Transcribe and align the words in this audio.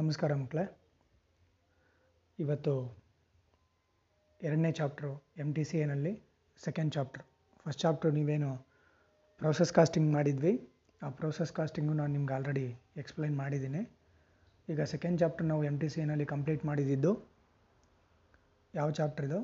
ನಮಸ್ಕಾರ 0.00 0.34
ಮಕ್ಕಳೇ. 0.40 0.62
ಇವತ್ತು 2.42 2.72
ಎರಡನೇ 4.40 4.70
ಚಾಪ್ಟ್ರು 4.78 5.10
ಎಂ 5.42 5.48
ಟಿ 5.56 5.64
ಸಿ 5.70 5.76
ಎನಲ್ಲಿ 5.84 6.12
ಸೆಕೆಂಡ್ 6.64 6.92
ಚಾಪ್ಟ್ರ್. 6.94 7.24
ಫಸ್ಟ್ 7.64 7.80
ಚಾಪ್ಟ್ರು 7.82 8.10
ನೀವೇನು 8.18 8.48
ಪ್ರೋಸೆಸ್ 9.40 9.72
ಕಾಸ್ಟಿಂಗ್ 9.78 10.08
ಮಾಡಿದ್ವಿ. 10.16 10.52
ಆ 11.02 11.10
ಪ್ರೋಸೆಸ್ 11.18 11.52
ಕಾಸ್ಟಿಂಗು 11.58 11.96
ನಾನು 12.00 12.12
ನಿಮ್ಗೆ 12.16 12.34
ಆಲ್ರೆಡಿ 12.38 12.66
ಎಕ್ಸ್ಪ್ಲೈನ್ 13.02 13.36
ಮಾಡಿದ್ದೀನಿ. 13.42 13.82
ಈಗ 14.68 14.80
ಸೆಕೆಂಡ್ 14.94 15.20
ಚಾಪ್ಟರ್ 15.24 15.48
ನಾವು 15.52 15.64
ಎಂ 15.70 15.76
ಟಿ 15.84 15.90
ಸಿ 15.96 16.00
ಎನಲ್ಲಿ 16.06 16.28
ಕಂಪ್ಲೀಟ್ 16.34 16.64
ಮಾಡಿದ್ದಿದ್ದು 16.70 17.12
ಯಾವ 18.74 18.88
ಚಾಪ್ಟ್ರ್ 19.00 19.28
ಇದು? 19.30 19.40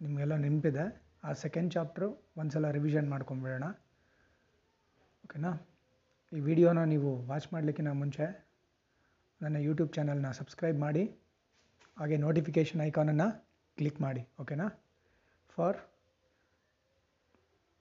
ನಿಮಗೆಲ್ಲ 0.00 0.36
ನೆನಪಿದೆ. 0.46 0.86
ಆ 1.24 1.32
ಸೆಕೆಂಡ್ 1.44 1.72
ಚಾಪ್ಟ್ರು 1.78 2.10
ಒಂದ್ಸಲ 2.42 2.76
ರಿವಿಷನ್ 2.78 3.10
ಮಾಡ್ಕೊಂಬಿಡೋಣ. 3.16 3.66
ಓಕೆನಾ 5.24 5.54
ಈ 6.32 6.46
ವಿಡಿಯೋನ 6.50 6.80
ನೀವು 6.94 7.12
ವಾಚ್ 7.32 7.50
ಮಾಡಲಿಕ್ಕಿಂತ 7.56 8.00
ಮುಂಚೆ 8.04 8.51
ನನ್ನ 9.42 9.58
ಯೂಟ್ಯೂಬ್ 9.66 9.90
ಚಾನಲ್ನ 9.96 10.28
ಸಬ್ಸ್ಕ್ರೈಬ್ 10.38 10.78
ಮಾಡಿ, 10.84 11.02
ಹಾಗೆ 11.96 12.16
ನೋಟಿಫಿಕೇಷನ್ 12.24 12.80
ಐಕಾನನ್ನು 12.88 13.26
ಕ್ಲಿಕ್ 13.78 13.98
ಮಾಡಿ 14.04 14.22
ಓಕೆನಾ 14.42 14.66
ಫಾರ್ 15.54 15.78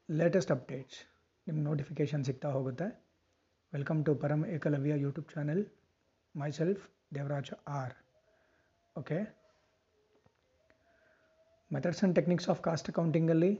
ಲೇಟೆಸ್ಟ್ 0.09 0.51
ಅಪ್ಡೇಟ್ಸ್ 0.55 0.99
ನಿಮ್ಮ 1.47 1.59
ನೋಟಿಫಿಕೇಷನ್ 1.67 2.23
ಸಿಗ್ತಾ 2.29 2.49
ಹೋಗುತ್ತೆ. 2.55 2.87
Welcome 3.73 4.01
to 4.07 4.13
Param 4.23 4.43
Ekalavya 4.55 4.95
YouTube 5.05 5.29
channel 5.35 5.61
myself 6.59 6.83
Devaraj 7.17 7.51
R 7.77 7.93
okay 8.95 9.19
methods 11.71 12.01
and 12.01 12.15
techniques 12.19 12.49
of 12.53 12.61
cost 12.69 12.89
ಅಕೌಂಟಿಂಗಲ್ಲಿ 12.93 13.51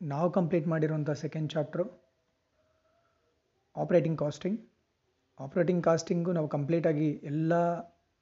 ನಾವು 0.00 0.28
ಕಂಪ್ಲೀಟ್ 0.38 0.66
ಮಾಡಿರುವಂಥ 0.74 1.10
second 1.24 1.50
chapter 1.54 1.84
operating 3.76 4.18
costing 4.24 4.58
operating 5.44 5.82
costing 5.88 6.30
ನಾವು 6.36 6.48
ಕಂಪ್ಲೀಟಾಗಿ 6.54 7.08
ಎಲ್ಲ 7.30 7.52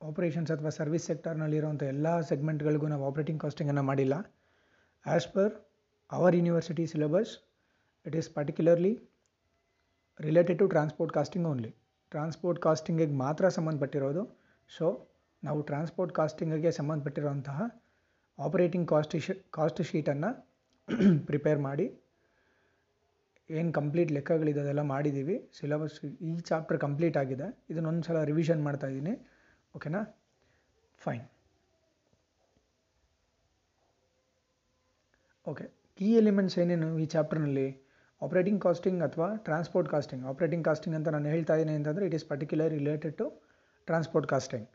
ಆಪ್ರೇಷನ್ಸ್ 0.01 0.51
ಅಥವಾ 0.55 0.71
ಸರ್ವಿಸ್ 0.79 1.07
ಸೆಕ್ಟರ್ನಲ್ಲಿರುವಂಥ 1.11 1.83
ಎಲ್ಲ 1.95 2.09
ಸೆಗ್ಮೆಂಟ್ಗಳಿಗೂ 2.31 2.87
ನಾವು 2.93 3.05
ಆಪ್ರೇಟಿಂಗ್ 3.09 3.41
ಕಾಸ್ಟಿಂಗನ್ನು 3.45 3.85
ಮಾಡಿಲ್ಲ. 3.91 4.15
As 5.07 5.29
per 5.35 5.53
our 6.11 6.35
university 6.39 6.85
syllabus 6.93 7.33
it 8.07 8.17
is 8.21 8.29
particularly 8.37 8.93
related 10.21 10.59
to 10.63 10.67
transport 10.75 11.15
costing 11.19 11.49
only 11.53 11.71
transport 12.13 12.61
ಕಾಸ್ಟಿಂಗಿಗೆ 12.67 13.17
ಮಾತ್ರ 13.25 13.49
ಸಂಬಂಧಪಟ್ಟಿರೋದು. 13.57 14.23
ಸೊ 14.71 14.87
ನಾವು 15.43 15.59
ಟ್ರಾನ್ಸ್ಪೋರ್ಟ್ 15.71 16.13
ಕಾಸ್ಟಿಂಗಿಗೆ 16.19 16.71
ಸಂಬಂಧಪಟ್ಟಿರುವಂತಹ 16.79 17.59
ಆಪರೇಟಿಂಗ್ 18.39 18.87
ಕಾಸ್ಟ್ 18.93 19.15
ಶೀ 19.27 19.35
ಕಾಸ್ಟ್ 19.57 19.81
ಶೀಟನ್ನು 19.91 20.31
ಪ್ರಿಪೇರ್ 21.29 21.61
ಮಾಡಿ 21.69 21.87
ಏನು 23.51 23.71
ಕಂಪ್ಲೀಟ್ 23.79 24.11
ಲೆಕ್ಕಗಳಿದೆ 24.17 24.61
ಅದೆಲ್ಲ 24.65 24.83
ಮಾಡಿದ್ದೀವಿ 24.93 25.37
ಸಿಲೆಬಸ್ 25.59 25.97
ಈ 26.29 26.31
ಚಾಪ್ಟರ್ 26.49 26.79
ಕಂಪ್ಲೀಟ್ 26.87 27.17
ಆಗಿದೆ. 27.23 27.47
ಇದನ್ನೊಂದು 27.73 28.05
ಸಲ 28.09 28.23
ರಿವಿಷನ್ 28.31 28.63
ಮಾಡ್ತಾ 28.69 28.89
ಇದ್ದೀನಿ. 28.93 29.15
ಓಕೆನಾ 29.75 30.01
ಫೈನ್ 31.01 31.25
ಓಕೆ 35.47 35.67
ಕೀ 35.99 36.09
ಎಲಿಮೆಂಟ್ಸ್ 36.23 36.57
ಏನೇನು 36.63 36.89
ಈ 37.03 37.07
ಚಾಪ್ಟರ್ನಲ್ಲಿ 37.13 37.69
ಆಪ್ರೇಟಿಂಗ್ 38.23 38.61
ಕಾಸ್ಟಿಂಗ್ 38.65 39.01
ಅಥವಾ 39.07 39.29
ಟ್ರಾನ್ಸ್ಪೋರ್ಟ್ 39.47 39.89
ಕಾಸ್ಟಿಂಗ್ 39.93 40.25
ಆಪ್ರೇಟಿಂಗ್ 40.31 40.65
ಕಾಸ್ಟಿಂಗ್ 40.69 40.97
ಅಂತ 40.99 41.09
ನಾನು 41.15 41.29
ಹೇಳ್ತಾ 41.35 41.55
ಇದ್ದೀನಿ 41.59 41.77
ಅಂತಂದರೆ 41.81 42.05
it 42.09 42.17
is 42.19 42.27
particular 42.33 42.71
related 42.79 43.15
to 43.21 43.27
transport 43.89 44.29
costing 44.33 44.67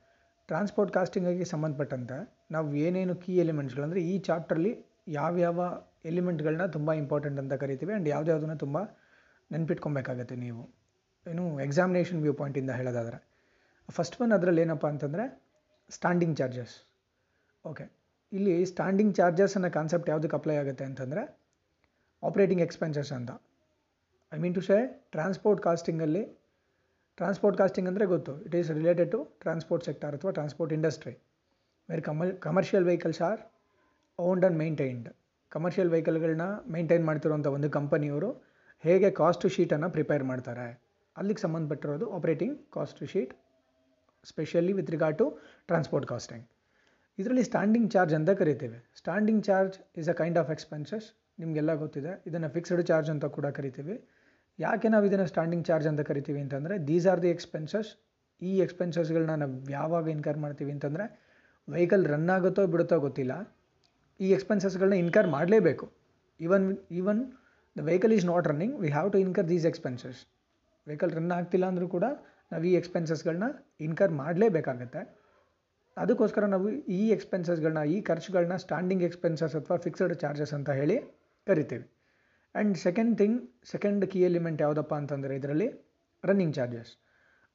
transport 0.49 0.91
ಕಾಸ್ಟಿಂಗಿಗೆ 0.97 1.47
ಸಂಬಂಧಪಟ್ಟಂತೆ 1.53 2.17
ನಾವು 2.51 2.69
ಏನೇನು 2.85 3.15
ಕೀ 3.23 3.33
ಎಲಿಮೆಂಟ್ಸ್ಗಳಂದರೆ 3.43 4.01
ಈ 4.11 4.15
ಚಾಪ್ಟ್ರಲ್ಲಿ 4.27 4.73
ಯಾವ್ಯಾವ 5.07 5.59
ಎಲಿಮೆಂಟ್ಗಳನ್ನ 6.05 6.65
ತುಂಬ 6.75 6.93
ಇಂಪಾರ್ಟೆಂಟ್ 7.01 7.39
ಅಂತ 7.41 7.53
ಕರಿತೀವಿ 7.63 7.91
ಆ್ಯಂಡ್ 7.93 8.09
ಯಾವುದ್ಯಾವ್ದನ್ನ 8.13 8.55
ತುಂಬ 8.63 8.77
ನೆನ್ಪಿಟ್ಕೊಬೇಕಾಗತ್ತೆ 9.51 10.35
ನೀವು. 10.45 10.63
ಏನು 11.25 11.43
ಎಕ್ಸಾಮಿನೇಷನ್ 11.65 12.19
ವ್ಯೂ 12.21 12.33
ಪಾಯಿಂಟಿಂದ 12.39 12.71
ಹೇಳೋದಾದರೆ, 12.79 13.17
ಫಸ್ಟ್ 13.89 14.15
ಒನ್ 14.21 14.33
ಅದರಲ್ಲಿ 14.37 14.61
ಏನಪ್ಪ 14.65 14.85
ಅಂತಂದರೆ 14.93 15.25
ಸ್ಟ್ಯಾಂಡಿಂಗ್ 15.89 16.35
ಚಾರ್ಜಸ್. 16.39 16.75
ಓಕೆ, 17.65 17.85
ಇಲ್ಲಿ 18.31 18.55
ಸ್ಟ್ಯಾಂಡಿಂಗ್ 18.71 19.13
ಚಾರ್ಜಸ್ 19.19 19.55
ಅನ್ನೋ 19.57 19.69
ಕಾನ್ಸೆಪ್ಟ್ 19.77 20.09
ಯಾವುದಕ್ಕೆ 20.11 20.37
ಅಪ್ಲೈ 20.39 20.55
ಆಗುತ್ತೆ 20.61 20.85
ಅಂತಂದರೆ 20.89 21.23
ಆಪ್ರೇಟಿಂಗ್ 22.23 22.63
ಎಕ್ಸ್ಪೆನ್ಸಸ್ 22.67 23.11
ಅಂತ. 23.17 23.31
I 24.31 24.39
mean 24.43 24.55
to 24.59 24.63
say 24.69 24.77
transport 25.15 25.61
ಕಾಸ್ಟಿಂಗಲ್ಲಿ, 25.67 26.23
transport 27.17 27.57
costing 27.61 27.89
ಅಂದರೆ 27.91 28.05
ಗೊತ್ತು, 28.13 28.33
it 28.45 28.55
is 28.59 28.69
related 28.79 29.11
to 29.15 29.19
transport 29.43 29.85
sector 29.89 30.15
ಅಥವಾ 30.17 30.31
transport 30.37 30.73
industry, 30.77 31.13
where 31.89 32.03
Kamal 32.09 32.31
commercial 32.47 32.85
vehicles 32.91 33.21
are 33.29 33.41
owned 34.19 34.43
and 34.45 34.59
maintained 34.61 35.07
commercial 35.51 35.89
ವೆಹಿಕಲ್ಗಳನ್ನ 35.93 36.45
maintain 36.73 37.05
ಮಾಡ್ತಿರುವಂಥ 37.09 37.47
ಒಂದು 37.57 37.69
ಕಂಪನಿಯವರು 37.77 38.29
ಹೇಗೆ 38.83 39.09
ಕಾಸ್ಟ್ 39.19 39.45
ಶೀಟನ್ನು 39.55 39.89
ಪ್ರಿಪೇರ್ 39.95 40.23
ಮಾಡ್ತಾರೆ. 40.31 40.67
ಅಲ್ಲಿಗೆ 41.15 41.41
ಸಂಬಂಧಪಟ್ಟಿರೋದು 41.45 42.05
operating 42.17 42.55
cost 42.75 43.01
sheet 43.11 43.33
specially 44.31 44.73
with 44.79 44.91
regard 44.95 45.17
to 45.21 45.25
transport 45.69 46.07
costing 46.11 46.45
ಇದರಲ್ಲಿ 47.17 47.43
ಸ್ಟ್ಯಾಂಡಿಂಗ್ 47.49 47.89
ಚಾರ್ಜ್ 47.95 48.13
ಅಂತ 48.19 48.31
ಕರಿತೀವಿ. 48.41 48.79
Standing 48.99 49.43
charge 49.49 49.75
is 50.01 50.09
a 50.13 50.15
kind 50.21 50.39
of 50.41 50.51
expenses 50.55 51.07
ನಿಮಗೆಲ್ಲ 51.41 51.73
ಗೊತ್ತಿದೆ. 51.83 52.13
ಇದನ್ನು 52.29 52.49
ಫಿಕ್ಸ್ಡ್ 52.55 52.83
ಚಾರ್ಜ್ 52.91 53.09
ಅಂತ 53.15 53.25
ಕೂಡ 53.37 53.47
ಕರಿತೀವಿ. 53.57 53.95
ಯಾಕೆ 54.59 54.87
ನಾವು 54.93 55.05
ಇದನ್ನು 55.09 55.27
ಸ್ಟ್ಯಾಂಡಿಂಗ್ 55.31 55.65
ಚಾರ್ಜ್ 55.69 55.87
ಅಂತ 55.91 56.01
ಕರಿತೀವಿ 56.11 56.39
ಅಂತಂದರೆ 56.45 56.75
ದೀಸ್ 56.89 57.07
ಆರ್ 57.11 57.21
ದಿ 57.25 57.31
ಎಕ್ಸ್ಪೆನ್ಸಸ್ 57.35 57.89
ಈ 58.41 58.53
ಎಕ್ಸ್ಪೆನ್ಸಸ್ಗಳನ್ನ 58.65 59.35
ನಾವು 59.43 59.57
ಯಾವಾಗ 59.77 60.07
ಇನ್ಕರ್ 60.15 60.39
ಮಾಡ್ತೀವಿ 60.45 60.71
ಅಂತಂದರೆ 60.75 61.05
ವೆಹಿಕಲ್ 61.67 62.03
ರನ್ 62.13 62.31
ಆಗುತ್ತೋ 62.35 62.63
ಬಿಡುತ್ತೋ 62.73 62.97
ಗೊತ್ತಿಲ್ಲ. 63.07 63.33
ಈ 64.19 64.27
ಎಕ್ಸ್ಪೆನ್ಸಸ್ಗಳನ್ನ 64.35 64.97
ಇನ್ಕರ್ 65.03 65.27
ಮಾಡಲೇಬೇಕು. 65.35 65.85
Even 66.39 66.67
even 66.99 67.21
the 67.75 67.83
vehicle 67.89 68.13
is 68.17 68.25
not 68.31 68.47
running 68.51 68.75
we 68.83 68.89
have 68.95 69.09
to 69.13 69.19
incur 69.25 69.47
these 69.53 69.65
expenses 69.71 70.19
vehicle 70.87 71.11
run 71.17 71.31
ಆಗ್ತಿಲ್ಲ 71.37 71.65
ಅಂದರೂ 71.71 71.87
ಕೂಡ 71.95 72.05
ನಾವು 72.51 72.65
ಈ 72.69 72.73
ಎಕ್ಸ್ಪೆನ್ಸಸ್ಗಳನ್ನ 72.79 73.47
ಇನ್ಕರ್ 73.85 74.11
ಮಾಡಲೇಬೇಕಾಗತ್ತೆ. 74.21 75.01
ಅದಕ್ಕೋಸ್ಕರ 75.97 76.45
ನಾವು 76.53 76.67
ಈ 76.97 77.01
ಎಕ್ಸ್ಪೆನ್ಸಸ್ಗಳನ್ನ 77.15 77.81
ಈ 77.95 77.97
ಖರ್ಚುಗಳನ್ನ 78.09 78.55
ಸ್ಟ್ಯಾಂಡಿಂಗ್ 78.63 79.03
ಎಕ್ಸ್ಪೆನ್ಸಸ್ 79.07 79.55
ಅಥವಾ 79.59 79.77
ಫಿಕ್ಸಡ್ 79.85 80.13
ಚಾರ್ಜಸ್ 80.23 80.53
ಅಂತ 80.57 80.69
ಹೇಳಿ 80.79 80.97
ಕರಿತೀವಿ. 81.47 81.85
And 82.55 82.75
second 82.85 83.13
thing 83.21 83.37
second 83.71 84.05
key 84.11 84.19
element 84.29 84.59
ಯಾವುದಪ್ಪ 84.65 84.93
ಅಂತಂದರೆ 85.01 85.35
ಇದರಲ್ಲಿ 85.39 85.67
running 86.23 86.55
charges 86.57 86.91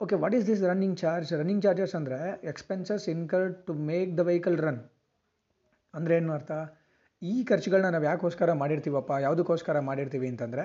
okay 0.01 0.17
what 0.23 0.35
is 0.39 0.47
this 0.51 0.63
running 0.71 0.97
charge 1.03 1.31
running 1.41 1.63
charges 1.67 1.95
ಅಂದರೆ 1.99 2.19
expenses 2.53 3.05
incurred 3.15 3.55
to 3.69 3.75
make 3.91 4.11
the 4.19 4.25
vehicle 4.31 4.59
run 4.67 4.81
ಅಂದರೆ 5.99 6.15
ಏನು 6.21 6.33
ಅರ್ಥ? 6.33 6.53
ಈ 7.23 7.35
ಖರ್ಚುಗಳನ್ನ 7.45 7.89
ನಾವು 7.95 8.07
ಯಾಕೋಸ್ಕರ 8.11 8.53
ಮಾಡಿರ್ತೀವಪ್ಪ? 8.63 9.13
ಯಾವುದಕ್ಕೋಸ್ಕರ 9.27 9.81
ಮಾಡಿರ್ತೀವಿ 9.91 10.29
ಅಂತಂದರೆ, 10.33 10.65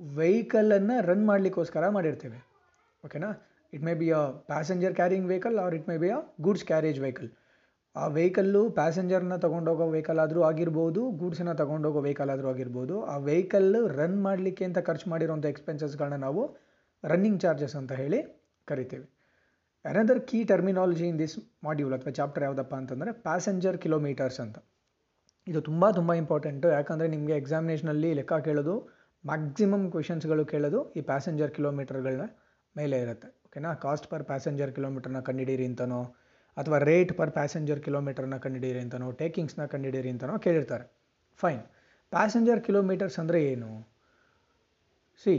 ವೆಹಿಕಲನ್ನು 0.00 0.96
ರನ್ 1.10 1.24
ಮಾಡಲಿಕ್ಕೋಸ್ಕರ 1.30 1.88
ಮಾಡಿರ್ತೀವಿ. 1.96 2.38
ಓಕೆನಾ? 3.04 3.30
It 3.72 3.84
may 3.88 3.94
be 3.94 4.08
a 4.20 4.22
passenger 4.50 4.94
carrying 4.94 5.26
vehicle 5.32 5.58
or 5.64 5.74
it 5.78 5.88
may 5.90 5.96
be 6.04 6.08
a 6.10 6.20
goods 6.46 6.64
carriage 6.64 7.00
vehicle 7.00 7.30
ಆ 7.96 8.04
ವೆಹಿಕಲ್ಲು 8.16 8.62
ಪ್ಯಾಸೆಂಜರ್ನ 8.70 9.36
ತೊಗೊಂಡೋಗೋ 9.36 9.86
ವೆಹಿಕಲ್ 9.94 10.20
ಆದರೂ 10.24 10.40
ಆಗಿರ್ಬೋದು 10.48 11.00
ಗೂಡ್ಸನ್ನ 11.20 11.52
ತೊಗೊಂಡೋಗೋ 11.52 12.00
ವೆಹಿಕಲ್ 12.00 12.30
ಆದರೂ 12.34 12.48
ಆಗಿರ್ಬೋದು, 12.48 12.96
ಆ 13.12 13.14
ವೆಹಿಕಲ್ 13.30 13.70
ರನ್ 13.98 14.18
ಮಾಡಲಿಕ್ಕೆ 14.22 14.64
ಅಂತ 14.64 14.78
ಖರ್ಚು 14.78 15.06
ಮಾಡಿರೋಂಥ 15.10 15.46
ಎಕ್ಸ್ಪೆನ್ಸಸ್ಗಳನ್ನ 15.46 16.18
ನಾವು 16.26 16.42
ರನ್ನಿಂಗ್ 17.04 17.40
ಚಾರ್ಜಸ್ 17.40 17.76
ಅಂತ 17.80 17.92
ಹೇಳಿ 17.92 18.20
ಕರಿತೀವಿ. 18.68 19.06
Another 19.84 20.20
key 20.28 20.38
terminology 20.50 21.06
in 21.10 21.18
this 21.22 21.36
module 21.66 21.94
ಅಥವಾ 21.96 22.12
ಚಾಪ್ಟರ್ 22.18 22.44
ಯಾವುದಪ್ಪ 22.46 22.74
ಅಂತಂದರೆ 22.80 23.10
ಪ್ಯಾಸೆಂಜರ್ 23.26 23.76
ಕಿಲೋಮೀಟರ್ಸ್ 23.84 24.40
ಅಂತ. 24.44 24.58
ಇದು 25.46 25.60
ತುಂಬ 25.68 25.84
ತುಂಬ 25.98 26.10
ಇಂಪಾರ್ಟೆಂಟು 26.22 26.68
ಯಾಕಂದರೆ 26.78 27.08
ನಿಮಗೆ 27.14 27.34
ಎಕ್ಸಾಮಿನೇಷನಲ್ಲಿ 27.42 28.10
ಲೆಕ್ಕ 28.18 28.38
ಕೇಳೋದು 28.48 28.74
ಮ್ಯಾಕ್ಸಿಮಮ್ 29.24 29.86
ಕ್ವೆಶನ್ಸ್ಗಳು 29.92 30.44
ಕೇಳೋದು 30.52 30.80
ಈ 30.98 31.02
ಪ್ಯಾಸೆಂಜರ್ 31.10 31.52
ಕಿಲೋಮೀಟರ್ಗಳನ್ನ 31.56 32.26
ಮೇಲೆ 32.76 32.96
ಇರುತ್ತೆ. 33.04 33.28
ಓಕೆನಾ 33.46 33.70
ಕಾಸ್ಟ್ 33.84 34.06
ಪರ್ 34.10 34.24
ಪ್ಯಾಸೆಂಜರ್ 34.30 34.72
ಕಿಲೋಮೀಟರ್ನ 34.76 35.20
ಕಂಡಿಡೀರಿ 35.28 35.64
ಅಂತನೋ, 35.70 36.00
ಅಥವಾ 36.56 36.78
ರೇಟ್ 36.90 37.12
ಪರ್ 37.18 37.32
ಪ್ಯಾಸೆಂಜರ್ 37.38 37.80
ಕಿಲೋಮೀಟರ್ನ 37.86 38.36
ಕಂಡಿಡೀರಿ 38.44 38.80
ಅಂತನೋ 38.84 39.08
ಟೇಕಿಂಗ್ಸ್ನ 39.22 39.64
ಕಂಡಿಡೀರಿ 39.74 40.10
ಅಂತನೋ 40.14 40.34
ಕೇಳಿರ್ತಾರೆ. 40.46 40.84
ಫೈನ್ 41.40 41.62
ಪ್ಯಾಸೆಂಜರ್ 42.12 42.60
ಕಿಲೋಮೀಟರ್ಸ್ 42.66 43.18
ಅಂದರೆ 43.22 43.40
ಏನು? 43.52 43.70
ಸಿ 45.22 45.34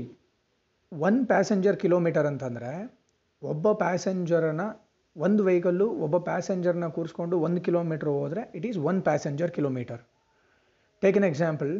ಒನ್ 0.91 1.19
ಪ್ಯಾಸೆಂಜರ್ 1.31 1.77
ಕಿಲೋಮೀಟರ್ 1.83 2.27
ಅಂತಂದರೆ 2.31 2.71
ಒಬ್ಬ 3.41 3.71
ಪ್ಯಾಸೆಂಜರನ್ನ 3.83 4.63
ಒಂದು 5.15 5.41
ವೆಹಿಕಲ್ಲು 5.47 5.87
ಒಬ್ಬ 6.05 6.17
ಪ್ಯಾಸೆಂಜರ್ನ 6.29 6.87
ಕೂರಿಸ್ಕೊಂಡು 6.97 7.37
ಒಂದು 7.45 7.61
ಕಿಲೋಮೀಟ್ರ್ 7.67 8.09
ಹೋದರೆ 8.17 8.43
it 8.57 8.65
is 8.69 8.77
one 8.89 8.99
passenger 9.07 9.51
kilometre 9.57 10.01
take 11.03 11.17
an 11.21 11.27
example 11.31 11.71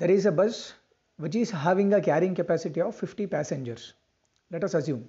there 0.00 0.12
is 0.16 0.26
a 0.32 0.34
bus 0.40 0.58
which 1.18 1.36
is 1.42 1.52
having 1.64 1.94
a 1.98 2.00
carrying 2.08 2.36
capacity 2.40 2.82
of 2.86 2.96
fifty 3.02 3.26
passengers 3.34 3.86
let 4.50 4.64
us 4.68 4.76
assume 4.80 5.04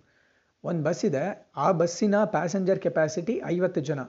ಒಂದು 0.63 0.81
ಬಸ್ 0.88 1.01
ಇದೆ. 1.07 1.24
ಆ 1.56 1.68
ಬಸ್ಸಿನ 1.80 2.15
ಪ್ಯಾಸೆಂಜರ್ 2.35 2.80
ಕೆಪಾಸಿಟಿ 2.85 3.33
ಐವತ್ತು 3.53 3.81
ಜನ. 3.89 4.01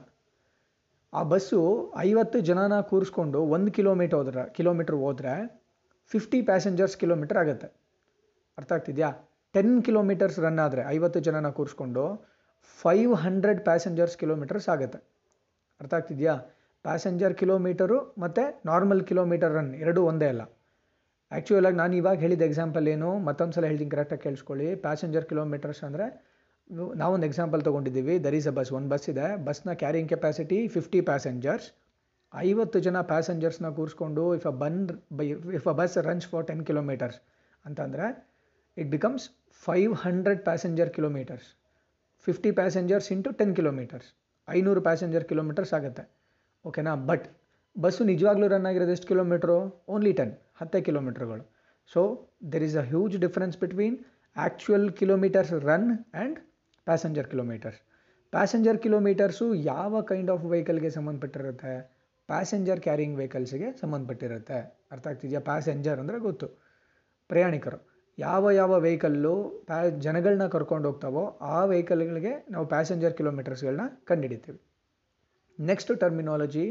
ಆ 1.13 1.21
ಬಸ್ಸು 1.31 1.59
ಐವತ್ತು 2.07 2.37
ಜನನ 2.49 2.75
ಕೂರಿಸ್ಕೊಂಡು 2.91 3.39
ಒಂದು 3.55 3.71
ಕಿಲೋಮೀಟರ್ 3.77 4.17
ಹೋದ್ರೆ 4.19 4.43
ಕಿಲೋಮೀಟ್ರ್ 4.57 4.97
ಹೋದರೆ 5.03 5.33
ಫಿಫ್ಟಿ 6.11 6.39
ಪ್ಯಾಸೆಂಜರ್ಸ್ 6.49 6.95
ಕಿಲೋಮೀಟರ್ 7.01 7.39
ಆಗುತ್ತೆ. 7.41 7.67
ಅರ್ಥ 8.57 8.71
ಆಗ್ತಿದೆಯಾ? 8.77 9.09
ಟೆನ್ 9.55 9.75
ಕಿಲೋಮೀಟರ್ಸ್ 9.87 10.39
ರನ್ 10.45 10.59
ಆದರೆ, 10.65 10.81
ಐವತ್ತು 10.95 11.19
ಜನನ 11.27 11.49
ಕೂರಿಸ್ಕೊಂಡು 11.57 12.03
ಫೈವ್ 12.79 13.13
ಹಂಡ್ರೆಡ್ 13.25 13.61
ಪ್ಯಾಸೆಂಜರ್ಸ್ 13.67 14.15
ಕಿಲೋಮೀಟರ್ಸ್ 14.21 14.67
ಆಗುತ್ತೆ. 14.73 14.99
ಅರ್ಥ 15.81 15.93
ಆಗ್ತಿದೆಯಾ? 15.99 16.35
ಪ್ಯಾಸೆಂಜರ್ 16.85 17.33
ಕಿಲೋಮೀಟರು 17.41 17.97
ಮತ್ತು 18.23 18.43
ನಾರ್ಮಲ್ 18.69 19.01
ಕಿಲೋಮೀಟರ್ 19.09 19.53
ರನ್ 19.57 19.71
ಎರಡೂ 19.83 20.01
ಒಂದೇ 20.11 20.27
ಅಲ್ಲ. 20.33 20.43
ಆ್ಯಕ್ಚುಯಲಾಗಿ 21.31 21.77
ನಾನು 21.81 21.93
ಇವಾಗ 22.01 22.17
ಹೇಳಿದ 22.25 22.43
ಎಕ್ಸಾಂಪಲ್ 22.49 22.85
ಏನು? 22.93 23.09
ಮತ್ತೊಂದು 23.27 23.55
ಸಲ 23.57 23.65
ಹೇಳ್ತೀನಿ 23.71 23.91
ಕರೆಕ್ಟಾಗಿ 23.95 24.23
ಕೇಳಿಸ್ಕೊಳ್ಳಿ. 24.25 24.67
ಪ್ಯಾಸೆಂಜರ್ 24.85 25.25
ಕಿಲೋಮೀಟರ್ಸ್ 25.31 25.81
ಅಂದರೆ 25.87 26.05
ನಾವೊಂದು 27.01 27.25
ಎಕ್ಸಾಂಪಲ್ 27.29 27.61
ತೊಗೊಂಡಿದ್ದೀವಿ. 27.67 28.15
ದರ್ 28.25 28.35
ಈಸ್ 28.39 28.47
ಅ 28.51 28.55
ಬಸ್ 28.59 28.71
ಒಂದು 28.77 28.89
ಬಸ್ 28.93 29.07
ಇದೆ. 29.13 29.27
ಬಸ್ನ 29.47 29.73
ಕ್ಯಾರಿಂಗ್ 29.81 30.09
ಕೆಪಾಸಿಟಿ 30.13 30.59
ಫಿಫ್ಟಿ 30.75 31.01
ಪ್ಯಾಸೆಂಜರ್ಸ್ 31.09 31.67
ಐವತ್ತು 32.33 32.77
ಜನ 32.85 32.97
ಪ್ಯಾಸೆಂಜರ್ಸ್ನ 33.11 33.67
ಕೂರಿಸ್ಕೊಂಡು 33.77 34.23
if 34.39 34.47
a 34.51 34.55
bun 34.63 34.79
if 35.59 35.67
a 35.73 35.75
bus 35.81 35.95
runs 36.09 36.27
for 36.31 36.45
ten 36.49 36.63
kilometres 36.69 37.19
ಅಂತಂದರೆ 37.65 38.07
it 38.77 38.89
becomes 38.95 39.25
five 39.63 39.93
hundred 40.05 40.41
passenger 40.47 40.89
kilometres 40.97 41.47
fifty 42.25 42.51
passengers 42.59 43.09
into 43.15 43.31
ten 43.39 43.53
kilometres 43.59 44.09
ಐನೂರು 44.47 44.81
ಪ್ಯಾಸೆಂಜರ್ 44.87 45.25
ಕಿಲೋಮೀಟರ್ಸ್ 45.31 45.73
ಆಗುತ್ತೆ. 45.77 46.03
ಓಕೆನಾ 46.65 46.93
ಬಟ್ 47.09 47.25
ಬಸ್ಸು 47.75 48.03
ನಿಜವಾಗ್ಲೂ 48.11 48.47
ರನ್ 48.53 48.67
ಆಗಿರೋದು 48.69 48.93
ಎಷ್ಟು 48.97 49.07
ಕಿಲೋಮೀಟ್ರು 49.07 49.57
ಓನ್ಲಿ 49.93 50.13
ಟೆನ್ 50.19 50.33
ಹತ್ತೇ 50.59 50.79
ಕಿಲೋಮೀಟ್ರ್ಗಳು 50.87 51.43
so 51.89 52.01
there 52.53 52.63
is 52.63 52.77
a 52.77 52.85
huge 52.91 53.17
difference 53.25 53.57
between 53.63 53.97
actual 54.35 54.87
kilometres 55.01 55.53
run 55.67 55.89
and 55.97 56.39
passenger 56.87 57.27
kilometres 57.33 57.79
passenger 58.33 58.77
kilometres 58.77 59.45
ಯಾವ 59.53 60.01
kind 60.01 60.31
of 60.31 60.43
ವೆಹಿಕಲ್ಗೆ 60.45 60.89
ಸಂಬಂಧಪಟ್ಟಿರುತ್ತೆ? 60.89 61.73
ಪ್ಯಾಸೆಂಜರ್ 62.29 62.79
ಕ್ಯಾರಿಂಗ್ 62.79 63.15
ವೆಹಿಕಲ್ಸ್ಗೆ 63.17 63.67
ಸಂಬಂಧಪಟ್ಟಿರುತ್ತೆ. 63.81 64.57
ಅರ್ಥ 64.91 65.07
ಆಗ್ತಿದೆಯಾ? 65.07 65.39
ಪ್ಯಾಸೆಂಜರ್ 65.39 65.99
ಅಂದರೆ 65.99 66.17
ಗೊತ್ತು. 66.19 66.47
ಪ್ರಯಾಣಿಕರು. 67.29 67.96
ಯಾವ 68.17 68.51
ಯಾವ 68.51 68.73
ವೆಹಿಕಲ್ಲು 68.85 69.33
ಪ್ಯಾ 69.67 69.77
ಜನಗಳನ್ನ 70.05 70.45
ಕರ್ಕೊಂಡು 70.53 70.87
ಹೋಗ್ತಾವೋ 70.89 71.23
ಆ 71.55 71.57
ವೆಹಿಕಲ್ಗಳಿಗೆ 71.71 72.31
ನಾವು 72.53 72.65
ಪ್ಯಾಸೆಂಜರ್ 72.71 73.13
ಕಿಲೋಮೀಟರ್ಸ್ಗಳನ್ನ 73.19 73.85
ಕಂಡುಹಿಡಿತೀವಿ. 74.09 74.59
Next 75.59 75.91
terminology 76.03 76.65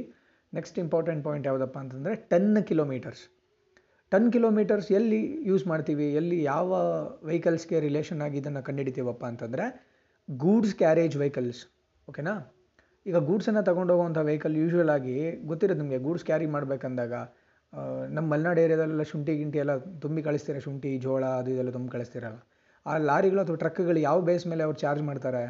next 0.53 0.79
important 0.85 1.23
point 1.27 1.47
ಯಾವುದಪ್ಪ 1.51 1.77
ಅಂತಂದರೆ 1.85 2.15
ಟೆನ್ 2.33 2.51
ಕಿಲೋಮೀಟರ್ಸ್ 2.71 3.23
ಟೆನ್ 4.13 4.29
ಕಿಲೋಮೀಟರ್ಸ್ 4.35 4.89
ಎಲ್ಲಿ 4.99 5.21
ಯೂಸ್ 5.51 5.65
ಮಾಡ್ತೀವಿ, 5.67 6.07
ಎಲ್ಲಿ 6.21 6.37
ಯಾವ 6.53 6.69
ವೆಹಿಕಲ್ಸ್ಗೆ 7.31 7.79
ರಿಲೇಷನ್ 7.87 8.21
ಆಗಿ 8.27 8.37
ಇದನ್ನು 8.43 8.63
ಕಂಡುಹಿಡಿತೀವಪ್ಪ 8.69 9.25
ಅಂತಂದರೆ 9.33 9.65
ಗೂಡ್ಸ್ 10.29 10.75
ಕ್ಯಾರೇಜ್ 10.83 11.17
ವೆಹಿಕಲ್ಸ್ 11.23 11.63
ಓಕೆನಾ 12.09 12.35
ಈಗ 13.07 13.17
ಗೂಡ್ಸನ್ನು 13.31 13.63
ತಗೊಂಡೋಗುವಂಥ 13.69 14.21
ವೆಹಿಕಲ್ 14.31 14.55
ಯೂಶ್ವಲ್ 14.63 14.93
ಆಗಿ 14.95 15.17
ಗೊತ್ತಿರೋದು 15.51 15.81
ನಿಮಗೆ, 15.83 15.99
ಗೂಡ್ಸ್ 16.07 16.25
ಕ್ಯಾರಿ 16.25 16.47
ಮಾಡಬೇಕಂದಾಗ 16.55 17.15
ನಮ್ಮ 18.17 18.27
ಮಲೆನಾಡು 18.33 18.61
ಏರಿಯಾದಲ್ಲೆಲ್ಲ 18.65 19.05
ಶುಂಠಿ 19.13 19.33
ಗಿಂಟಿ 19.41 19.59
ಎಲ್ಲ 19.63 19.73
ತುಂಬಿ 20.05 20.21
ಕಳಿಸ್ತೀರ? 20.29 20.59
ಶುಂಠಿ, 20.67 20.91
ಜೋಳ 21.05 21.25
ಅದು 21.41 21.51
ಇದೆಲ್ಲ 21.55 21.73
ತುಂಬಿ 21.77 21.91
ಕಳಿಸ್ತೀರಲ್ಲ 21.95 22.39
ಆ 22.87 22.93
ಲಾರಿಗಳು 23.09 23.41
ಅಥವಾ 23.45 23.59
ಟ್ರಕ್ಗಳು 23.63 24.01
ಯಾವ 24.09 24.19
ಬೇಸ್ 24.29 24.45
ಮೇಲೆ 24.53 24.63
ಅವ್ರು 24.67 24.79
ಚಾರ್ಜ್ 24.85 25.03
ಮಾಡ್ತಾರೆ? 25.09 25.43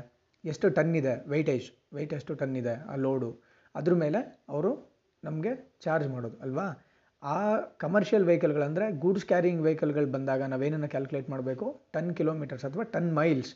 ಎಷ್ಟು 0.44 0.66
ಟನ್ 0.78 0.92
ಇದೆ 1.00 1.14
ವೆಯ್ಟೇಜ್ 1.32 1.66
ವೆಯ್ಟ್ 1.96 2.14
ಎಷ್ಟು 2.18 2.34
ಟನ್ 2.40 2.54
ಇದೆ 2.62 2.74
ಆ 2.92 2.96
ಲೋಡು 3.04 3.30
ಅದ್ರ 3.74 3.94
ಮೇಲೆ 4.02 4.20
ಅವರು 4.54 4.70
ನಮಗೆ 5.22 5.52
ಚಾರ್ಜ್ 5.84 6.06
ಮಾಡೋದು, 6.14 6.36
ಅಲ್ವಾ? 6.44 6.66
ಆ 7.22 7.36
ಕಮರ್ಷಿಯಲ್ 7.84 8.24
ವೆಹಿಕಲ್ಗಳಂದರೆ 8.30 8.86
ಗೂಡ್ಸ್ 9.02 9.26
ಕ್ಯಾರಿಯಿಂಗ್ 9.30 9.62
ವೆಹಿಕಲ್ಗಳು 9.66 10.08
ಬಂದಾಗ 10.16 10.42
ನಾವೇನನ್ನು 10.52 10.88
ಕ್ಯಾಲ್ಕುಲೇಟ್ 10.94 11.28
ಮಾಡಬೇಕು? 11.34 11.66
ಟನ್ 11.94 12.10
ಕಿಲೋಮೀಟರ್ಸ್ 12.18 12.64
ಅಥವಾ 12.68 12.84
ಟನ್ 12.94 13.10
ಮೈಲ್ಸ್ 13.18 13.52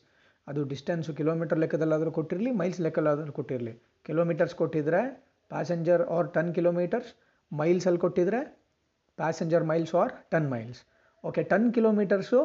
ಅದು 0.46 0.60
ಡಿಸ್ಟೆನ್ಸು 0.72 1.12
ಕಿಲೋಮೀಟರ್ 1.18 1.58
ಲೆಕ್ಕದಲ್ಲಾದರೂ 1.62 2.10
ಕೊಟ್ಟಿರಲಿ 2.18 2.52
ಮೈಲ್ಸ್ 2.60 2.80
ಲೆಕ್ಕದಲ್ಲಾದರೂ 2.86 3.34
ಕೊಟ್ಟಿರಲಿ. 3.38 3.74
ಕಿಲೋಮೀಟರ್ಸ್ 4.08 4.54
ಕೊಟ್ಟಿದ್ರೆ 4.60 5.02
ಪ್ಯಾಸೆಂಜರ್ 5.50 6.02
ಆರ್ 6.16 6.28
ಟನ್ 6.36 6.50
ಕಿಲೋಮೀಟರ್ಸ್ 6.58 7.10
ಮೈಲ್ಸಲ್ಲಿ 7.60 8.00
ಕೊಟ್ಟಿದ್ರೆ 8.04 8.40
passenger 9.18 9.64
miles 9.70 9.94
or 10.00 10.12
ton 10.32 10.48
miles 10.54 10.80
okay 11.24 11.42
ton 11.52 11.66
kilometres 11.76 12.40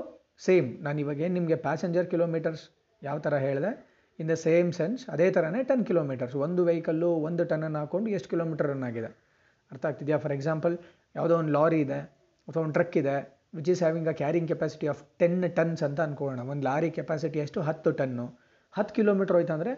same 0.46 0.70
ನಾನು 0.86 0.98
ಇವಾಗ 1.04 1.20
ಏನು 1.26 1.36
ನಿಮಗೆ 1.40 1.58
ಪ್ಯಾಸೆಂಜರ್ 1.68 2.08
ಕಿಲೋಮೀಟರ್ಸ್ 2.14 2.64
ಯಾವ 3.02 3.18
ಥರ 3.26 3.36
ಹೇಳಿದೆ? 3.46 3.72
ಇನ್ 4.20 4.30
ದ 4.32 4.36
ಸೇಮ್ 4.46 4.70
ಸೆನ್ಸ್ 4.78 5.02
ಅದೇ 5.14 5.28
ಥರನೇ 5.36 5.62
ಟೆನ್ 5.70 5.84
ಕಿಲೋಮೀಟರ್ಸ್ 5.90 6.36
ಒಂದು 6.46 6.62
ವೆಹಿಕಲ್ಲು 6.70 7.10
ಒಂದು 7.28 7.44
ಟನ್ನನ್ನು 7.52 7.80
ಹಾಕ್ಕೊಂಡು 7.82 8.10
ಎಷ್ಟು 8.18 8.30
ಕಿಲೋಮೀಟರ್ 8.34 8.68
ರನ್ 8.72 8.84
ಆಗಿದೆ. 8.90 9.10
ಅರ್ಥ 9.72 9.84
ಆಗ್ತಿದೆಯಾ? 9.90 10.18
ಫಾರ್ 10.24 10.34
ಎಕ್ಸಾಂಪಲ್ 10.38 10.76
ಯಾವುದೋ 11.18 11.36
ಒಂದು 11.42 11.54
ಲಾರಿ 11.58 11.80
ಇದೆ, 11.86 12.00
ಅಥವಾ 12.48 12.62
ಒಂದು 12.66 12.76
ಟ್ರಕ್ 12.78 12.96
ಇದೆ 13.02 13.16
which 13.58 13.70
is 13.74 13.82
having 13.84 14.10
a 14.14 14.16
carrying 14.22 14.50
capacity 14.52 14.88
of 14.94 15.02
ten 15.22 15.38
tons 15.58 15.84
ಅಂತ 15.88 16.00
ಅಂದ್ಕೊಳ್ಳೋಣ 16.06 16.42
ಒಂದು 16.54 16.66
ಲಾರಿ 16.70 16.90
ಕೆಪಾಸಿಟಿ 16.98 17.40
ಎಷ್ಟು? 17.46 17.60
ಹತ್ತು 17.70 17.92
ಟನ್ನು 18.00 18.26
ಹತ್ತು 18.78 18.94
ಕಿಲೋಮೀಟರ್ 18.98 19.36
ಹೋಯ್ತು 19.38 19.54
ಅಂದರೆ 19.58 19.74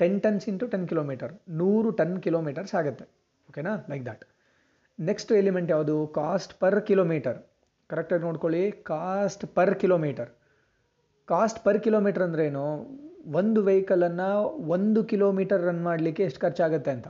ten 0.00 0.18
tons 0.24 0.46
into 0.52 0.66
ten 0.72 0.86
kilometre 0.92 1.34
ನೂರು 1.60 1.90
ಟನ್ 2.00 2.16
ಕಿಲೋಮೀಟರ್ಸ್ 2.26 2.74
ಆಗುತ್ತೆ. 2.80 3.06
ಓಕೆನಾ 3.48 3.74
ಲೈಕ್ 3.92 4.04
ದ್ಯಾಟ್ 4.08 4.24
ನೆಕ್ಸ್ಟ್ 4.98 5.32
ಎಲಿಮೆಂಟ್ 5.38 5.70
ಯಾವುದು? 5.72 5.94
ಕಾಸ್ಟ್ 6.18 6.52
ಪರ್ 6.60 6.78
ಕಿಲೋಮೀಟರ್ 6.88 7.38
ಕರೆಕ್ಟಾಗಿ 7.90 8.22
ನೋಡ್ಕೊಳ್ಳಿ. 8.26 8.62
Cost 8.90 9.44
per 9.56 9.74
kilometre 9.82 10.30
cost 11.28 11.60
per 11.64 11.78
kilometre 11.86 12.24
ಅಂದ್ರೇನು 12.26 12.64
ಒಂದು 13.38 13.60
ವೆಹಿಕಲನ್ನು 13.68 14.28
ಒಂದು 14.76 15.00
ಕಿಲೋಮೀಟರ್ 15.10 15.62
ರನ್ 15.68 15.82
ಮಾಡಲಿಕ್ಕೆ 15.88 16.22
ಎಷ್ಟು 16.28 16.40
ಖರ್ಚಾಗುತ್ತೆ 16.44 16.90
ಅಂತ. 16.96 17.08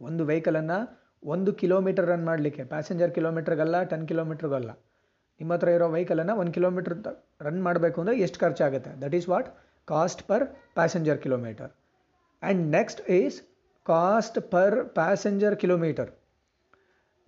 ಒಂದು 0.00 0.22
ವೆಹಿಕಲನ್ನು 0.30 0.78
ಒಂದು 1.34 1.50
ಕಿಲೋಮೀಟರ್ 1.60 2.08
ರನ್ 2.12 2.26
ಮಾಡಲಿಕ್ಕೆ. 2.30 2.64
ಪ್ಯಾಸೆಂಜರ್ 2.72 3.12
ಕಿಲೋಮೀಟ್ರಿಗಲ್ಲ 3.18 3.76
ಟೆನ್ 3.92 4.08
ಕಿಲೋಮೀಟ್ರಿಗಲ್ಲ 4.10 4.70
ನಿಮ್ಮ 5.40 5.52
ಹತ್ರ 5.56 5.68
ಇರೋ 5.76 5.86
ವೆಹಿಕಲನ್ನು 5.98 6.34
ಒಂದು 6.40 6.52
ಕಿಲೋಮೀಟ್ರ್ 6.56 6.96
ರನ್ 7.46 7.62
ಮಾಡಬೇಕು 7.68 8.00
ಅಂದರೆ 8.02 8.16
ಎಷ್ಟು 8.24 8.38
ಖರ್ಚಾಗುತ್ತೆ? 8.46 8.90
That 9.04 9.14
is 9.20 9.28
what 9.34 9.48
cost 9.88 10.22
per 10.28 10.44
passenger 10.78 11.18
kilometre 11.24 11.70
and 12.42 12.62
next 12.78 13.00
is 13.20 13.38
cost 13.86 14.38
per 14.52 14.76
passenger 14.98 15.56
kilometre 15.64 16.10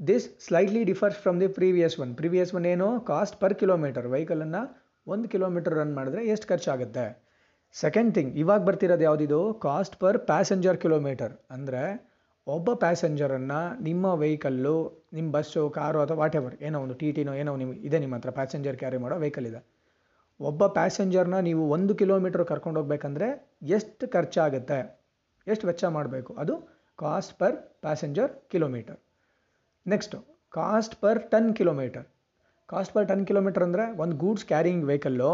this 0.01 0.25
slightly 0.45 0.81
differs 0.89 1.21
from 1.23 1.39
the 1.43 1.47
previous 1.59 1.95
one 2.03 2.11
previous 2.19 2.51
one 2.57 2.67
ಏನು? 2.73 2.89
ಕಾಸ್ಟ್ 3.11 3.37
ಪರ್ 3.43 3.55
ಕಿಲೋಮೀಟರ್ 3.61 4.07
ವೆಹಿಕಲನ್ನು 4.15 4.61
ಒಂದು 5.07 5.27
ಕಿಲೋಮೀಟರ್ 5.35 5.75
ರನ್ 5.79 5.95
ಮಾಡಿದ್ರೆ 5.99 6.23
ಎಷ್ಟು 6.33 6.47
ಖರ್ಚಾಗುತ್ತೆ? 6.51 7.05
ಸೆಕೆಂಡ್ 7.75 8.11
ಥಿಂಗ್ 8.17 8.33
ಇವಾಗ 8.43 8.61
ಬರ್ತಿರೋದು 8.69 9.05
ಯಾವುದಿದು? 9.07 9.39
ಕಾಸ್ಟ್ 9.67 9.97
ಪರ್ 10.03 10.19
ಪ್ಯಾಸೆಂಜರ್ 10.31 10.79
ಕಿಲೋಮೀಟರ್ 10.83 11.33
ಅಂದರೆ 11.57 11.83
ಒಬ್ಬ 12.47 12.75
ಪ್ಯಾಸೆಂಜರನ್ನು 12.85 13.61
ನಿಮ್ಮ 13.89 14.13
ವೆಹಿಕಲ್ಲು 14.25 14.77
ನಿಮ್ಮ 15.17 15.29
ಬಸ್ಸು 15.37 15.63
ಕಾರು 15.79 16.01
ಅಥವಾ 16.05 16.19
ವಾಟ್ 16.23 16.37
ಎವರ್ 16.41 16.57
ಏನೋ 16.67 16.79
ಒಂದು 16.85 16.97
ಟಿ 17.01 17.09
ಟಿನೋ 17.17 17.33
ಏನೋ 17.41 17.55
ನಿಮ್ಮ 17.63 17.73
ಇದೆ 17.89 18.01
ನಿಮ್ಮ 18.05 18.15
ಹತ್ರ 18.19 18.33
ಪ್ಯಾಸೆಂಜರ್ 18.41 18.77
ಕ್ಯಾರಿ 18.83 19.01
ಮಾಡೋ 19.05 19.19
ವೆಹಿಕಲ್ 19.25 19.49
ಇದೆ. 19.53 19.61
ಒಬ್ಬ 20.41 20.63
ಪ್ಯಾಸೆಂಜರ್ನ 20.79 21.39
ನೀವು 21.49 21.63
ಒಂದು 21.77 21.93
ಕಿಲೋಮೀಟ್ರ್ 22.03 22.45
ಕರ್ಕೊಂಡು 22.53 22.81
ಹೋಗ್ಬೇಕಂದ್ರೆ 22.81 23.29
ಎಷ್ಟು 23.79 24.07
ಖರ್ಚಾಗುತ್ತೆ? 24.17 24.79
ಎಷ್ಟು 25.47 25.67
ವೆಚ್ಚ 25.71 25.85
ಮಾಡಬೇಕು? 25.99 26.33
ಅದು 26.45 26.57
cost 26.99 27.35
per 27.41 27.57
passenger 27.87 28.31
kilometre 28.55 29.01
next 29.87 30.19
cost 30.53 30.95
per 31.03 31.19
ton 31.33 31.51
kilometre 31.59 32.07
cost 32.69 32.93
per 32.95 33.07
ton 33.11 33.25
kilometre 33.29 33.65
ಅಂದರೆ 33.67 33.85
ಒಂದು 34.03 34.15
ಗೂಡ್ಸ್ 34.23 34.47
ಕ್ಯಾರಿಂಗ್ 34.51 34.85
ವೆಹಿಕಲ್ಲು 34.91 35.31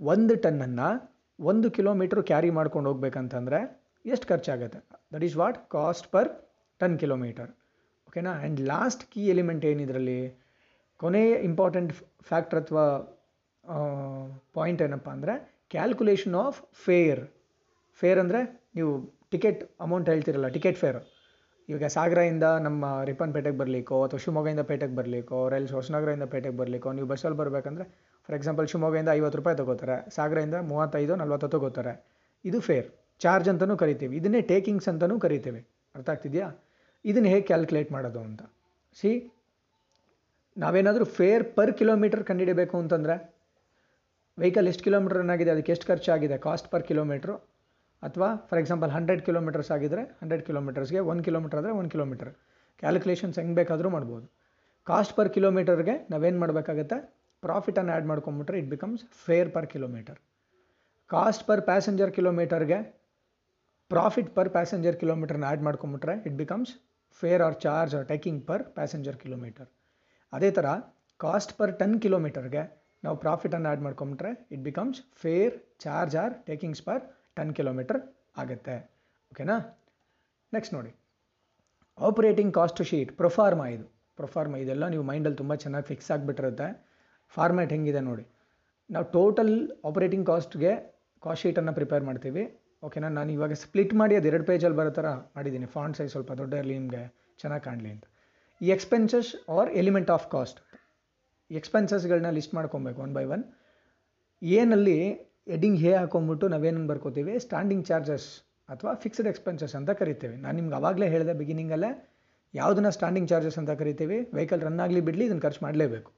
ಒಂದು 0.00 0.34
ಟನ್ನನ್ನು 0.44 0.88
ಒಂದು 1.38 1.68
ಕಿಲೋಮೀಟ್ರ್ 1.76 2.20
ಕ್ಯಾರಿ 2.30 2.50
ಮಾಡ್ಕೊಂಡು 2.58 2.88
ಹೋಗ್ಬೇಕಂತಂದರೆ 2.90 3.58
ಎಷ್ಟು 4.04 4.26
ಖರ್ಚಾಗುತ್ತೆ? 4.28 4.80
That 5.14 5.24
is 5.28 5.36
what 5.42 5.58
cost 5.76 6.08
per 6.14 6.30
ton 6.80 6.96
kilometre 7.02 7.50
ಓಕೆನಾ 8.08 8.32
ಆ್ಯಂಡ್ 8.40 8.60
ಲಾಸ್ಟ್ 8.72 9.02
ಕೀ 9.12 9.22
ಎಲಿಮೆಂಟ್ 9.34 9.64
ಏನಿದರಲ್ಲಿ? 9.72 10.20
ಕೊನೆಯ 11.00 11.34
ಇಂಪಾರ್ಟೆಂಟ್ 11.50 11.92
ಫ್ಯಾಕ್ಟ್ರ್ 12.30 12.60
ಅಥವಾ 12.62 12.84
ಪಾಯಿಂಟ್ 14.58 14.82
ಏನಪ್ಪ 14.86 15.08
ಅಂದರೆ 15.16 15.34
ಕ್ಯಾಲ್ಕುಲೇಷನ್ 15.74 16.36
ಆಫ್ 16.44 16.58
ಫೇರ್ 16.86 17.22
ಫೇರ್ 18.00 18.20
ಅಂದರೆ 18.24 18.40
ನೀವು 18.76 18.92
ಟಿಕೆಟ್ 19.34 19.60
ಅಮೌಂಟ್ 19.86 20.08
ಹೇಳ್ತಿರಲ್ಲ 20.12 20.48
ಟಿಕೆಟ್ 20.56 20.78
ಫೇರ್ 20.82 20.98
ಇವಾಗ 21.72 21.88
ಸಾಗರದಿಂದ 21.94 22.46
ನಮ್ಮ 22.64 22.84
ರಿಪ್ಪನ್ಪೇಟೆಗೆ 23.08 23.56
ಬರಲಿಕ್ಕೋ 23.60 23.98
ಅಥವಾ 24.06 24.20
ಶಿವಮೊಗ್ಗದಿಂದ 24.22 24.62
ಪೇಟೆಗೆ 24.70 24.94
ಬರಲಿಕ್ಕೋ 24.96 25.38
ರೈಲ್ 25.52 25.68
ಹೊಸನಗರದಿಂದ 25.76 26.26
ಪೇಟೆಗೆ 26.32 26.56
ಬರಲಿಕ್ಕೋ, 26.60 26.88
ನೀವು 26.96 27.06
ಬಸ್ಸಲ್ಲಿ 27.12 27.38
ಬರಬೇಕಂದ್ರೆ 27.40 27.84
ಫಾರ್ 28.24 28.36
ಎಕ್ಸಾಂಪಲ್ 28.38 28.66
ಶಿವಮೊಗ್ಗದಿಂದ 28.72 29.10
ಐವತ್ತು 29.18 29.38
ರೂಪಾಯಿ 29.40 29.56
ತಗೋತಾರೆ, 29.60 29.96
ಸಾಗರದಿಂದ 30.16 30.58
ಮೂವತ್ತೈದು 30.70 31.14
ನಲ್ವತ್ತು 31.20 31.48
ತಗೋತಾರೆ. 31.54 31.94
ಇದು 32.44 32.58
ಫೇರ್ 32.68 32.88
ಚಾರ್ಜ್ 33.20 33.48
ಅಂತಲೂ 33.52 33.76
ಕರಿತೀವಿ. 33.82 34.14
ಇದನ್ನೇ 34.20 34.40
ಟೇಕಿಂಗ್ಸ್ 34.52 34.88
ಅಂತಲೂ 34.92 35.16
ಕರಿತೀವಿ. 35.24 35.60
ಅರ್ಥ 35.94 36.10
ಆಗ್ತಿದೆಯಾ? 36.14 36.48
ಇದನ್ನು 37.04 37.28
ಹೇಗೆ 37.32 37.44
ಕ್ಯಾಲ್ಕುಲೇಟ್ 37.52 37.92
ಮಾಡೋದು 37.96 38.20
ಅಂತ? 38.28 38.42
ಸಿ 38.98 39.10
ನಾವೇನಾದರೂ 40.56 41.06
ಫೇರ್ 41.18 41.44
ಪರ್ 41.56 41.72
ಕಿಲೋಮೀಟರ್ 41.80 42.24
ಕಂಡುಹಿಡಬೇಕು 42.30 42.76
ಅಂತಂದರೆ 42.82 43.14
ವೆಹಿಕಲ್ 44.38 44.68
ಎಷ್ಟು 44.72 44.84
ಕಿಲೋಮೀಟರ್ 44.88 45.20
ಏನಾಗಿದೆ 45.24 45.50
ಅದಕ್ಕೆ 45.54 45.72
ಎಷ್ಟು 45.74 45.86
ಖರ್ಚಾಗಿದೆ 45.86 46.36
ಕಾಸ್ಟ್ 46.46 46.68
ಪರ್ 46.72 46.84
ಕಿಲೋಮೀಟ್ರು 46.90 47.34
ಅಥವಾ 48.02 48.28
ಫಾರ್ 48.48 48.60
ಎಕ್ಸಾಂಪಲ್ 48.62 48.90
ಹಂಡ್ರೆಡ್ 48.96 49.22
ಕಿಲೋಮೀಟರ್ಸ್ 49.26 49.70
ಆಗಿದ್ದರೆ 49.76 50.02
ಹಂಡ್ರೆಡ್ 50.20 50.44
ಕಿಲೋಮೀಟರ್ಸ್ಗೆ 50.48 51.00
ಒನ್ 51.12 51.20
ಕಿಲೋಮೀಟರ್ 51.26 51.58
ಆದರೆ 51.60 51.72
ಒನ್ 51.80 51.88
ಕಿಲೋಮೀಟರ್ 51.94 52.30
ಕ್ಯಾಲ್ಕುಲೇಷನ್ಸ್ 52.82 53.36
ಹೆಂಗೆ 53.40 53.56
ಬೇಕಾದರೂ 53.60 53.88
ಮಾಡ್ಬೋದು. 53.96 54.26
ಕಾಸ್ಟ್ 54.86 55.14
ಪರ್ 55.16 55.30
ಕಿಲೋಮೀಟರ್ಗೆ 55.34 55.94
ನಾವೇನು 56.12 56.38
ಮಾಡಬೇಕಾಗತ್ತೆ? 56.42 56.98
ಪ್ರಾಫಿಟನ್ನು 57.42 57.92
add 57.92 58.08
ಮಾಡ್ಕೊಂಬಿಟ್ರೆ 58.10 58.56
it 58.62 58.68
becomes 58.74 59.02
fare 59.24 59.48
per 59.54 59.66
kilometre 59.72 60.18
cost 61.10 61.44
per 61.48 61.62
passenger 61.68 62.12
ಕಿಲೋಮೀಟರ್ಗೆ 62.16 62.78
ಪ್ರಾಫಿಟ್ 63.90 64.30
ಪರ್ 64.36 64.50
ಪ್ಯಾಸೆಂಜರ್ 64.56 64.96
ಕಿಲೋಮೀಟರ್ನ 65.00 65.46
add 65.48 65.64
ಮಾಡ್ಕೊಂಬಿಟ್ರೆ 65.68 66.14
it 66.28 66.36
becomes 66.42 66.70
fare 67.22 67.42
or 67.46 67.56
charge 67.64 67.94
or 67.98 68.06
takings 68.12 68.40
per 68.50 68.62
passenger 68.76 69.18
kilometre 69.22 69.68
ಅದೇ 70.32 70.50
ಥರ 70.58 70.66
ಕಾಸ್ಟ್ 71.20 71.52
ಪರ್ 71.58 71.72
ಟನ್ 71.80 71.96
ಕಿಲೋಮೀಟರ್ಗೆ 72.04 72.62
ನಾವು 73.04 73.16
ಪ್ರಾಫಿಟನ್ನು 73.16 73.68
add 73.70 73.82
ಮಾಡ್ಕೊಂಬಿಟ್ರೆ 73.82 74.30
it 74.54 74.62
becomes 74.68 75.00
fare 75.22 75.54
charge 75.78 76.16
or 76.16 76.34
takings 76.46 76.82
per 76.88 77.02
ton 77.36 77.52
kilometre 77.58 78.00
ಆಗುತ್ತೆ. 78.42 78.76
ಓಕೆನಾ 79.32 79.56
next 80.54 80.74
ನೋಡಿ. 80.76 80.92
ಆಪರೇಟಿಂಗ್ 81.98 82.52
ಕಾಸ್ಟ್ 82.58 82.82
ಶೀಟ್ 82.90 83.10
ಪ್ರೊಫಾರ್ಮಾ 83.20 83.66
ಇದು. 83.76 83.86
ಪ್ರೊಫಾರ್ಮಾ 84.20 84.56
ಇದೆಲ್ಲ 84.64 84.84
ನೀವು 84.94 85.04
ಮೈಂಡಲ್ಲಿ 85.10 85.38
ತುಂಬ 85.42 85.54
ಚೆನ್ನಾಗಿ 85.64 85.86
ಫಿಕ್ಸ್ 85.90 86.10
ಆಗಿಬಿಟ್ಟಿರುತ್ತೆ. 86.14 86.68
ಫಾರ್ಮ್ಯಾಟ್ 87.36 87.72
ಹೆಂಗಿದೆ 87.74 88.00
ನೋಡಿ. 88.10 88.24
ನಾವು 88.90 89.06
ಟೋಟಲ್ 89.16 89.54
ಆಪರೇಟಿಂಗ್ 89.90 90.26
ಕಾಸ್ಟ್ಗೆ 90.30 90.72
ಕಾಸ್ಟ್ 91.22 91.42
ಶೀಟನ್ನು 91.44 91.72
ಪ್ರಿಪೇರ್ 91.78 92.04
ಮಾಡ್ತೀವಿ. 92.08 92.44
ಓಕೆನಾ 92.86 93.08
ನಾನು 93.18 93.30
ಇವಾಗ 93.36 93.54
ಸ್ಪ್ಲಿಟ್ 93.64 93.92
ಮಾಡಿ 94.00 94.14
ಅದು 94.18 94.26
ಎರಡು 94.30 94.44
ಪೇಜಲ್ಲಿ 94.50 94.76
ಬರೋ 94.80 94.92
ಥರ 94.98 95.08
ಮಾಡಿದ್ದೀನಿ 95.36 95.66
ಫಾಂಟ್ 95.76 95.96
ಸೈಜ್ 95.98 96.10
ಸ್ವಲ್ಪ 96.14 96.32
ದೊಡ್ಡ 96.40 96.52
ಇರಲಿ 96.60 96.74
ನಿಮಗೆ 96.78 97.02
ಚೆನ್ನಾಗಿ 97.42 97.64
ಕಾಣಲಿ 97.68 97.90
ಅಂತ. 97.94 98.04
ಈ 98.60 98.68
expenses 98.76 99.30
or 99.56 99.70
element 99.82 100.10
of 100.16 100.26
cost 100.34 100.58
ಎಕ್ಸ್ಪೆನ್ಸಸ್ಗಳನ್ನ 101.50 102.30
list 102.38 102.54
ಮಾಡ್ಕೊಬೇಕು 102.58 103.00
ಒನ್ 103.06 103.14
ಬೈ 103.18 103.24
ಒನ್ 103.34 103.44
ಏನಲ್ಲಿ 104.42 104.98
ಎಡ್ಡಿಂಗ್ 105.46 105.78
ಹೇ 105.78 105.94
ಹಾಕೊಂಡ್ಬಿಟ್ಟು 105.94 106.48
ನಾವೇನೇನು 106.48 106.86
ಬರ್ಕೋತೀವಿ? 106.86 107.38
ಸ್ಟ್ಯಾಂಡಿಂಗ್ 107.38 107.86
ಚಾರ್ಜಸ್ 107.86 108.26
ಅಥವಾ 108.68 108.94
ಫಿಕ್ಸ್ಡ್ 108.94 109.26
ಎಕ್ಸ್ಪೆನ್ಸಸ್ 109.26 109.74
ಅಂತ 109.74 109.90
ಕರಿತೀವಿ. 109.90 110.36
ನಾನು 110.36 110.56
ನಿಮ್ಗೆ 110.56 110.74
ಅವಾಗಲೇ 110.74 111.08
ಹೇಳಿದೆ 111.08 111.32
ಬಿಗಿನಿಂಗಲ್ಲೇ 111.32 112.10
ಯಾವುದನ್ನ 112.54 112.88
ಸ್ಟ್ಯಾಂಡಿಂಗ್ 112.88 113.28
ಚಾರ್ಜಸ್ 113.28 113.58
ಅಂತ 113.58 113.70
ಕರಿತೀವಿ? 113.70 114.30
ವೆಹಿಕಲ್ 114.34 114.60
ರನ್ 114.60 114.80
ಆಗಲಿ 114.80 115.00
ಬಿಡಲಿ 115.00 115.24
ಇದನ್ನು 115.24 115.42
ಖರ್ಚು 115.42 115.60
ಮಾಡಲೇಬೇಕು. 115.62 116.12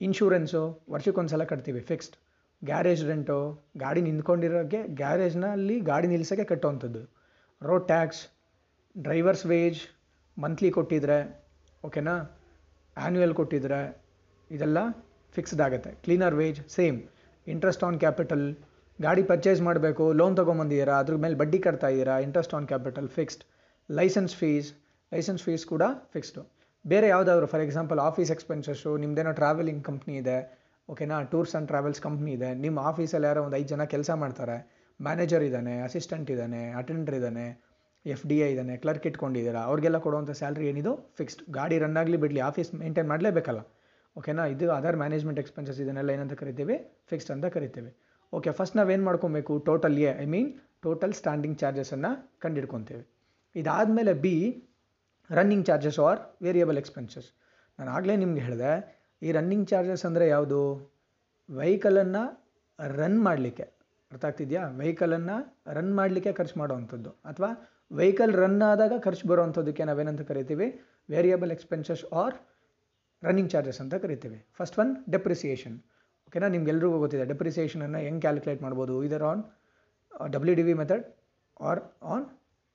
ಇನ್ಶೂರೆನ್ಸು 0.00 0.84
ವರ್ಷಕ್ಕೊಂದು 0.90 1.30
ಸಲ 1.30 1.44
ಕಟ್ತೀವಿ 1.44 1.80
ಫಿಕ್ಸ್ಡ್ 1.80 2.16
ಗ್ಯಾರೇಜ್ 2.64 3.04
ರೆಂಟು 3.04 3.64
ಗಾಡಿ 3.76 4.00
ನಿಂತ್ಕೊಂಡಿರೋಕ್ಕೆ 4.02 4.88
ಗ್ಯಾರೇಜ್ನಲ್ಲಿ 4.88 5.80
ಗಾಡಿ 5.80 6.08
ನಿಲ್ಸೋಕ್ಕೆ 6.08 6.44
ಕಟ್ಟುವಂಥದ್ದು 6.44 7.02
road 7.62 7.86
tax 7.86 8.28
drivers 8.98 9.46
wage 9.46 9.80
monthly 10.40 10.70
ಕೊಟ್ಟಿದ್ರೆ 10.70 11.48
ಓಕೆನಾ 11.84 12.14
ಆ್ಯನ್ಯುಯಲ್ 12.96 13.34
ಕೊಟ್ಟಿದ್ರೆ, 13.34 14.02
ಇದೆಲ್ಲ 14.50 14.78
ಫಿಕ್ಸ್ಡ್ 15.32 15.60
ಆಗುತ್ತೆ. 15.60 15.90
Cleaner 15.90 16.34
wage 16.34 16.68
same 16.68 17.02
interest 17.54 17.84
on 17.88 17.98
capital 18.04 18.44
ಗಾಡಿ 18.98 19.22
ಪರ್ಚೇಸ್ 19.30 19.60
ಮಾಡಬೇಕು 19.68 20.04
ಲೋನ್ 20.20 20.36
ತೊಗೊಂಬಂದಿದ್ದೀರಾ, 20.40 20.94
ಅದ್ರ 21.02 21.16
ಮೇಲೆ 21.24 21.36
ಬಡ್ಡಿ 21.42 21.58
ಕಟ್ತಾ 21.66 21.88
ಇದ್ದೀರಾ 21.94 22.14
interest 22.26 22.54
on 22.58 22.66
capital 22.72 23.08
fixed 23.16 23.44
licence 23.88 24.34
fees 24.40 24.70
licence 25.12 25.42
fees 25.46 25.64
ಕೂಡ 25.72 25.84
ಫಿಕ್ಸ್ಡು 26.14 26.42
ಬೇರೆ 26.84 27.06
ಯಾವುದಾದ್ರು 27.14 27.46
ಫಾರ್ 27.52 27.62
ಎಕ್ಸಾಂಪಲ್ 27.66 28.00
ಆಫೀಸ್ 28.08 28.30
ಎಕ್ಸ್ಪೆನ್ಸಸ್ಸು 28.34 28.90
ನಿಮ್ಮದೇನೋ 29.02 29.32
ಟ್ರಾವೆಲಿಂಗ್ 29.40 29.82
ಕಂಪ್ನಿ 29.90 30.14
ಇದೆ 30.22 30.38
ಓಕೆನಾ 30.88 31.16
ಟೂರ್ಸ್ 31.32 31.54
ಆ್ಯಂಡ್ 31.54 31.68
ಟ್ರಾವೆಲ್ಸ್ 31.70 32.00
ಕಂಪ್ನಿ 32.08 32.32
ಇದೆ 32.38 32.50
ನಿಮ್ಮ 32.64 32.78
ಆಫೀಸಲ್ಲಿ 32.90 33.28
ಯಾರೋ 33.30 33.40
ಒಂದು 33.46 33.56
ಐದು 33.60 33.70
ಜನ 33.72 33.84
ಕೆಲಸ 33.94 34.10
ಮಾಡ್ತಾರೆ 34.22 34.56
ಮ್ಯಾನೇಜರ್ 35.00 35.44
ಇದ್ದಾನೆ 35.48 35.74
ಅಸಿಸ್ಟೆಂಟ್ 35.86 36.28
ಇದ್ದಾನೆ 36.34 36.60
ಅಟೆಂಡರ್ 36.82 37.16
ಇದ್ದಾನೆ 37.18 37.46
ಎಫ್ 38.14 38.24
ಡಿ 38.30 38.36
ಐ 38.46 38.48
ಇದ್ದಾನೆ 38.52 38.74
ಕ್ಲರ್ಕ್ 38.82 39.06
ಇಟ್ಕೊಂಡಿದ್ದೀರಾ, 39.10 39.60
ಅವ್ರಿಗೆಲ್ಲ 39.70 39.98
ಕೊಡುವಂಥ 40.04 40.32
ಸ್ಯಾಲ್ರಿ 40.40 40.66
ಏನಿದು? 40.70 40.92
ಫಿಕ್ಸ್ಡ್ 41.18 41.42
ಗಾಡಿ 41.56 41.76
ರನ್ 41.82 41.98
ಆಗಲಿ 42.02 42.18
ಬಿಡಲಿ 42.22 42.40
ಆಫೀಸ್ 42.48 42.70
ಮೇಂಟೈನ್ 42.82 43.08
ಮಾಡಲೇಬೇಕಲ್ಲ. 43.12 43.60
ಓಕೆನಾ 44.18 44.44
ಇದು 44.54 44.66
ಅದರ್ 44.78 44.96
ಮ್ಯಾನೇಜ್ಮೆಂಟ್ 45.02 45.40
ಎಕ್ಸ್ಪೆನ್ಸಸ್ 45.42 45.78
ಇದನ್ನೆಲ್ಲ 45.84 46.10
ಏನಂತ 46.16 46.34
ಕರಿತೀವಿ? 46.42 46.76
ಫಿಕ್ಸ್ಡ್ 47.10 47.32
ಅಂತ 47.34 47.46
ಕರಿತೀವಿ. 47.56 47.90
ಓಕೆ 48.32 48.50
ಫಸ್ಟ್ 48.58 48.76
ನಾವೇನು 48.78 49.04
ಮಾಡ್ಕೊಬೇಕು? 49.08 49.52
Total 49.68 49.96
A 50.06 50.10
I 50.24 50.26
mean 50.34 50.48
total 50.86 51.14
standing 51.20 51.56
ಚಾರ್ಜಸನ್ನು 51.62 52.10
ಕಂಡಿಡ್ಕೊತೀವಿ. 52.44 53.04
ಇದಾದಮೇಲೆ 53.54 54.12
B 54.24 54.34
running 55.30 55.64
charges 55.68 55.98
or 56.08 56.20
variable 56.46 56.78
expenses 56.82 57.28
ನಾನು 57.78 57.90
ಆಗಲೇ 57.96 58.14
ನಿಮ್ಗೆ 58.22 58.42
ಹೇಳಿದೆ, 58.46 58.72
ಈ 59.26 59.28
ರನ್ನಿಂಗ್ 59.38 59.66
ಚಾರ್ಜಸ್ 59.72 60.04
ಅಂದರೆ 60.08 60.24
ಯಾವುದು? 60.34 60.60
ವೆಹಿಕಲನ್ನು 61.48 62.22
ರನ್ 63.00 63.18
ಮಾಡಲಿಕ್ಕೆ. 63.26 63.66
ಅರ್ಥ 64.12 64.24
ಆಗ್ತಿದೆಯಾ? 64.28 64.62
ವೆಹಿಕಲನ್ನು 64.82 65.36
ರನ್ 65.76 65.92
ಮಾಡಲಿಕ್ಕೆ 65.98 66.30
ಖರ್ಚು 66.38 66.56
ಮಾಡೋವಂಥದ್ದು. 66.60 67.10
ಅಥವಾ 67.30 67.50
ವೆಹಿಕಲ್ 68.00 68.32
ರನ್ 68.42 68.62
ಆದಾಗ 68.70 68.94
ಖರ್ಚು 69.06 69.24
ಬರೋವಂಥದ್ದಕ್ಕೆ 69.30 69.84
ನಾವೇನಂತ 69.90 70.22
ಕರಿತೀವಿ? 70.30 70.68
Variable 71.14 71.52
expenses 71.56 72.04
or 72.22 72.36
running 73.26 73.50
charges 73.52 73.80
ಅಂತ 73.84 73.94
ಕರಿತೇವೆ. 74.02 74.38
ಫಸ್ಟ್ 74.58 74.76
ಒನ್ 74.82 74.90
ಡೆಪ್ರಿಸಿಯೇಷನ್ 75.14 75.76
ಓಕೆನಾ 76.28 76.48
ನಿಮ್ಗೆಲ್ರಿಗೂ 76.54 76.98
ಗೊತ್ತಿದೆ 77.04 77.24
ಡೆಪ್ರಿಸಿಯೇಷನನ್ನು 77.32 78.00
ಹೆಂಗೆ 78.06 78.22
ಕ್ಯಾಲ್ಕುಲೇಟ್ 78.24 78.60
ಮಾಡ್ಬೋದು? 78.66 78.94
ಇದರ್ 79.06 79.24
on 79.30 79.42
W 80.34 80.54
D 80.60 80.64
V 80.68 80.74
method 80.82 81.04
or 81.68 81.80
on 82.14 82.26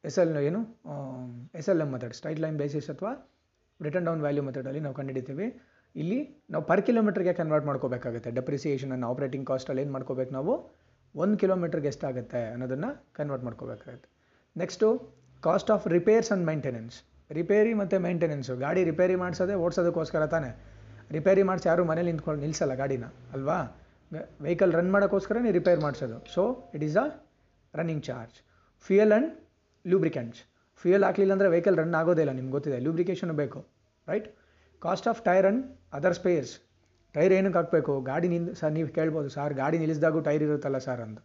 S 0.03 0.17
L 0.23 0.31
ಏನು 0.47 0.62
S 1.59 1.69
L 1.73 1.81
M 1.85 1.89
method 1.95 2.13
straight 2.19 2.41
line 2.45 2.57
basis 2.62 2.88
ಅಥವಾ 2.93 3.12
ರಿಟರ್ನ್ 3.79 4.07
ಡೌನ್ 4.09 4.21
ವ್ಯಾಲ್ಯೂ 4.25 4.43
ಮೆಥಡಲ್ಲಿ 4.47 4.81
ನಾವು 4.85 4.95
ಕಂಡುಹಿಡಿತೀವಿ 5.00 5.47
ಇಲ್ಲಿ 5.95 6.19
ನಾವು 6.53 6.63
ಪರ್ 6.69 6.81
ಕಿಲೋಮೀಟ್ರಿಗೆ 6.88 7.33
ಕನ್ವರ್ಟ್ 7.39 7.65
ಮಾಡ್ಕೋಬೇಕಾಗುತ್ತೆ. 7.69 8.29
ಡೆಪ್ರಿಸಿಯೇಷನನ್ನು 8.39 9.07
ಆಪ್ರೇಟಿಂಗ್ 9.12 9.45
ಕಾಸ್ಟಲ್ಲಿ 9.51 9.81
ಏನು 9.85 9.93
ಮಾಡ್ಕೋಬೇಕು 9.95 10.31
ನಾವು? 10.38 10.53
ಒಂದು 11.15 11.35
ಕಿಲೋಮೀಟ್ರಿಗೆ 11.41 11.89
ಎಷ್ಟಾಗುತ್ತೆ 11.93 12.41
ಅನ್ನೋದನ್ನು 12.53 12.89
ಕನ್ವರ್ಟ್ 13.17 13.43
ಮಾಡ್ಕೋಬೇಕಾಗುತ್ತೆ. 13.47 14.07
Next 14.55 14.88
cost 15.47 15.69
of 15.75 15.85
repairs 15.97 16.29
and 16.31 16.45
maintenance 16.50 16.95
repair 17.37 17.71
ಮತ್ತು 17.81 17.95
ಮೇಂಟೆನೆನ್ಸು 18.05 18.53
ಗಾಡಿ 18.63 18.81
ರಿಪೇರಿ 18.91 19.15
ಮಾಡಿಸೋದೇ 19.23 19.55
ಓಡಿಸೋದಕ್ಕೋಸ್ಕರ 19.65 20.25
ತಾನೇ. 20.33 20.51
ರಿಪೇರಿ 21.15 21.43
ಮಾಡಿಸಿ 21.49 21.67
ಯಾರೂ 21.71 21.83
ಮನೇಲಿ 21.91 22.09
ನಿಂತ್ಕೊಂಡು 22.11 22.41
ನಿಲ್ಲಿಸಲ್ಲ 22.43 22.73
ಗಾಡಿನ, 22.81 23.05
ಅಲ್ವಾ? 23.35 23.57
ವೆಹಿಕಲ್ 24.45 24.73
ರನ್ 24.79 24.91
ಮಾಡೋಕ್ಕೋಸ್ಕರನೇ 24.95 25.51
ರಿಪೇರ್ 25.57 25.79
ಮಾಡಿಸೋದು. 25.85 26.17
So 26.33 26.43
it 26.75 26.83
is 26.87 26.97
a 27.03 27.05
running 27.73 28.03
charge 28.09 28.35
fuel 28.85 29.13
and 29.15 29.29
lubricants 29.85 30.41
fuel 30.81 31.03
ಹಾಕಲಿಲ್ಲ 31.07 31.33
ಅಂದರೆ 31.35 31.49
ವೆಹಿಕಲ್ 31.55 31.77
ರನ್ 31.81 31.95
ಆಗೋದೇ 31.99 32.21
ಇಲ್ಲ, 32.25 32.33
ನಿಮ್ಗೆ 32.39 32.53
ಗೊತ್ತಿದೆ. 32.57 32.77
ಲೂಬ್ರಿಕೇಷನ್ 32.85 33.31
ಬೇಕು 33.41 33.59
right 34.07 34.27
cost 34.81 35.07
of 35.11 35.21
tyre 35.27 35.45
and 35.49 35.61
other 35.97 36.15
spares 36.19 36.53
tyre 37.15 37.33
ಏನಕ್ಕೆ 37.37 37.57
ಹಾಕಬೇಕು? 37.59 37.93
ಗಾಡಿ 38.09 38.27
ನಿಂದ, 38.33 38.49
ಸರ್, 38.59 38.71
ನೀವು 38.77 38.87
ಕೇಳ್ಬೋದು, 38.97 39.29
ಸರ್, 39.35 39.53
ಗಾಡಿ 39.61 39.77
ನಿಲ್ಲಿಸಿದಾಗೂ 39.81 40.19
ಟೈರ್ 40.27 40.43
ಇರುತ್ತಲ್ಲ 40.47 40.79
ಸರ್ 40.87 41.01
ಅಂತ 41.05 41.19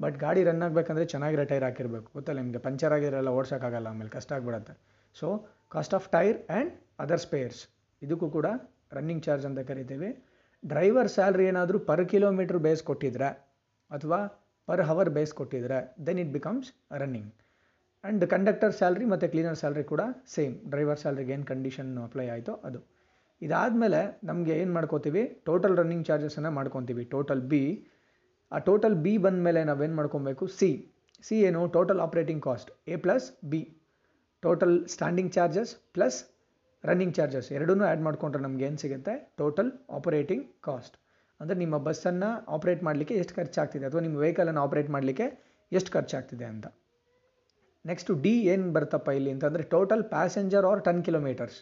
ಬಟ್ 0.00 0.16
ಗಾಡಿ 0.22 0.40
ರನ್ 0.48 0.62
ಆಗಬೇಕಂದ್ರೆ 0.66 1.04
ಚೆನ್ನಾಗಿರೋ 1.12 1.44
ಟೈರ್ 1.50 1.64
ಹಾಕಿರಬೇಕು. 1.66 2.08
ಗೊತ್ತಲ್ಲ, 2.16 2.38
ನಿಮಗೆ 2.44 2.60
ಪಂಚರ್ 2.66 2.92
ಆಗಿರಲ್ಲ, 2.96 3.30
ಓಡ್ಸೋಕ್ಕಾಗಲ್ಲ, 3.38 3.88
ಆಮೇಲೆ 3.94 4.10
ಕಷ್ಟ 4.16 4.32
ಆಗಿಬಿಡುತ್ತೆ. 4.36 4.74
So 5.20 5.28
cost 5.74 5.94
of 5.98 6.06
tyre 6.14 6.38
and 6.50 6.72
other 7.02 7.22
spares 7.26 7.60
ಇದಕ್ಕೂ 8.02 8.28
ಕೂಡ 8.36 8.46
ರನ್ನಿಂಗ್ 8.96 9.22
ಚಾರ್ಜ್ 9.26 9.44
ಅಂತ 9.48 9.60
ಕರಿತೀವಿ. 9.70 10.10
ಡ್ರೈವರ್ 10.62 11.10
ಸ್ಯಾಲ್ರಿ 11.14 11.44
ಏನಾದರೂ 11.50 11.78
ಪರ್ 11.88 12.04
ಕಿಲೋಮೀಟ್ರ್ 12.12 12.58
ಬೇಸ್ 12.66 12.82
ಕೊಟ್ಟಿದ್ರೆ, 12.90 13.30
ಅಥವಾ 13.90 14.18
ಪರ್ 14.68 14.82
ಹವರ್ 14.88 15.10
ಬೇಸ್ 15.16 15.32
ಕೊಟ್ಟಿದ್ರೆ 15.40 15.78
then 16.06 16.20
it 16.24 16.32
becomes 16.36 16.68
running 17.02 17.30
and 18.04 18.24
conductor 18.34 18.74
salary 18.78 19.06
ಮತ್ತು 19.12 19.26
ಕ್ಲೀನರ್ 19.32 19.58
ಸ್ಯಾಲ್ರಿ 19.60 19.84
ಕೂಡ 19.92 20.02
ಸೇಮ್ 20.34 20.54
ಡ್ರೈವರ್ 20.72 21.00
ಸ್ಯಾಲ್ರಿಗೆ 21.02 21.32
ಏನು 21.36 21.46
ಕಂಡೀಷನ್ 21.52 21.90
ಅಪ್ಲೈ 22.06 22.26
ಆಯಿತೋ 22.34 22.54
ಅದು. 22.68 22.80
ಇದಾದಮೇಲೆ 23.42 24.00
ನಮಗೆ 24.30 24.54
ಏನು 24.62 24.72
ಮಾಡ್ಕೋತೀವಿ? 24.76 25.22
ಟೋಟಲ್ 25.48 25.74
ರನ್ನಿಂಗ್ 25.80 26.04
ಚಾರ್ಜಸನ್ನು 26.08 26.52
ಮಾಡ್ಕೊತೀವಿ. 26.58 27.04
ಟೋಟಲ್ 27.14 27.42
ಬಿ 27.52 27.62
ಆ 28.52 28.58
ಟೋಟಲ್ 28.68 28.96
ಬಿ 29.04 29.12
ಬಂದ 29.24 29.38
ಮೇಲೆ 29.46 29.60
ನಾವೇನು 29.70 29.96
ಮಾಡ್ಕೊಬೇಕು? 30.00 30.44
ಸಿ 30.58 30.70
ಸಿ 31.26 31.36
ಏನು 31.48 31.60
total 31.76 32.00
operating 32.06 32.42
cost 32.48 32.70
A 32.94 32.98
plus 33.04 33.26
B 33.52 33.60
total 34.44 34.76
standing 34.92 35.30
charges 35.36 35.72
plus 35.96 36.18
running 36.88 37.14
charges 37.18 37.48
ಎರಡೂ 37.56 37.74
ಆ್ಯಡ್ 37.88 38.02
ಮಾಡಿಕೊಂಡ್ರೆ 38.06 38.42
ನಮ್ಗೆ 38.46 38.64
ಏನು 38.68 38.78
ಸಿಗುತ್ತೆ? 38.82 39.12
ಟೋಟಲ್ 39.40 39.70
ಆಪರೇಟಿಂಗ್ 39.98 40.44
ಕಾಸ್ಟ್ 40.66 40.96
ಅಂದರೆ 41.40 41.56
ನಿಮ್ಮ 41.62 41.76
ಬಸ್ಸನ್ನು 41.86 42.30
ಆಪ್ರೇಟ್ 42.54 42.82
ಮಾಡಲಿಕ್ಕೆ 42.88 43.14
ಎಷ್ಟು 43.20 43.34
ಖರ್ಚಾಗ್ತಿದೆ? 43.38 43.84
ಅಥವಾ 43.88 44.02
ನಿಮ್ಮ 44.06 44.16
ವೆಹಿಕಲನ್ನು 44.24 44.60
ಆಪ್ರೇಟ್ 44.66 44.90
ಮಾಡಲಿಕ್ಕೆ 44.96 45.26
ಎಷ್ಟು 45.72 45.90
ಖರ್ಚಾಗ್ತಿದೆ 45.96 46.46
ಅಂತ. 46.52 46.66
ನೆಕ್ಸ್ಟು 47.90 48.12
ಡಿ 48.24 48.34
ಏನು 48.52 48.66
ಬರುತ್ತಪ್ಪ 48.76 49.08
ಇಲ್ಲಿ 49.18 49.30
ಅಂತಂದರೆ 49.34 49.64
total 49.74 50.04
passenger 50.12 50.66
or 50.70 50.82
ton 50.88 51.00
kilometres 51.08 51.58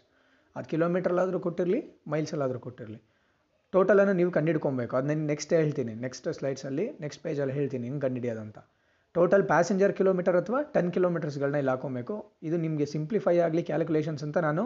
ಅದು 0.57 0.69
ಕಿಲೋಮೀಟ್ರಲ್ಲಾದರೂ 0.73 1.39
ಕೊಟ್ಟಿರಲಿ 1.47 1.81
ಮೈಲ್ಸಲ್ಲಾದರೂ 2.13 2.61
ಕೊಟ್ಟಿರಲಿ. 2.67 3.01
ಟೋಟಲನ್ನು 3.75 4.15
ನೀವು 4.21 4.31
ಕಂಡುಹಿಡ್ಕೊಬೇಕು 4.37 4.95
ಅದು 4.99 5.09
ನಾನು 5.11 5.27
ನೆಕ್ಸ್ಟ್ 5.33 5.53
ಹೇಳ್ತೀನಿ. 5.61 5.93
ನೆಕ್ಸ್ಟ್ 6.07 6.27
ಸ್ಲೈಡ್ಸಲ್ಲಿ 6.39 6.87
ನೆಕ್ಸ್ಟ್ 7.05 7.23
ಪೇಜಲ್ಲಿ 7.27 7.55
ಹೇಳ್ತೀನಿ. 7.59 7.85
ಹೆಂಗೆ 7.89 8.03
ಕಂಡುಹಿಡಿಯೋದಂತ 8.07 8.59
ಟೋಟಲ್ 9.17 9.45
ಪ್ಯಾಸೆಂಜರ್ 9.51 9.93
ಕಿಲೋಮೀಟರ್ 9.99 10.37
ಅಥವಾ 10.41 10.59
ಟೆನ್ 10.75 10.91
ಕಿಲೋಮೀಟರ್ಸ್ಗಳನ್ನ 10.95 11.59
ಇಲ್ಲಿ 11.63 11.73
ಹಾಕೋಬೇಕು. 11.73 12.15
ಇದು 12.49 12.57
ನಿಮಗೆ 12.65 12.87
ಸಿಂಪ್ಲಿಫೈ 12.93 13.35
ಆಗಲಿ 13.47 13.63
ಕ್ಯಾಲ್ಕುಲೇಷನ್ಸ್ 13.71 14.23
ಅಂತ 14.27 14.39
ನಾನು 14.47 14.63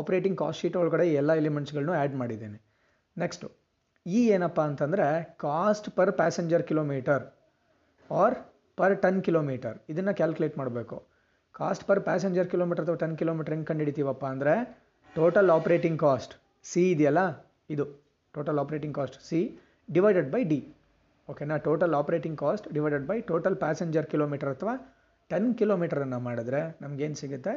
ಆಪ್ರೇಟಿಂಗ್ 0.00 0.38
ಕಾಸ್ಟ್ 0.42 0.60
ಶೀಟ್ 0.62 0.76
ಒಳಗಡೆ 0.80 1.06
ಎಲ್ಲ 1.20 1.32
ಎಲಿಮೆಂಟ್ಸ್ಗಳನ್ನೂ 1.42 1.94
ಆ್ಯಡ್ 2.00 2.16
ಮಾಡಿದ್ದೇನೆ. 2.22 2.58
ನೆಕ್ಸ್ಟು 3.16 3.48
ಈ 4.06 4.20
ಏನಪ್ಪ 4.36 4.60
ಅಂತಂದರೆ 4.70 5.06
cost 5.44 5.88
per 5.98 6.12
passenger 6.20 6.64
kilometre 6.70 7.24
or 8.10 8.36
per 8.78 8.96
ton 9.04 9.20
kilometre 9.26 9.76
ಇದನ್ನು 9.92 10.12
ಕ್ಯಾಲ್ಕುಲೇಟ್ 10.20 10.56
ಮಾಡಬೇಕು. 10.60 10.96
ಕಾಸ್ಟ್ 11.58 11.84
ಪರ್ 11.88 12.00
ಪ್ಯಾಸೆಂಜರ್ 12.08 12.48
ಕಿಲೋಮೀಟರ್ 12.52 12.84
ಅಥವಾ 12.86 12.98
ಟನ್ 13.02 13.16
ಕಿಲೋಮೀಟರ್ 13.20 13.54
ಹೆಂಗೆ 13.54 13.68
ಕಂಡುಹಿಡಿತೀವಪ್ಪ 13.70 14.24
ಅಂದರೆ 14.34 14.54
ಟೋಟಲ್ 15.16 15.50
ಆಪ್ರೇಟಿಂಗ್ 15.58 15.98
ಕಾಸ್ಟ್ 16.06 16.34
ಸಿ 16.70 16.82
ಇದೆಯಲ್ಲ? 16.94 17.20
ಇದು 17.74 17.84
total 18.34 18.58
operating 18.62 18.94
cost 18.98 19.16
C 19.28 19.40
divided 19.88 20.28
by 20.34 20.42
D 20.50 20.58
ಓಕೆನಾ 21.28 21.56
total 21.66 21.94
operating 22.00 22.38
cost 22.42 22.66
divided 22.74 23.06
by 23.10 23.16
total 23.30 23.56
passenger 23.62 24.06
kilometre 24.12 24.50
ಅಥವಾ 24.54 24.74
ಟೆನ್ 25.30 25.48
ಕಿಲೋಮೀಟರನ್ನು 25.60 26.18
ಮಾಡಿದ್ರೆ 26.26 26.60
ನಮಗೇನು 26.82 27.16
ಸಿಗುತ್ತೆ? 27.20 27.54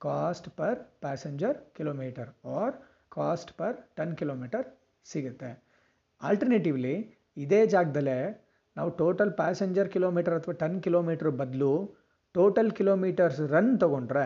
Cost 0.00 0.48
per 0.58 0.78
passenger 1.04 1.56
kilometre 1.76 2.28
or 2.58 2.74
cost 3.16 3.50
per 3.60 3.76
ton 3.98 4.12
kilometre 4.20 4.66
ಸಿಗುತ್ತೆ. 5.06 5.50
ಆಲ್ಟರ್ನೇಟಿವ್ಲಿ 6.20 6.94
ಇದೇ 7.44 7.60
ಜಾಗದಲ್ಲೇ 7.74 8.18
ನಾವು 8.76 8.90
ಟೋಟಲ್ 9.00 9.32
ಪ್ಯಾಸೆಂಜರ್ 9.40 9.88
ಕಿಲೋಮೀಟರ್ 9.94 10.36
ಅಥವಾ 10.38 10.54
ಟನ್ 10.62 10.78
ಕಿಲೋಮೀಟ್ರ್ 10.86 11.30
ಬದಲು 11.40 11.72
ಟೋಟಲ್ 12.34 12.70
ಕಿಲೋಮೀಟರ್ಸ್ 12.78 13.40
ರನ್ 13.54 13.72
ತೊಗೊಂಡ್ರೆ, 13.82 14.24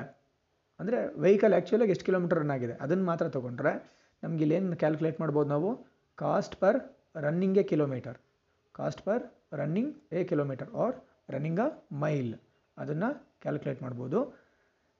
ಅಂದರೆ 0.81 0.99
ವೆಹಿಕಲ್ 1.25 1.55
ಆ್ಯಕ್ಚುಲಾಗಿ 1.57 1.93
ಎಷ್ಟು 1.95 2.07
ಕಿಲೋಮೀಟರ್ 2.09 2.39
ರನ್ 2.43 2.53
ಆಗಿದೆ, 2.57 2.75
ಅದನ್ನು 2.85 3.05
ಮಾತ್ರ 3.11 3.27
ತೊಗೊಂಡ್ರೆ 3.37 3.73
ನಮಗೆ 4.23 4.45
ಇಲ್ಲೇನು 4.47 4.79
ಕ್ಯಾಲ್ಕುಲೇಟ್ 4.83 5.19
ಮಾಡ್ಬೋದು 5.23 5.51
ನಾವು? 5.55 5.71
Cost 6.19 6.57
per 6.63 6.79
ರನ್ನಿಂಗೇ 7.27 7.65
kilometre 7.73 8.19
cost 8.79 9.03
per 9.07 9.23
running 9.61 9.93
a 10.19 10.23
kilometre 10.31 10.71
or 10.85 10.97
running 11.35 11.61
a 11.67 11.69
mile. 12.03 12.33
ಅದನ್ನು 12.77 13.09
ಕ್ಯಾಲ್ಕುಲೇಟ್ 13.45 13.81
ಮಾಡ್ಬೋದು. 13.85 14.19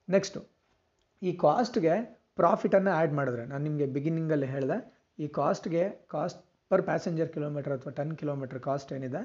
ನೆಕ್ಸ್ಟು 0.09 0.41
ಈ 1.23 1.33
ಕಾಸ್ಟ್ಗೆ 1.45 1.95
ಪ್ರಾಫಿಟನ್ನು 2.41 2.93
ಆ್ಯಡ್ 2.99 3.15
ಮಾಡಿದ್ರೆ, 3.19 3.43
ನಾನು 3.51 3.63
ನಿಮಗೆ 3.69 3.87
ಬಿಗಿನಿಂಗಲ್ಲಿ 3.97 4.49
ಹೇಳಿದೆ, 4.55 4.79
ಈ 5.23 5.27
ಕಾಸ್ಟ್ಗೆ 5.41 5.85
ಕಾಸ್ಟ್ 6.15 6.41
ಪರ್ 6.71 6.83
ಪ್ಯಾಸೆಂಜರ್ 6.89 7.31
ಕಿಲೋಮೀಟರ್ 7.35 7.75
ಅಥವಾ 7.77 7.93
ಟನ್ 7.99 8.13
ಕಿಲೋಮೀಟರ್ 8.21 8.61
ಕಾಸ್ಟ್ 8.69 8.93
ಏನಿದೆ, 8.97 9.23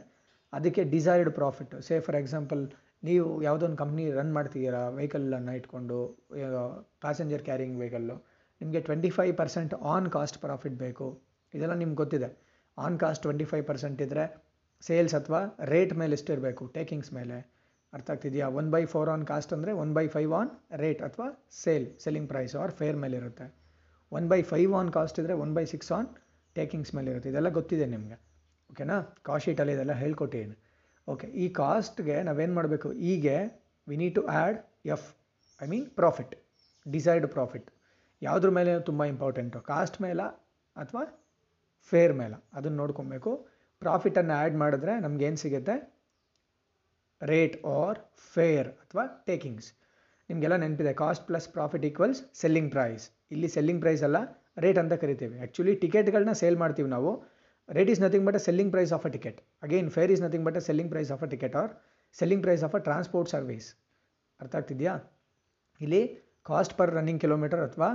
ಅದಕ್ಕೆ 0.53 0.83
desired 0.95 1.31
profit 1.39 1.73
say 1.87 1.95
for 2.05 2.17
example 2.21 2.61
ನೀವು 3.07 3.25
ಯಾವುದೋ 3.47 3.63
ಒಂದು 3.67 3.79
ಕಂಪ್ನಿ 3.81 4.03
ರನ್ 4.17 4.31
ಮಾಡ್ತಿದ್ದೀರಾ 4.37 4.81
ವೆಹಿಕಲನ್ನು 4.97 5.53
ಇಟ್ಕೊಂಡು 5.59 5.97
ಪ್ಯಾಸೆಂಜರ್ 7.03 7.43
ಕ್ಯಾರಿಂಗ್ 7.47 7.75
ವೆಹಿಕಲ್ಲು 7.81 8.15
ನಿಮಗೆ 8.61 8.79
twenty 8.87 9.09
five 9.17 9.33
percent 9.41 9.73
on 9.93 10.07
cost 10.15 10.37
profit 10.45 10.75
ಬೇಕು. 10.85 11.07
ಇದೆಲ್ಲ 11.53 11.75
ನಿಮ್ಗೆ 11.81 11.99
ಗೊತ್ತಿದೆ. 12.03 12.29
On 12.85 12.97
cost 13.03 13.23
twenty 13.25 13.45
five 13.51 13.65
percent 13.69 14.01
ಇದ್ದರೆ 14.05 14.25
ಸೇಲ್ಸ್ 14.87 15.15
ಅಥವಾ 15.19 15.41
ರೇಟ್ 15.73 15.93
ಮೇಲೆ 16.01 16.13
ಎಷ್ಟಿರಬೇಕು? 16.19 16.63
ಟೇಕಿಂಗ್ಸ್ 16.77 17.11
ಮೇಲೆ. 17.17 17.37
ಅರ್ಥ 17.93 18.09
ಆಗ್ತಿದೆಯಾ? 18.13 18.47
One 18.59 18.67
by 18.75 18.81
four 18.93 19.09
on 19.13 19.23
cost 19.31 19.51
ಅಂದರೆ 19.55 19.71
one 19.83 19.91
by 19.97 20.05
five 20.15 20.33
on 20.39 20.51
rate 20.83 21.01
ಅಥವಾ 21.07 21.27
sale 21.63 21.87
selling 22.03 22.29
price 22.31 22.53
or 22.61 22.73
fare 22.79 22.97
ಮೇಲೆ 23.03 23.17
ಇರುತ್ತೆ. 23.21 23.47
One 24.11 24.25
by 24.31 24.39
five 24.51 24.73
on 24.79 24.91
cost 24.97 25.17
ಇದ್ದರೆ 25.21 25.35
one 25.43 25.53
by 25.57 25.65
six 25.73 25.91
on 25.97 26.09
takings 26.55 26.91
ಮೇಲೆ 26.97 27.09
ಇರುತ್ತೆ. 27.13 27.29
ಇದೆಲ್ಲ 27.33 27.49
ಗೊತ್ತಿದೆ 27.59 27.87
ನಿಮಗೆ. 27.95 28.17
ಓಕೆನಾ 28.71 28.97
ಕಾಸ್ಟ್ 29.27 29.45
ಶೀಟಲ್ಲಿ 29.47 29.73
ಇದೆಲ್ಲ 29.77 29.93
ಹೇಳ್ಕೊಟ್ಟಿದ್ದೀನಿ 30.03 30.57
ಓಕೆ 31.07 31.27
ಈ 31.43 31.45
ಕಾಸ್ಟ್ಗೆ 31.61 32.15
ನಾವೇನು 32.29 32.53
ಮಾಡಬೇಕು? 32.59 32.89
ಹೀಗೆ 33.05 33.35
we 33.87 33.97
need 34.01 34.15
to 34.19 34.23
add 34.37 34.57
F 34.95 35.07
I 35.61 35.67
mean 35.73 35.87
profit 35.99 36.33
decide 36.85 37.25
profit 37.35 37.67
ಯಾವುದ್ರ 38.21 38.49
ಮೇಲೆ 38.57 38.71
ತುಂಬ 38.89 39.01
ಇಂಪಾರ್ಟೆಂಟು 39.13 39.59
ಕಾಸ್ಟ್ 39.71 39.97
ಮೇಲೆ 40.05 40.25
ಅಥವಾ 40.75 41.03
ಫೇರ್ 41.91 42.13
ಮೇಲ 42.19 42.33
ಅದನ್ನು 42.57 42.77
ನೋಡ್ಕೊಬೇಕು. 42.83 43.31
ಪ್ರಾಫಿಟನ್ನು 43.83 44.33
ಆ್ಯಡ್ 44.39 44.57
ಮಾಡಿದ್ರೆ 44.63 44.93
ನಮಗೇನು 45.05 45.39
ಸಿಗುತ್ತೆ? 45.43 45.75
ರೇಟ್ 47.21 47.55
ಆರ್ 47.77 47.99
ಫೇರ್ 48.33 48.69
ಅಥವಾ 48.83 49.03
ಟೇಕಿಂಗ್ಸ್ 49.29 49.69
ನಿಮಗೆಲ್ಲ 50.29 50.55
ನೆನಪಿದೆ 50.63 50.93
cost 51.03 51.23
plus 51.29 51.47
profit 51.55 51.85
equals 51.89 52.19
selling 52.41 52.71
price 52.75 53.05
ಇಲ್ಲಿ 53.33 53.49
ಸೆಲ್ಲಿಂಗ್ 53.55 53.81
ಪ್ರೈಸ್ 53.83 54.03
ಅಲ್ಲ 54.07 54.17
ರೇಟ್ 54.65 54.79
ಅಂತ 54.81 54.93
ಕರಿತೀವಿ. 55.03 55.35
ಆ್ಯಕ್ಚುಲಿ 55.39 55.73
ಟಿಕೆಟ್ಗಳನ್ನ 55.83 56.33
ಸೇಲ್ 56.41 56.57
ಮಾಡ್ತೀವಿ 56.63 56.89
ನಾವು. 56.95 57.11
Rate 57.69 57.89
is 57.93 58.01
nothing 58.05 58.25
but 58.27 58.37
a 58.39 58.41
selling 58.47 58.71
price 58.75 58.91
of 58.97 59.05
a 59.09 59.11
ticket 59.15 59.39
again 59.65 59.89
fare 59.95 60.11
is 60.13 60.21
nothing 60.25 60.45
but 60.47 60.57
a 60.59 60.63
selling 60.67 60.91
price 60.93 61.11
of 61.15 61.23
a 61.27 61.29
ticket 61.33 61.55
or 61.61 61.71
selling 62.19 62.43
price 62.45 62.63
of 62.67 62.75
a 62.79 62.81
transport 62.87 63.29
service 63.35 63.67
ಅರ್ಥ 64.39 64.55
ಆಗ್ತಿದೆಯಾ? 64.59 64.93
ಇಲ್ಲಿ 65.81 66.01
cost 66.49 66.75
per 66.79 66.91
running 66.97 67.21
kilometre 67.23 67.63
ಅಥವಾ 67.67 67.89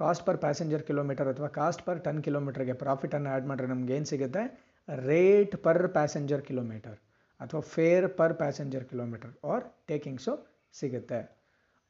cost 0.00 0.24
per 0.26 0.38
passenger 0.44 0.82
kilometre 0.88 1.28
ಅಥವಾ 1.32 1.48
cost 1.58 1.82
per 1.86 2.00
ton 2.06 2.20
ಕಿಲೋಮೀಟರ್ಗೆ 2.26 2.74
ಪ್ರಾಫಿಟನ್ನು 2.82 3.28
add 3.32 3.46
ಮಾಡಿದ್ರೆ 3.50 3.68
ನಮ್ಗೆ 3.72 3.94
ಏನು 3.98 4.08
ಸಿಗುತ್ತೆ? 4.12 4.42
ರೇಟ್ 5.08 5.54
ಪರ್ 5.64 5.86
ಪ್ಯಾಸೆಂಜರ್ 5.96 6.42
ಕಿಲೋಮೀಟರ್ 6.48 6.98
ಅಥವಾ 7.40 7.62
fare 7.72 8.06
per 8.18 8.34
passenger 8.42 8.84
kilometre 8.90 9.32
or 9.52 9.64
takings 9.90 10.32
ಸಿಗುತ್ತೆ. 10.80 11.20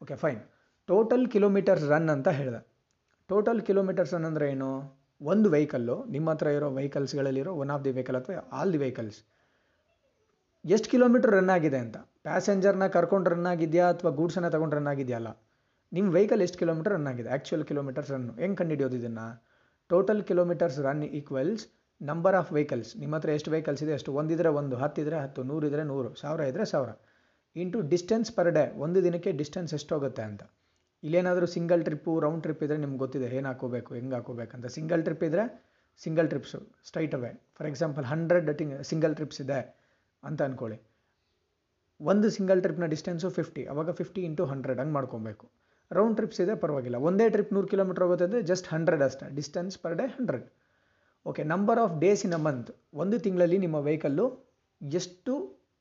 Okay 0.02 0.16
fine 0.22 0.40
total 0.88 1.24
kilometres 1.34 1.84
run 1.92 2.10
ಅಂತ 2.14 2.28
ಹೇಳಿದೆ. 2.38 2.60
ಟೋಟಲ್ 3.30 3.60
ಕಿಲೋಮೀಟರ್ಸ್ 3.68 4.12
ರನ್ 4.16 4.26
ಅಂದರೆ 4.30 4.46
ಏನು? 4.54 4.70
ಒಂದು 5.20 5.48
ವೆಹಿಕಲ್ಲು 5.54 5.96
ನಿಮ್ಮ 6.14 6.28
ಹತ್ರ 6.34 6.48
ಇರೋ 6.56 6.68
ವೆಹಿಕಲ್ಸ್ಗಳಲ್ಲಿರೋ 6.78 7.52
ಒನ್ 7.62 7.70
ಆಫ್ 7.74 7.82
ದಿ 7.86 7.92
ವೆಹಿಕಲ್ 7.96 8.18
ಅಥವಾ 8.20 8.42
ಆಲ್ 8.58 8.72
ದಿ 8.74 8.80
ವೆಹಿಕಲ್ಸ್ 8.84 9.18
ಎಷ್ಟು 10.64 10.88
ಕಿಲೋಮೀಟರ್ 10.92 11.32
ರನ್ 11.38 11.52
ಆಗಿದೆ 11.56 11.78
ಅಂತ? 11.84 11.96
ಪ್ಯಾಸೆಂಜರ್ನ 12.26 12.86
ಕರ್ಕೊಂಡು 12.96 13.30
ರನ್ 13.34 13.48
ಆಗಿದೆಯಾ 13.52 13.86
ಅಥವಾ 13.94 14.10
ಗೂಡ್ಸನ್ನು 14.20 14.50
ತಗೊಂಡು 14.54 14.76
ರನ್ 14.78 14.90
ಆಗಿದೆಯಲ್ಲ 14.94 15.30
ನಿಮ್ಮ 15.96 16.08
ವೆಹಿಕಲ್ 16.16 16.42
ಎಷ್ಟು 16.44 16.58
ಕಿಲೋಮೀಟರ್ 16.62 16.92
ರನ್ 16.94 17.08
ಆಗಿದೆ? 17.10 17.28
ಆ್ಯಕ್ಚುಯಲ್ 17.34 17.64
ಕಿಲೋಮೀಟರ್ಸ್ 17.68 18.10
ರನ್ನು 18.14 18.32
ಹೆಂಗೆ 18.42 18.56
ಕಂಡುಹಿಡಿಯೋದು 18.60 18.96
ಇದನ್ನು? 19.00 19.26
Total 19.90 20.22
kilometres 20.30 20.78
run 20.86 21.04
equals 21.18 21.64
number 22.00 22.36
of 22.40 22.50
vehicles 22.56 22.90
ನಿಮ್ಮ 23.02 23.14
ಹತ್ರ 23.18 23.30
ಎಷ್ಟು 23.38 23.50
ವೆಹಿಕಲ್ಸ್ 23.54 23.82
ಇದೆ? 23.84 23.92
ಅಷ್ಟು 23.98 24.10
ಒಂದಿದ್ರೆ 24.20 24.50
ಒಂದು 24.60 24.74
ಹತ್ತಿದ್ರೆ 24.82 25.16
ಹತ್ತು 25.24 25.42
ನೂರಿದ್ರೆ 25.50 25.84
ನೂರು, 25.92 26.10
ಸಾವಿರ 26.22 26.40
ಇದ್ದರೆ 26.50 26.64
ಸಾವಿರ. 26.72 26.90
ಇಂಟು 27.56 27.78
ಡಿಸ್ಟೆನ್ಸ್ 27.92 28.30
ಪರ್ 28.36 28.50
ಡೇ 28.56 28.64
ಒಂದು 28.84 28.98
ದಿನಕ್ಕೆ 29.06 29.30
ಡಿಸ್ಟೆನ್ಸ್ 29.40 29.72
ಎಷ್ಟೋಗುತ್ತೆ 29.78 30.24
ಅಂತ. 30.30 30.42
ಇಲ್ಲೇನಾದರೂ 31.02 31.46
ಸಿಂಗಲ್ 31.56 31.82
ಟ್ರಿಪ್ಪು 31.88 32.12
ರೌಂಡ್ 32.24 32.42
ಟ್ರಿಪ್ 32.44 32.62
ಇದ್ದರೆ 32.66 32.78
ನಿಮ್ಗೆ 32.84 33.00
ಗೊತ್ತಿದೆ 33.04 33.26
ಏನು 33.38 33.48
ಹಾಕೋಬೇಕು 33.50 33.90
ಹೆಂಗೆ 33.98 34.14
ಹಾಕೋಬೇಕಂತ 34.18 34.66
ಸಿಂಗಲ್ 34.76 35.02
ಟ್ರಿಪ್ 35.06 35.24
ಇದ್ದರೆ 35.28 35.44
single 36.00 36.28
trips 36.32 36.58
straight 36.88 37.14
away 37.18 37.30
for 37.56 37.68
example 37.70 38.04
hundred 38.12 38.50
ಟಿಂಗ್ 38.58 38.74
single 38.90 39.14
trips 39.18 39.40
ಇದೆ 39.44 39.60
ಅಂತ 40.22 40.40
ಅಂದ್ಕೊಳ್ಳಿ 40.48 40.78
ಒಂದು 42.00 42.28
ಸಿಂಗಲ್ 42.36 42.60
ಟ್ರಿಪ್ನ 42.64 42.86
ಡಿಸ್ಟೆನ್ಸು 42.94 43.30
ಫಿಫ್ಟಿ 43.38 43.62
ಅವಾಗ 43.72 43.92
ಫಿಫ್ಟಿ 44.00 44.20
ಇಂಟು 44.28 44.44
ಹಂಡ್ರೆಡ್ 44.52 44.80
ಹಂಗೆ 44.82 44.94
ಮಾಡ್ಕೊಬೇಕು. 44.98 45.46
ರೌಂಡ್ 45.96 46.16
ಟ್ರಿಪ್ಸ್ 46.18 46.40
ಇದೆ 46.44 46.54
ಪರವಾಗಿಲ್ಲ. 46.62 46.96
ಒಂದೇ 47.08 47.26
ಟ್ರಿಪ್ 47.34 47.52
ನೂರು 47.56 47.68
ಕಿಲೋಮೀಟರ್ 47.72 48.04
ಹೋಗುತ್ತೆ 48.04 48.24
ಅಂದರೆ 48.28 48.40
ಜಸ್ಟ್ 48.50 48.66
ಹಂಡ್ರೆಡ್ 48.74 49.02
ಅಷ್ಟೇ. 49.06 49.26
Distance 49.38 49.76
per 49.84 49.96
day 50.00 50.06
hundred 50.16 50.46
okay 51.26 51.42
number 51.52 51.78
of 51.84 51.94
days 52.04 52.22
in 52.26 52.36
a 52.38 52.40
month 52.48 52.70
ಒಂದು 53.02 53.16
ತಿಂಗಳಲ್ಲಿ 53.24 53.58
ನಿಮ್ಮ 53.64 53.78
ವೆಹಿಕಲ್ಲು 53.88 54.26
ಎಷ್ಟು 54.80 55.32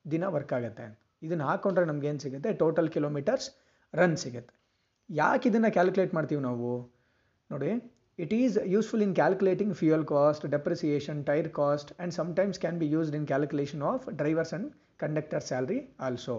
ದಿನ 0.06 0.24
ವರ್ಕ್ 0.36 0.54
ಆಗುತ್ತೆ 0.58 0.86
ಇದನ್ನು 1.26 1.46
ಹಾಕ್ಕೊಂಡ್ರೆ 1.50 1.86
ನಮ್ಗೆ 1.90 2.08
ಏನು 2.12 2.22
ಸಿಗುತ್ತೆ? 2.26 2.50
ಟೋಟಲ್ 2.62 2.90
ಕಿಲೋಮೀಟರ್ಸ್ 2.96 3.48
ರನ್ 3.94 4.18
ಸಿಗುತ್ತೆ. 4.24 4.54
ಯಾಕೆ 5.10 5.46
ಇದನ್ನು 5.50 5.70
ಕ್ಯಾಲ್ಕುಲೇಟ್ 5.78 6.14
ಮಾಡ್ತೀವಿ 6.18 6.42
ನಾವು? 6.50 6.72
ನೋಡಿ 7.50 7.72
it 8.20 8.34
is 8.42 8.56
useful 8.74 9.04
in 9.06 9.16
calculating 9.20 9.74
fuel 9.80 10.06
cost 10.14 10.46
depreciation 10.56 11.20
tyre 11.30 11.50
cost 11.60 11.92
and 11.96 12.14
sometimes 12.20 12.60
can 12.64 12.80
be 12.84 12.88
used 12.96 13.16
in 13.20 13.28
calculation 13.32 13.84
of 13.92 14.06
drivers 14.22 14.54
and 14.54 14.70
conductor 15.04 15.44
salary 15.50 15.80
also 16.08 16.36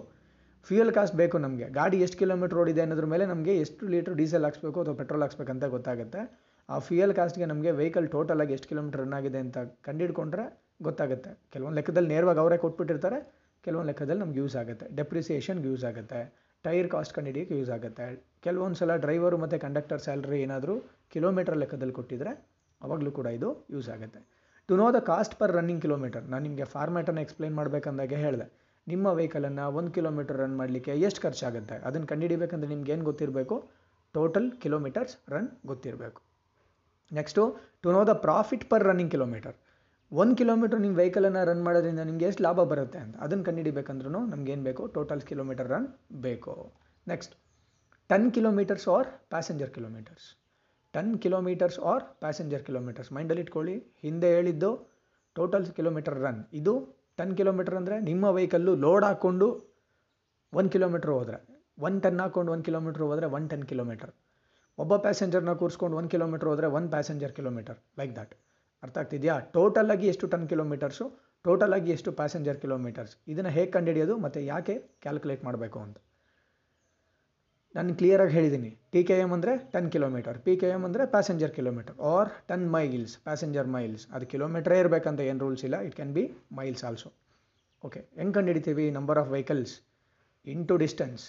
fuel 0.67 0.93
cost 0.97 1.17
ಬೇಕು 1.21 1.37
ನಮಗೆ. 1.45 1.67
ಗಾಡಿ 1.79 1.97
ಎಷ್ಟು 2.05 2.17
ಕಿಲೋಮೀಟರ್ 2.23 2.59
ಓಡಿದೆ 2.63 2.83
ಅನ್ನೋದ್ರ 2.85 3.07
ಮೇಲೆ 3.13 3.25
ನಮಗೆ 3.33 3.53
ಎಷ್ಟು 3.65 3.87
ಲೀಟ್ರ್ 3.93 4.15
ಡೀಸೆಲ್ 4.21 4.45
ಹಾಕ್ಸ್ಬೇಕು 4.47 4.79
ಅಥವಾ 4.83 4.97
ಪೆಟ್ರೋಲ್ 5.01 5.23
ಹಾಕ್ಸ್ಬೇಕಂತ 5.25 5.65
ಗೊತ್ತಾಗುತ್ತೆ. 5.77 6.21
ಆ 6.69 6.79
ಫ್ಯೂಯಲ್ 6.87 7.15
ಕಾಸ್ಟ್ಗೆ 7.19 7.47
ನಮಗೆ 7.53 7.71
ವೆಹಿಕಲ್ 7.81 8.07
ಟೋಟಲಾಗಿ 8.15 8.53
ಎಷ್ಟು 8.57 8.69
ಕಿಲೋಮೀಟರ್ 8.71 9.01
ರನ್ 9.03 9.15
ಆಗಿದೆ 9.19 9.39
ಅಂತ 9.45 9.59
ಕಂಡಿಡ್ಕೊಂಡ್ರೆ 9.89 10.45
ಗೊತ್ತಾಗುತ್ತೆ. 10.89 11.31
ಕೆಲವೊಂದು 11.55 11.77
ಲೆಕ್ಕದಲ್ಲಿ 11.81 12.11
ನೇರವಾಗಿ 12.15 12.41
ಅವರೇ 12.43 12.57
ಕೊಟ್ಬಿಟ್ಟಿರ್ತಾರೆ, 12.65 13.19
ಕೆಲವೊಂದು 13.65 13.89
ಲೆಕ್ಕದಲ್ಲಿ 13.91 14.23
ನಮ್ಗೆ 14.25 14.41
ಯೂಸ್ 14.43 14.57
ಆಗುತ್ತೆ. 14.63 14.87
ಡೆಪ್ರಿಸಿಯೇಷನ್ಗೆ 14.99 15.69
ಯೂಸ್ 15.73 15.85
ಆಗುತ್ತೆ. 15.91 16.21
ಟೈರ್ 16.65 16.89
ಕಾಸ್ಟ್ 16.95 17.15
ಕಂಡಿಡಿಯೋಕ್ಕೆ 17.17 17.55
ಯೂಸ್ 17.61 17.73
ಆಗುತ್ತೆ. 17.77 18.05
ಕೆಲವೊಂದು 18.47 18.79
ಸಲ 18.81 18.95
ಡ್ರೈವರು 19.05 19.37
ಮತ್ತು 19.43 19.57
ಕಂಡಕ್ಟರ್ 19.65 20.01
ಸ್ಯಾಲ್ರಿ 20.07 20.39
ಏನಾದರೂ 20.47 20.75
ಕಿಲೋಮೀಟರ್ 21.15 21.57
ಲೆಕ್ಕದಲ್ಲಿ 21.63 21.95
ಕೊಟ್ಟಿದ್ರೆ 21.99 22.33
ಅವಾಗಲೂ 22.81 23.11
ಕೂಡ 23.19 23.29
ಇದು 23.39 23.49
ಯೂಸ್ 23.75 23.89
ಆಗುತ್ತೆ. 23.97 24.21
To 24.69 24.75
know 24.81 24.87
the 24.97 24.99
cost 25.11 25.35
per 25.41 25.53
running 25.59 25.83
kilometre 25.85 26.25
ನಾನು 26.33 26.43
ನಿಮಗೆ 26.49 26.67
ಫಾರ್ಮ್ಯಾಟನ್ನು 26.75 27.23
ಎಕ್ಸ್ಪ್ಲೈನ್ 27.27 27.55
ಮಾಡಬೇಕಂದಾಗೆ 27.61 28.17
ಹೇಳಿದೆ. 28.25 28.47
ನಿಮ್ಮ 28.91 29.07
ವೆಹಿಕಲನ್ನು 29.19 29.65
ಒಂದು 29.79 29.91
ಕಿಲೋಮೀಟರ್ 29.97 30.39
ರನ್ 30.43 30.57
ಮಾಡಲಿಕ್ಕೆ 30.61 30.93
ಎಷ್ಟು 31.07 31.21
ಖರ್ಚಾಗುತ್ತೆ? 31.25 31.77
ಅದನ್ನು 31.89 32.07
ಕಂಡುಹಿಡಿಬೇಕಂದ್ರೆ 32.13 32.69
ನಿಮ್ಗೆ 32.75 32.93
ಏನು 32.93 33.05
ಗೊತ್ತಿರಬೇಕು? 33.11 33.57
ಟೋಟಲ್ 34.15 34.49
ಕಿಲೋಮೀಟರ್ಸ್ 34.63 35.17
ರನ್ 35.33 35.49
ಗೊತ್ತಿರಬೇಕು. 35.71 36.21
Next 37.13 37.43
to 37.83 37.93
know 37.97 38.01
the 38.11 38.13
profit 38.27 38.65
per 38.71 38.85
running 38.89 39.13
kilometre 39.15 39.57
ಒಂದು 40.13 40.35
ಕಿಲೋಮೀಟರ್ 40.37 40.81
ನಿಮ್ಮ 40.81 40.97
ವೆಹಿಕಲನ್ನು 40.97 41.41
ರನ್ 41.49 41.63
ಮಾಡೋದ್ರಿಂದ 41.67 42.03
ನಿಮಗೆ 42.11 42.27
ಎಷ್ಟು 42.31 42.43
ಲಾಭ 42.43 42.61
ಬರುತ್ತೆ 42.73 42.99
ಅಂತ. 43.05 43.15
ಅದನ್ನು 43.25 43.45
ಕಂಡುಹಿಡಿಬೇಕಂದ್ರೂ 43.49 44.11
ನಮ್ಗೆ 44.33 44.53
ಏನು 44.53 44.65
ಬೇಕು? 44.69 44.83
ಟೋಟಲ್ 44.97 45.23
ಕಿಲೋಮೀಟರ್ 45.31 45.69
ರನ್ 45.75 45.89
ಬೇಕು. 46.27 46.55
Next 47.07 47.35
ton 48.11 48.29
kilometres 48.37 48.87
or 48.89 49.09
passenger 49.33 49.71
kilometres 49.77 50.29
ton 50.95 51.11
kilometres 51.25 51.79
or 51.91 52.05
passenger 52.23 52.63
kilometres 52.69 53.11
ಮೈಂಡಲ್ಲಿ 53.17 53.43
ಇಟ್ಕೊಳ್ಳಿ. 53.47 53.75
ಹಿಂದೆ 54.03 54.29
ಹೇಳಿದ್ದು 54.37 54.71
ಟೋಟಲ್ 55.37 55.67
ಕಿಲೋಮೀಟರ್ 55.79 56.17
ರನ್ 56.25 56.41
ಇದು 56.61 56.75
ಟನ್ 57.19 57.37
ಕಿಲೋಮೀಟರ್ 57.37 57.77
ಅಂದರೆ 57.81 57.97
ನಿಮ್ಮ 58.11 58.25
ವೆಹಿಕಲ್ಲು 58.39 58.75
ಲೋಡ್ 58.87 59.05
ಹಾಕ್ಕೊಂಡು 59.05 59.49
ಒನ್ 60.53 60.69
ಕಿಲೋಮೀಟ್ರ್ 60.75 61.11
ಹೋದರೆ 61.11 61.39
ಒನ್ 61.87 61.97
ಟನ್ 62.03 62.21
ಹಾಕ್ಕೊಂಡು 62.21 62.53
ಒಂದು 62.53 62.65
ಕಿಲೋಮೀಟ್ರ್ 62.69 63.03
ಹೋದರೆ 63.03 63.27
ಒನ್ 63.37 63.47
ಟೆನ್ 63.51 63.65
ಕಿಲೋಮೀಟರ್ 63.71 64.13
ಒಬ್ಬ 64.79 64.97
ಪ್ಯಾಸೆಂಜರ್ನ 64.97 65.53
ಕೂರಿಸ್ಕೊಂಡು 65.53 65.97
ಒಂದು 65.97 66.11
ಕಿಲೋಮೀಟ್ರ್ 66.11 66.49
ಹೋದರೆ 66.49 66.67
one 66.79 66.87
passenger 66.91 67.33
kilometre 67.39 67.79
like 68.01 68.13
that 68.17 68.35
ಅರ್ಥ 68.83 68.99
ಆಗ್ತಿದೆಯಾ? 68.99 69.37
ಟೋಟಲಾಗಿ 69.55 70.07
ಎಷ್ಟು 70.07 70.27
ಟನ್ 70.33 70.49
ಕಿಲೋಮೀಟರ್ಸು 70.49 71.05
ಟೋಟಲಾಗಿ 71.45 71.91
ಎಷ್ಟು 71.91 72.11
ಪ್ಯಾಸೆಂಜರ್ 72.13 72.59
ಕಿಲೋಮೀಟರ್ಸ್ 72.65 73.15
ಇದನ್ನು 73.33 73.51
ಹೇಗೆ 73.51 73.71
ಕಂಡುಹಿಡಿಯೋದು 73.77 74.15
ಮತ್ತು 74.25 74.41
ಯಾಕೆ 74.53 74.75
ಕ್ಯಾಲ್ಕುಲೇಟ್ 75.05 75.43
ಮಾಡಬೇಕು 75.45 75.79
ಅಂತ. 75.87 75.99
ನಾನು 77.79 77.93
ಕ್ಲಿಯರಾಗಿ 77.99 78.33
ಹೇಳಿದ್ದೀನಿ 78.37 78.71
ಟಿ 78.93 79.01
ಕೆ 79.09 79.17
ಎಂ 79.25 79.33
ಅಂದರೆ 79.37 79.53
ten 79.73 79.89
kilometre 79.95 80.37
P 80.45 80.53
K 80.61 80.69
M 80.77 80.83
ಅಂದರೆ 80.87 81.05
passenger 81.15 81.53
kilometre 81.57 81.97
or 82.13 82.31
ten 82.51 82.65
miles 82.75 83.15
passenger 83.27 83.69
miles 83.75 84.05
ಅದು 84.17 84.27
ಕಿಲೋಮೀಟ್ರೇ 84.33 84.79
ಇರಬೇಕಂತ 84.83 85.21
ಏನು 85.31 85.41
ರೂಲ್ಸ್ 85.45 85.65
ಇಲ್ಲ 85.69 85.79
it 85.89 85.95
can 85.99 86.13
be 86.17 86.25
miles 86.59 86.83
also 86.89 87.11
okay 87.85 88.01
ಹೆಂಗೆ 88.21 88.35
ಕಂಡುಹಿಡಿತೀವಿ? 88.37 88.87
Number 88.97 89.19
of 89.23 89.29
vehicles 89.35 89.75
into 90.47 90.77
distance 90.83 91.25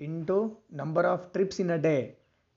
into 0.00 0.38
number 0.80 1.06
of 1.12 1.26
trips 1.34 1.60
in 1.64 1.72
a 1.76 1.78
day 1.88 1.94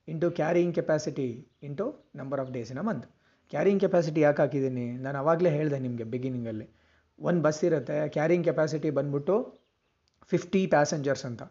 into 0.07 0.29
carrying 0.39 0.75
capacity 0.79 1.27
into 1.67 1.85
number 2.21 2.41
of 2.43 2.51
days 2.57 2.71
in 2.73 2.81
a 2.83 2.85
month 2.89 3.05
carrying 3.53 3.83
capacity 3.85 4.21
ಯಾಕೆ 4.21 4.41
ಹಾಕಿದ್ದೀನಿ 4.43 4.87
ನಾನು 5.03 5.17
ಆವಾಗಲೇ 5.21 5.51
ಹೇಳಿದೆ 5.57 5.79
ನಿಮಗೆ 5.85 6.07
ಬಿಗಿನಿಂಗಲ್ಲಿ 6.13 6.67
ಒಂದು 7.19 7.41
bus 7.41 7.61
ಇರುತ್ತೆ 7.69 7.99
carrying 8.17 8.47
capacity 8.49 8.89
ಬಂದ್ಬಿಟ್ಟು 8.97 9.35
ಫಿಫ್ಟಿ 10.31 10.63
ಪ್ಯಾಸೆಂಜರ್ಸ್ 10.67 11.25
ಅಂತ. 11.25 11.43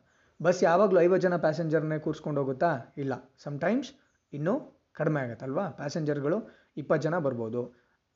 ಬಸ್ 0.43 0.63
ಯಾವಾಗಲೂ 0.63 1.01
ಐವತ್ತು 1.01 1.23
ಜನ 1.29 1.37
ಪ್ಯಾಸೆಂಜರ್ನೇ 1.37 1.99
ಕೂರಿಸ್ಕೊಂಡು 1.99 2.41
ಹೋಗುತ್ತಾ? 2.41 2.95
ಇಲ್ಲ. 2.99 3.15
ಸಮ್ಟೈಮ್ಸ್ 3.45 3.91
ಇನ್ನೂ 4.33 4.55
ಕಡಿಮೆ 4.93 5.21
ಆಗುತ್ತಲ್ವಾ? 5.21 5.71
ಪ್ಯಾಸೆಂಜರ್ಗಳು 5.71 6.39
ಇಪ್ಪತ್ತು 6.77 7.03
ಜನ 7.03 7.19
ಬರ್ಬೋದು. 7.19 7.63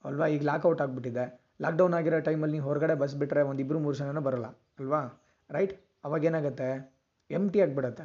ಅಲ್ವಾ? 0.05 0.27
ಈಗ 0.27 0.43
ಲಾಕೌಟ್ 0.43 0.81
ಆಗಿಬಿಟ್ಟಿದೆ. 0.81 1.25
ಲಾಕ್ಡೌನ್ 1.63 1.95
ಆಗಿರೋ 1.95 2.19
ಟೈಮಲ್ಲಿ 2.21 2.53
ನೀವು 2.53 2.67
ಹೊರಗಡೆ 2.69 2.95
ಬಸ್ 2.95 3.15
ಬಿಟ್ಟರೆ 3.17 3.43
ಒಂದು 3.43 3.61
ಇಬ್ಬರು 3.61 3.79
ಮೂರು 3.79 3.97
ಜನನೂ 3.97 4.21
ಬರೋಲ್ಲ. 4.21 4.47
ಅಲ್ವಾ? 4.79 5.01
ರೈಟ್ 5.51 5.75
ಅವಾಗ 6.05 6.25
ಏನಾಗುತ್ತೆ? 6.25 6.69
ಎಂ 7.31 7.51
ಟಿ 7.53 7.61
ಆಗಿಬಿಡುತ್ತೆ. 7.61 8.05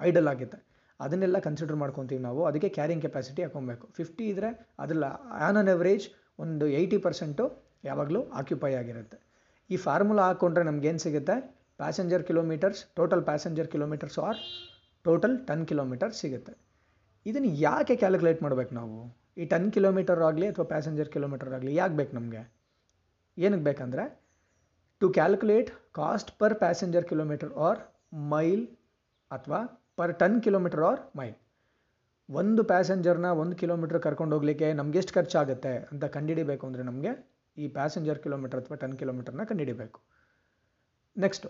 ಐಡಲ್ 0.00 0.28
ಆಗುತ್ತೆ 0.28 0.58
ಅದನ್ನೆಲ್ಲ 1.00 1.38
ಕನ್ಸಿಡರ್ 1.38 1.76
ಮಾಡ್ಕೊತೀವಿ 1.76 2.22
ನಾವು. 2.22 2.46
ಅದಕ್ಕೆ 2.46 2.68
ಕ್ಯಾರಿಂಗ್ 2.68 3.02
ಕೆಪಾಸಿಟಿ 3.02 3.42
ಹಾಕೊಬೇಕು 3.42 3.86
ಫಿಫ್ಟಿ 3.92 4.24
ಇದ್ದರೆ 4.28 4.50
ಅದ್ರಲ್ಲಿ 4.78 5.10
ಆನ್ 5.46 5.56
ಆನ್ 5.56 5.68
ಎವ್ರೇಜ್ 5.68 6.06
ಒಂದು 6.38 6.66
ಏಯ್ಟಿ 6.78 6.98
ಪರ್ಸೆಂಟು 6.98 7.44
ಯಾವಾಗಲೂ 7.84 8.22
ಆಕ್ಯುಪೈ 8.30 8.74
ಆಗಿರುತ್ತೆ. 8.74 9.18
ಈ 9.70 9.76
ಫಾರ್ಮುಲಾ 9.76 10.22
ಹಾಕ್ಕೊಂಡ್ರೆ 10.22 10.64
ನಮ್ಗೇನು 10.64 10.98
ಸಿಗುತ್ತೆ? 10.98 11.57
Passenger 11.80 12.24
kilometres 12.28 12.80
total 12.98 13.22
passenger 13.28 13.68
kilometres 13.74 14.18
or 14.26 14.38
total 15.04 15.34
ton 15.48 15.64
kilometre 15.70 16.12
ಸಿಗುತ್ತೆ. 16.20 16.54
ಇದನ್ನು 17.26 17.50
ಯಾಕೆ 17.66 17.94
ಕ್ಯಾಲ್ಕುಲೇಟ್ 18.02 18.40
ಮಾಡ್ಬೇಕು 18.44 18.72
ನಾವು? 18.80 18.98
ಈ 19.40 19.44
ಟನ್ 19.52 19.68
ಕಿಲೋಮೀಟರ್ 19.76 20.20
ಆಗಲಿ 20.28 20.46
ಅಥವಾ 20.52 20.66
ಪ್ಯಾಸೆಂಜರ್ 20.72 21.10
ಕಿಲೋಮೀಟರ್ 21.16 21.50
ಆಗಲಿ 21.56 21.72
ಯಾಕೆ 21.80 21.94
ಬೇಕು 22.00 22.12
ನಮಗೆ? 22.18 22.42
ಏನಕ್ಕೆ 23.36 23.66
ಬೇಕಂದರೆ 23.68 24.04
to 25.00 25.08
calculate 25.18 25.70
cost 25.98 26.30
per 26.40 26.56
passenger 26.62 27.04
kilometre 27.10 27.52
or 27.66 27.80
mile 28.32 28.64
ಅಥವಾ 29.30 29.60
per 30.00 30.14
ton 30.22 30.36
kilometre 30.46 30.82
or 30.88 31.00
mile 31.20 31.36
ಒಂದು 32.28 32.62
ಪ್ಯಾಸೆಂಜರ್ನ 32.70 33.28
ಒಂದು 33.42 33.54
ಕಿಲೋಮೀಟ್ರ್ 33.60 34.00
ಕರ್ಕೊಂಡು 34.06 34.34
ಹೋಗ್ಲಿಕ್ಕೆ 34.36 34.68
ನಮ್ಗೆ 34.80 34.98
ಎಷ್ಟು 35.02 35.12
ಖರ್ಚಾಗುತ್ತೆ 35.18 35.74
ಅಂತ 35.92 36.04
ಕಂಡಿಡಿಬೇಕು 36.16 36.64
ಅಂದರೆ 36.68 36.82
ನಮಗೆ 36.90 37.12
ಈ 37.56 37.68
ಪ್ಯಾಸೆಂಜರ್ 37.76 38.18
ಕಿಲೋಮೀಟರ್ 38.24 38.60
ಅಥವಾ 38.62 38.76
ಟನ್ 38.82 38.96
ಕಿಲೋಮೀಟರ್ನ 39.00 39.44
ಕಂಡುಹಿಡಿಬೇಕು. 39.50 40.00
Next 41.16 41.48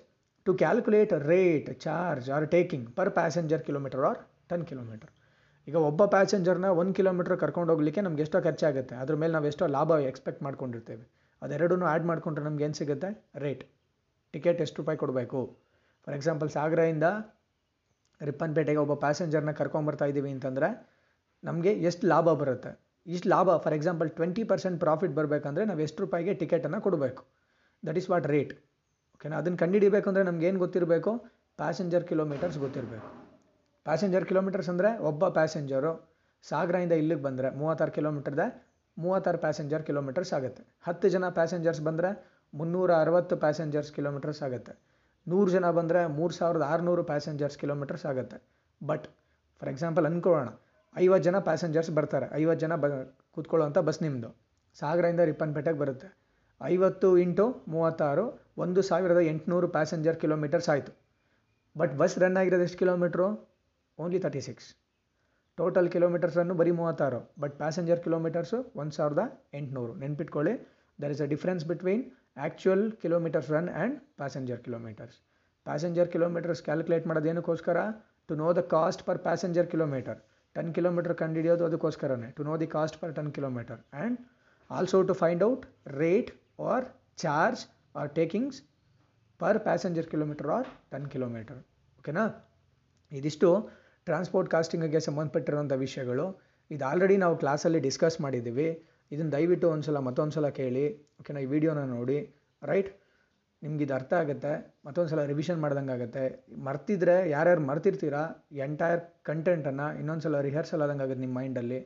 to 0.49 0.53
calculate 0.61 1.13
rate 1.31 1.71
charge 1.85 2.27
or 2.37 2.45
taking 2.53 2.87
per 2.99 3.11
passenger 3.17 3.63
kilometre 3.69 4.05
or 4.11 4.21
ten 4.51 4.63
kilometre 4.71 5.11
ಈಗ 5.69 5.77
ಒಬ್ಬ 5.89 6.03
ಪ್ಯಾಸೆಂಜರ್ನ 6.15 6.69
ಒಂದು 6.81 6.93
ಕಿಲೋಮೀಟ್ರ್ 6.99 7.37
ಕರ್ಕೊಂಡು 7.43 7.71
ಹೋಗ್ಲಿಕ್ಕೆ 7.73 8.01
ನಮ್ಗೆ 8.07 8.23
ಎಷ್ಟೋ 8.25 8.39
ಖರ್ಚಾಗುತ್ತೆ. 8.47 8.95
ಅದ್ರ 9.03 9.15
ಮೇಲೆ 9.23 9.33
ನಾವು 9.37 9.47
ಎಷ್ಟೋ 9.51 9.65
ಲಾಭ 9.75 9.99
ಎಕ್ಸ್ಪೆಕ್ಟ್ 10.11 10.41
ಮಾಡ್ಕೊಂಡಿರ್ತೇವೆ. 10.47 11.05
ಅದೆರಡೂ 11.43 11.75
ಆ್ಯಡ್ 11.91 12.07
ಮಾಡಿಕೊಂಡ್ರೆ 12.11 12.45
ನಮ್ಗೆ 12.45 12.65
ಏನು 12.67 12.77
ಸಿಗುತ್ತೆ? 12.81 13.11
ರೇಟ್ 13.45 13.65
ಟಿಕೆಟ್ 14.35 14.61
ಎಷ್ಟು 14.65 14.77
ರೂಪಾಯಿ 14.81 14.99
ಕೊಡಬೇಕು? 15.03 15.41
ಫಾರ್ 16.05 16.17
ಎಕ್ಸಾಂಪಲ್ 16.19 16.51
ಸಾಗರದಿಂದ 16.57 17.09
ರಿಪ್ಪನ್ಪೇಟೆಗೆ 18.21 18.81
ಒಬ್ಬ 18.85 18.95
ಪ್ಯಾಸೆಂಜರ್ನ 19.05 19.53
ಕರ್ಕೊಂಬರ್ತಾ 19.61 20.09
ಇದ್ದೀವಿ 20.13 20.31
ಅಂತಂದರೆ 20.37 20.71
ನಮಗೆ 21.43 21.75
ಎಷ್ಟು 21.91 22.07
ಲಾಭ 22.13 22.29
ಬರುತ್ತೆ? 22.43 22.73
ಇಷ್ಟು 23.07 23.29
ಲಾಭ 23.35 23.51
for 23.67 23.77
example 23.79 24.11
twenty 24.21 24.45
percent 24.53 24.81
profit 24.87 25.15
ಬರಬೇಕಂದ್ರೆ 25.21 25.67
ನಾವು 25.73 25.83
ಎಷ್ಟು 25.89 26.03
ರೂಪಾಯಿಗೆ 26.05 26.35
ಟಿಕೆಟನ್ನು 26.43 26.81
ಕೊಡಬೇಕು? 26.89 27.23
ದಟ್ 27.83 28.01
ಈಸ್ 28.03 28.11
ವಾಟ್ 28.15 28.27
ರೇಟ್ 28.37 28.55
ಓಕೆನಾ 29.19 29.37
ಅದನ್ನು 29.43 29.59
ಕಂಡುಹಿಡಿಬೇಕು 29.63 30.07
ಅಂದರೆ 30.11 30.25
ನಮ್ಗೆ 30.29 30.47
ಏನು 30.49 30.59
ಗೊತ್ತಿರಬೇಕು? 30.65 31.13
ಪ್ಯಾಸೆಂಜರ್ 31.59 32.05
ಕಿಲೋಮೀಟರ್ಸ್ 32.11 32.59
ಗೊತ್ತಿರಬೇಕು. 32.65 33.07
ಪ್ಯಾಸೆಂಜರ್ 33.87 34.25
ಕಿಲೋಮೀಟರ್ಸ್ 34.31 34.69
ಅಂದರೆ 34.73 34.91
ಒಬ್ಬ 35.09 35.29
ಪ್ಯಾಸೆಂಜರು 35.39 35.93
ಸಾಗರದಿಂದ 36.45 36.95
ಇಲ್ಲಿಗೆ 37.03 37.23
ಬಂದರೆ 37.27 37.49
ಮೂವತ್ತಾರು 37.61 37.93
ಕಿಲೋಮೀಟರ್ದೆ 37.97 38.47
ಮೂವತ್ತಾರು 38.97 39.39
ಪ್ಯಾಸೆಂಜರ್ 39.45 39.83
ಕಿಲೋಮೀಟರ್ಸ್ 39.89 40.33
ಆಗುತ್ತೆ. 40.39 40.63
ಹತ್ತು 40.87 41.07
ಜನ 41.15 41.25
ಪ್ಯಾಸೆಂಜರ್ಸ್ 41.39 41.83
ಬಂದರೆ 41.89 42.11
ಮುನ್ನೂರ 42.53 42.91
ಅರವತ್ತು 43.05 43.35
ಪ್ಯಾಸೆಂಜರ್ಸ್ 43.45 43.91
ಕಿಲೋಮೀಟರ್ಸ್ 43.97 44.43
ಆಗುತ್ತೆ. 44.47 44.73
ನೂರು 45.27 45.51
ಜನ 45.57 45.67
ಬಂದರೆ 45.79 46.01
ಮೂರು 46.19 46.35
ಸಾವಿರದ 46.39 46.65
ಆರುನೂರು 46.73 47.03
ಪ್ಯಾಸೆಂಜರ್ಸ್ 47.11 47.59
ಕಿಲೋಮೀಟರ್ಸ್ 47.63 48.07
ಆಗುತ್ತೆ. 48.11 48.39
ಬಟ್ 48.81 49.07
ಫಾರ್ 49.61 49.71
ಎಕ್ಸಾಂಪಲ್ 49.75 50.07
ಅಂದ್ಕೊಳ್ಳೋಣ 50.11 50.51
ಐವತ್ತು 50.95 51.25
ಜನ 51.29 51.39
ಪ್ಯಾಸೆಂಜರ್ಸ್ 51.49 51.91
ಬರ್ತಾರೆ. 51.99 52.27
ಐವತ್ತು 52.41 52.63
ಜನ 52.65 52.75
ಬ 52.83 52.87
ಕೂತ್ಕೊಳ್ಳೋವಂಥ 53.35 53.79
ಬಸ್ 53.89 54.01
ನಿಮ್ಮದು 54.05 54.31
ಸಾಗರದಿಂದ 54.77 55.23
ರಿಪ್ಪನ್ಪೇಟೆಗೆ 55.31 55.79
ಬರುತ್ತೆ. 55.83 56.09
ಐವತ್ತು 56.61 57.09
ಇಂಟು 57.25 57.47
ಮೂವತ್ತಾರು 57.75 58.25
ಒಂದು 58.65 58.81
ಸಾವಿರದ 58.89 59.21
ಎಂಟುನೂರು 59.33 59.67
ಪ್ಯಾಸೆಂಜರ್ 59.77 60.17
ಕಿಲೋಮೀಟರ್ಸ್ 60.23 60.69
ಆಯಿತು. 60.73 60.93
ಬಟ್ 61.77 61.93
ಬಸ್ 62.01 62.17
ರನ್ 62.23 62.39
ಆಗಿರೋದು 62.41 62.65
ಎಷ್ಟು 62.67 62.79
kilometre 62.83 63.27
only 63.99 64.19
thirty 64.25 64.43
six 64.49 64.69
total 65.59 65.89
kilometres 65.95 66.37
run 66.41 66.55
ಬರೀ 66.61 66.73
ಮೂವತ್ತಾರು. 66.81 67.21
ಬಟ್ 67.43 67.55
ಪ್ಯಾಸೆಂಜರ್ 67.63 68.01
ಕಿಲೋಮೀಟರ್ಸು 68.07 68.59
ಒಂದು 68.81 68.95
ಸಾವಿರದ 68.99 69.23
ಎಂಟುನೂರು. 69.59 69.93
ನೆನ್ಪಿಟ್ಕೊಳ್ಳಿ 70.05 70.55
there 70.99 71.13
is 71.15 71.23
a 71.27 71.29
difference 71.33 71.65
between 71.71 72.03
actual 72.45 72.85
kilometres 73.03 73.51
run 73.57 73.71
and 73.77 73.97
passenger 74.21 74.61
kilometres 74.67 75.17
passenger 75.67 76.11
kilometres 76.15 76.61
calculate 76.69 77.07
ಮಾಡೋದೇನಕ್ಕೋಸ್ಕರ 77.11 77.79
to 78.29 78.35
know 78.43 78.49
the 78.59 78.63
cost 78.75 79.03
per 79.09 79.21
passenger 79.27 79.69
kilometre 79.73 80.19
ten 80.57 80.71
kilometre 80.77 81.15
ಕಂಡುಹಿಡಿಯೋದು 81.23 81.65
ಅದಕ್ಕೋಸ್ಕರನೇ. 81.69 82.29
To 82.37 82.43
know 82.51 82.55
the 82.63 82.69
cost 82.77 82.97
per 83.01 83.13
ten 83.19 83.33
kilometre 83.39 83.81
and 83.99 84.19
also 84.71 84.99
to 85.11 85.15
find 85.23 85.43
out 85.51 85.65
rate 86.03 86.31
or 86.73 86.87
charge 87.25 87.63
or 87.95 88.11
takings 88.19 88.59
per 89.41 89.59
passenger 89.67 90.07
kilometre 90.13 90.51
or 90.57 90.69
ten 90.93 91.09
kilometre 91.15 91.61
ಓಕೆನಾ 91.99 92.25
ಇದಿಷ್ಟು 93.13 93.49
transport 94.07 94.51
ಕಾಸ್ಟಿಂಗಿಗೆ 94.55 95.01
ಸಂಬಂಧಪಟ್ಟಿರುವಂಥ 95.07 95.75
ವಿಷಯಗಳು. 95.87 96.27
ಇದು 96.71 96.85
already 96.91 97.17
ನಾವು 97.17 97.35
ಕ್ಲಾಸಲ್ಲಿ 97.43 97.81
discuss 97.87 98.17
ಮಾಡಿದ್ದೀವಿ. 98.25 98.69
ಇದನ್ನು 99.13 99.33
ದಯವಿಟ್ಟು 99.33 99.67
ಒಂದು 99.75 99.87
ಸಲ 99.89 99.99
ಮತ್ತೊಂದು 100.09 100.35
ಸಲ 100.37 100.49
ಕೇಳಿ 100.61 100.85
ಓಕೆನಾ 101.21 101.41
ಈ 101.45 101.49
ವಿಡಿಯೋನ 101.55 101.83
ನೋಡಿ. 101.97 102.19
ರೈಟ್ 102.63 102.91
ನಿಮ್ಗೆ 103.63 103.83
ಇದು 103.85 103.95
ಅರ್ಥ 103.95 104.13
ಆಗುತ್ತೆ. 104.23 104.53
ಮತ್ತೊಂದು 104.87 105.11
ಸಲ 105.13 105.23
ರಿವಿಷನ್ 105.33 105.61
ಮಾಡ್ದಂಗೆ 105.65 105.93
ಆಗುತ್ತೆ. 105.97 106.25
ಮರ್ತಿದ್ರೆ, 106.67 107.17
ಯಾರ್ಯಾರು 107.31 107.63
ಮರ್ತಿರ್ತೀರಾ 107.71 108.23
ಎಂಟೈರ್ 108.67 109.01
ಕಂಟೆಂಟನ್ನು 109.23 109.87
ಇನ್ನೊಂದು 110.01 110.25
ಸಲ 110.27 110.41
ರಿಹರ್ಸಲ್ 110.49 110.83
ಆದಂಗೆ 110.87 111.05
ಆಗುತ್ತೆ 111.07 111.23
ನಿಮ್ಮ 111.25 111.37
ಮೈಂಡಲ್ಲಿ 111.41 111.81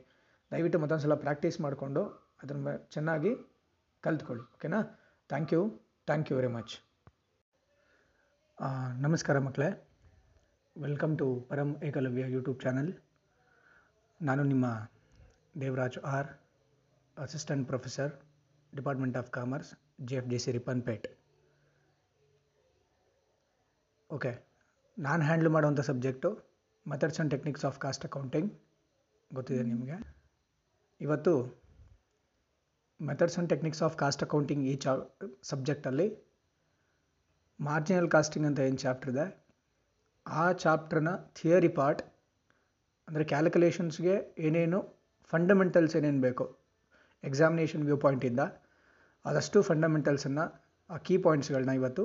ದಯವಿಟ್ಟು 0.51 0.79
ಮತ್ತೊಂದು 0.83 1.03
ಸಲ 1.03 1.15
ಪ್ರಾಕ್ಟೀಸ್ 1.25 1.57
ಮಾಡಿಕೊಂಡು 1.61 2.03
ಅದನ್ನು 2.43 2.73
ಚೆನ್ನಾಗಿ 2.95 3.31
ಕಲ್ತ್ಕೊಳ್ಳಿ. 4.03 4.43
Okay 4.57 4.81
thank 5.29 5.53
you 5.55 5.61
thank 6.07 6.31
you 6.31 6.37
very 6.37 6.47
much 6.47 6.73
ನಮಸ್ಕಾರ 9.01 9.39
ಮಕ್ಕಳೇ 9.39 9.67
welcome 10.75 11.17
to 11.17 11.27
Param 11.41 11.69
Ekalavya 11.83 12.23
YouTube 12.27 12.59
channel 12.61 12.91
ನಾನು 14.21 14.43
ನಿಮ್ಮ 14.43 14.65
Devaraj 15.61 15.97
R 16.05 16.29
assistant 17.17 17.67
professor 17.67 18.13
department 18.73 19.17
of 19.17 19.29
commerce 19.29 19.71
G 20.05 20.15
F 20.15 20.27
D 20.27 20.39
C 20.39 20.51
Ripponpet 20.51 21.07
okay 24.09 24.31
ನಾನು 24.97 25.23
ಹ್ಯಾಂಡ್ಲ್ 25.23 25.49
ಮಾಡುವಂಥ 25.49 25.79
subject 25.81 26.31
methods 26.85 27.19
and 27.19 27.31
techniques 27.31 27.65
of 27.65 27.79
cost 27.79 28.05
accounting 28.05 28.49
ಗೊತ್ತಿದೆ 29.31 29.63
ನಿಮಗೆ. 29.63 29.97
ಇವತ್ತು 31.01 31.33
methods 32.99 33.35
and 33.35 33.49
techniques 33.53 33.81
of 33.85 33.95
cost 33.97 34.23
accounting 34.23 34.63
ಈ 34.71 34.75
ಚಾ 34.75 34.93
ಸಬ್ಜೆಕ್ಟಲ್ಲಿ 35.51 36.07
marginal 37.59 38.09
casting 38.15 38.47
ಅಂತ 38.47 38.59
ಏನು 38.59 38.77
ಚಾಪ್ಟರ್ 38.77 39.11
ಇದೆ? 39.13 39.25
ಆ 40.25 40.45
ಚಾಪ್ಟರ್ನ 40.63 41.11
ಥಿಯರಿ 41.37 41.71
ಪಾರ್ಟ್ 41.79 42.01
ಅಂದರೆ 43.07 43.23
ಕ್ಯಾಲ್ಕುಲೇಷನ್ಸ್ಗೆ 43.23 44.15
ಏನೇನು 44.47 44.79
ಫಂಡಮೆಂಟಲ್ಸ್ 45.33 45.95
ಏನೇನು 45.99 46.21
ಬೇಕು? 46.21 46.45
ಎಕ್ಸಾಮಿನೇಷನ್ 47.23 47.83
ವ್ಯೂ 47.83 47.97
ಪಾಯಿಂಟಿಂದ 47.97 48.41
ಅದಷ್ಟು 49.25 49.57
ಫಂಡಮೆಂಟಲ್ಸನ್ನು 49.61 50.45
ಆ 50.89 50.97
ಕೀ 50.97 51.17
ಪಾಯಿಂಟ್ಸ್ಗಳನ್ನ 51.17 51.73
ಇವತ್ತು 51.79 52.03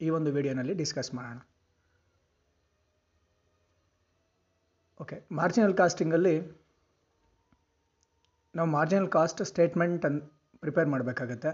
ಈ 0.00 0.10
ಒಂದು 0.16 0.30
ವಿಡಿಯೋನಲ್ಲಿ 0.36 0.74
ಡಿಸ್ಕಸ್ 0.74 1.10
ಮಾಡೋಣ. 1.14 1.38
ಓಕೆ 5.00 5.16
ಮಾರ್ಜಿನಲ್ 5.32 5.74
ಕಾಸ್ಟಿಂಗಲ್ಲಿ 5.76 6.34
ನಾವು 8.54 8.68
ಮಾರ್ಜಿನಲ್ 8.70 9.08
ಕಾಸ್ಟ್ 9.08 9.40
ಸ್ಟೇಟ್ಮೆಂಟ್ 9.50 10.04
ಅನ್ 10.08 10.16
ಪ್ರಿಪೇರ್ 10.62 10.88
ಮಾಡಬೇಕಾಗತ್ತೆ. 10.88 11.50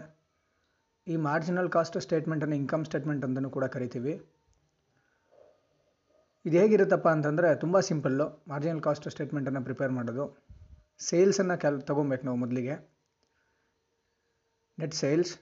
ಈ 1.07 1.17
ಮಾರ್ಜಿನಲ್ 1.27 1.71
ಕಾಸ್ಟ್ 1.71 1.99
ಸ್ಟೇಟ್ಮೆಂಟನ್ನು 2.05 2.57
ಇನ್ಕಮ್ 2.57 2.85
ಸ್ಟೇಟ್ಮೆಂಟ್ 2.85 3.25
ಅಂತಲೂ 3.25 3.51
ಕೂಡ 3.57 3.65
ಕರಿತೀವಿ. 3.65 4.15
ಇದು 6.45 6.57
ಹೇಗಿರುತ್ತಪ್ಪ 6.61 7.09
ಅಂತಂದರೆ 7.09 7.49
ತುಂಬ 7.63 7.77
ಸಿಂಪಲ್ಲು 7.81 8.27
ಮಾರ್ಜಿನಲ್ 8.49 8.83
ಕಾಸ್ಟ್ 8.87 9.09
ಸ್ಟೇಟ್ಮೆಂಟನ್ನು 9.15 9.63
ಪ್ರಿಪೇರ್ 9.69 9.93
ಮಾಡೋದು. 9.93 10.25
ಸೇಲ್ಸನ್ನು 11.01 11.57
ಕ್ಯಾಲ್ 11.61 11.79
ತೊಗೊಬೇಕು 11.83 12.25
ನಾವು 12.27 12.39
ಮೊದಲಿಗೆ. 12.45 12.75
ನೆಟ್ 14.79 14.95
ಸೇಲ್ಸ್ 14.95 15.33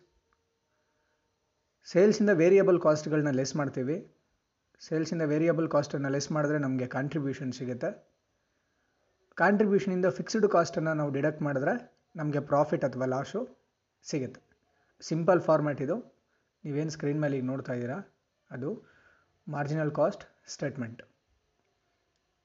ಸೇಲ್ಸಿಂದ 1.92 2.32
ವೇರಿಯಬಲ್ 2.42 2.80
ಕಾಸ್ಟ್ಗಳನ್ನ 2.80 3.30
ಲೆಸ್ 3.40 3.56
ಮಾಡ್ತೀವಿ. 3.56 3.96
ಸೇಲ್ಸಿಂದ 4.80 5.24
ವೇರಿಯಬಲ್ 5.32 5.68
ಕಾಸ್ಟನ್ನು 5.74 6.08
ಲೆಸ್ 6.08 6.32
ಮಾಡಿದ್ರೆ 6.32 6.58
ನಮಗೆ 6.58 6.86
ಕಾಂಟ್ರಿಬ್ಯೂಷನ್ 6.96 7.52
ಸಿಗುತ್ತೆ. 7.52 7.90
ಕಾಂಟ್ರಿಬ್ಯೂಷನಿಂದ 9.40 10.08
ಫಿಕ್ಸ್ಡ್ 10.18 10.46
ಕಾಸ್ಟನ್ನು 10.54 10.92
ನಾವು 11.00 11.10
ಡಿಡಕ್ಟ್ 11.16 11.42
ಮಾಡಿದ್ರೆ 11.46 11.74
ನಮಗೆ 12.18 12.40
ಪ್ರಾಫಿಟ್ 12.50 12.84
ಅಥವಾ 12.88 13.06
ಲಾಸು 13.12 13.40
ಸಿಗುತ್ತೆ. 14.04 14.40
ಸಿಂಪಲ್ 15.08 15.40
ಫಾರ್ಮ್ಯಾಟ್ 15.48 15.80
ಇದು. 15.86 15.96
ನೀವೇನು 16.64 16.92
ಸ್ಕ್ರೀನ್ 16.96 17.20
ಮೇಲೆ 17.24 17.34
ಈಗ 17.38 17.46
ನೋಡ್ತಾ 17.52 17.72
ಇದ್ದೀರಾ, 17.78 17.96
ಅದು 18.50 18.68
ಮಾರ್ಜಿನಲ್ 19.46 19.92
ಕಾಸ್ಟ್ 19.98 20.24
ಸ್ಟೇಟ್ಮೆಂಟ್ 20.54 21.00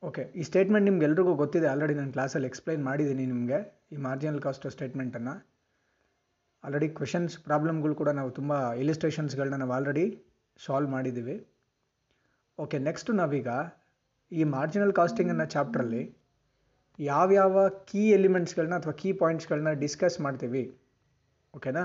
ಓಕೆ 0.04 0.24
ಈ 0.40 0.44
ಸ್ಟೇಟ್ಮೆಂಟ್ 0.50 0.86
ನಿಮ್ಗೆ 0.90 1.06
ಎಲ್ರಿಗೂ 1.08 1.32
ಗೊತ್ತಿದೆ. 1.44 1.68
ಆಲ್ರೆಡಿ 1.74 1.96
ನಾನು 2.00 2.12
ಕ್ಲಾಸಲ್ಲಿ 2.18 2.48
ಎಕ್ಸ್ಪ್ಲೈನ್ 2.52 2.84
ಮಾಡಿದ್ದೀನಿ 2.90 3.24
ನಿಮಗೆ 3.34 3.60
ಈ 3.94 3.98
ಮಾರ್ಜಿನಲ್ 4.08 4.42
ಕಾಸ್ಟ್ 4.46 4.66
ಸ್ಟೇಟ್ಮೆಂಟನ್ನು 4.76 5.34
ಆಲ್ರೆಡಿ 6.64 6.88
ಕ್ವೆಶನ್ಸ್ 7.00 7.36
ಪ್ರಾಬ್ಲಮ್ಗಳು 7.48 7.96
ಕೂಡ 8.02 8.10
ನಾವು 8.20 8.30
ತುಂಬ 8.38 8.54
ಇಲಿಸ್ಟ್ರೇಷನ್ಸ್ಗಳನ್ನ 8.84 9.58
ನಾವು 9.64 9.74
ಆಲ್ರೆಡಿ 9.78 10.06
ಸಾಲ್ವ್ 10.60 10.90
ಮಾಡಿದ್ದೀವಿ. 10.96 11.36
ಓಕೆ 12.60 12.78
ನೆಕ್ಸ್ಟು 12.88 13.14
ನಾವೀಗ 13.20 13.50
ಈ 14.32 14.44
ಮಾರ್ಜಿನಲ್ 14.56 14.94
ಕಾಸ್ಟಿಂಗ್ 15.00 15.32
ಅನ್ನೋ 15.34 15.46
ಚಾಪ್ಟ್ರಲ್ಲಿ 15.56 16.02
ಯಾವ್ಯಾವ 17.00 17.68
ಕೀ 17.90 18.02
ಎಲಿಮೆಂಟ್ಸ್ಗಳನ್ನ 18.10 18.78
ಅಥವಾ 18.82 18.94
ಕೀ 18.94 19.12
ಪಾಯಿಂಟ್ಸ್ಗಳನ್ನ 19.12 19.72
ಡಿಸ್ಕಸ್ 19.84 20.22
ಮಾಡ್ತೀವಿ 20.22 20.64
ಓಕೆನಾ 21.54 21.84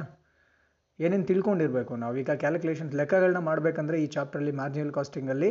ಏನೇನು 0.98 1.27
ತಿಳ್ಕೊಂಡಿರಬೇಕು 1.31 1.94
ಈಗ 2.22 2.33
ಕ್ಯಾಲ್ಕುಲೇಷನ್ಸ್ 2.42 2.94
ಲೆಕ್ಕಗಳನ್ನ 2.94 3.38
ಮಾಡಬೇಕಂದ್ರೆ 3.38 4.03
ಈ 4.05 4.07
ಚಾಪ್ಟ್ರಲ್ಲಿ 4.07 4.53
ಮಾರ್ಜಿನಲ್ 4.53 4.92
ಕಾಸ್ಟಿಂಗಲ್ಲಿ 4.92 5.50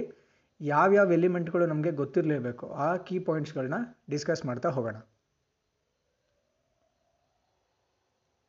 ಯಾವ್ಯಾವ 0.61 1.11
ಎಲಿಮೆಂಟ್ಗಳು 1.11 1.65
ನಮಗೆ 1.65 1.91
ಗೊತ್ತಿರಲೇಬೇಕು, 1.91 2.65
ಆ 2.85 2.89
ಕೀ 3.07 3.15
ಪಾಯಿಂಟ್ಸ್ಗಳನ್ನ 3.19 3.77
ಡಿಸ್ಕಸ್ 4.09 4.45
ಮಾಡ್ತಾ 4.45 4.69
ಹೋಗೋಣ. 4.69 4.97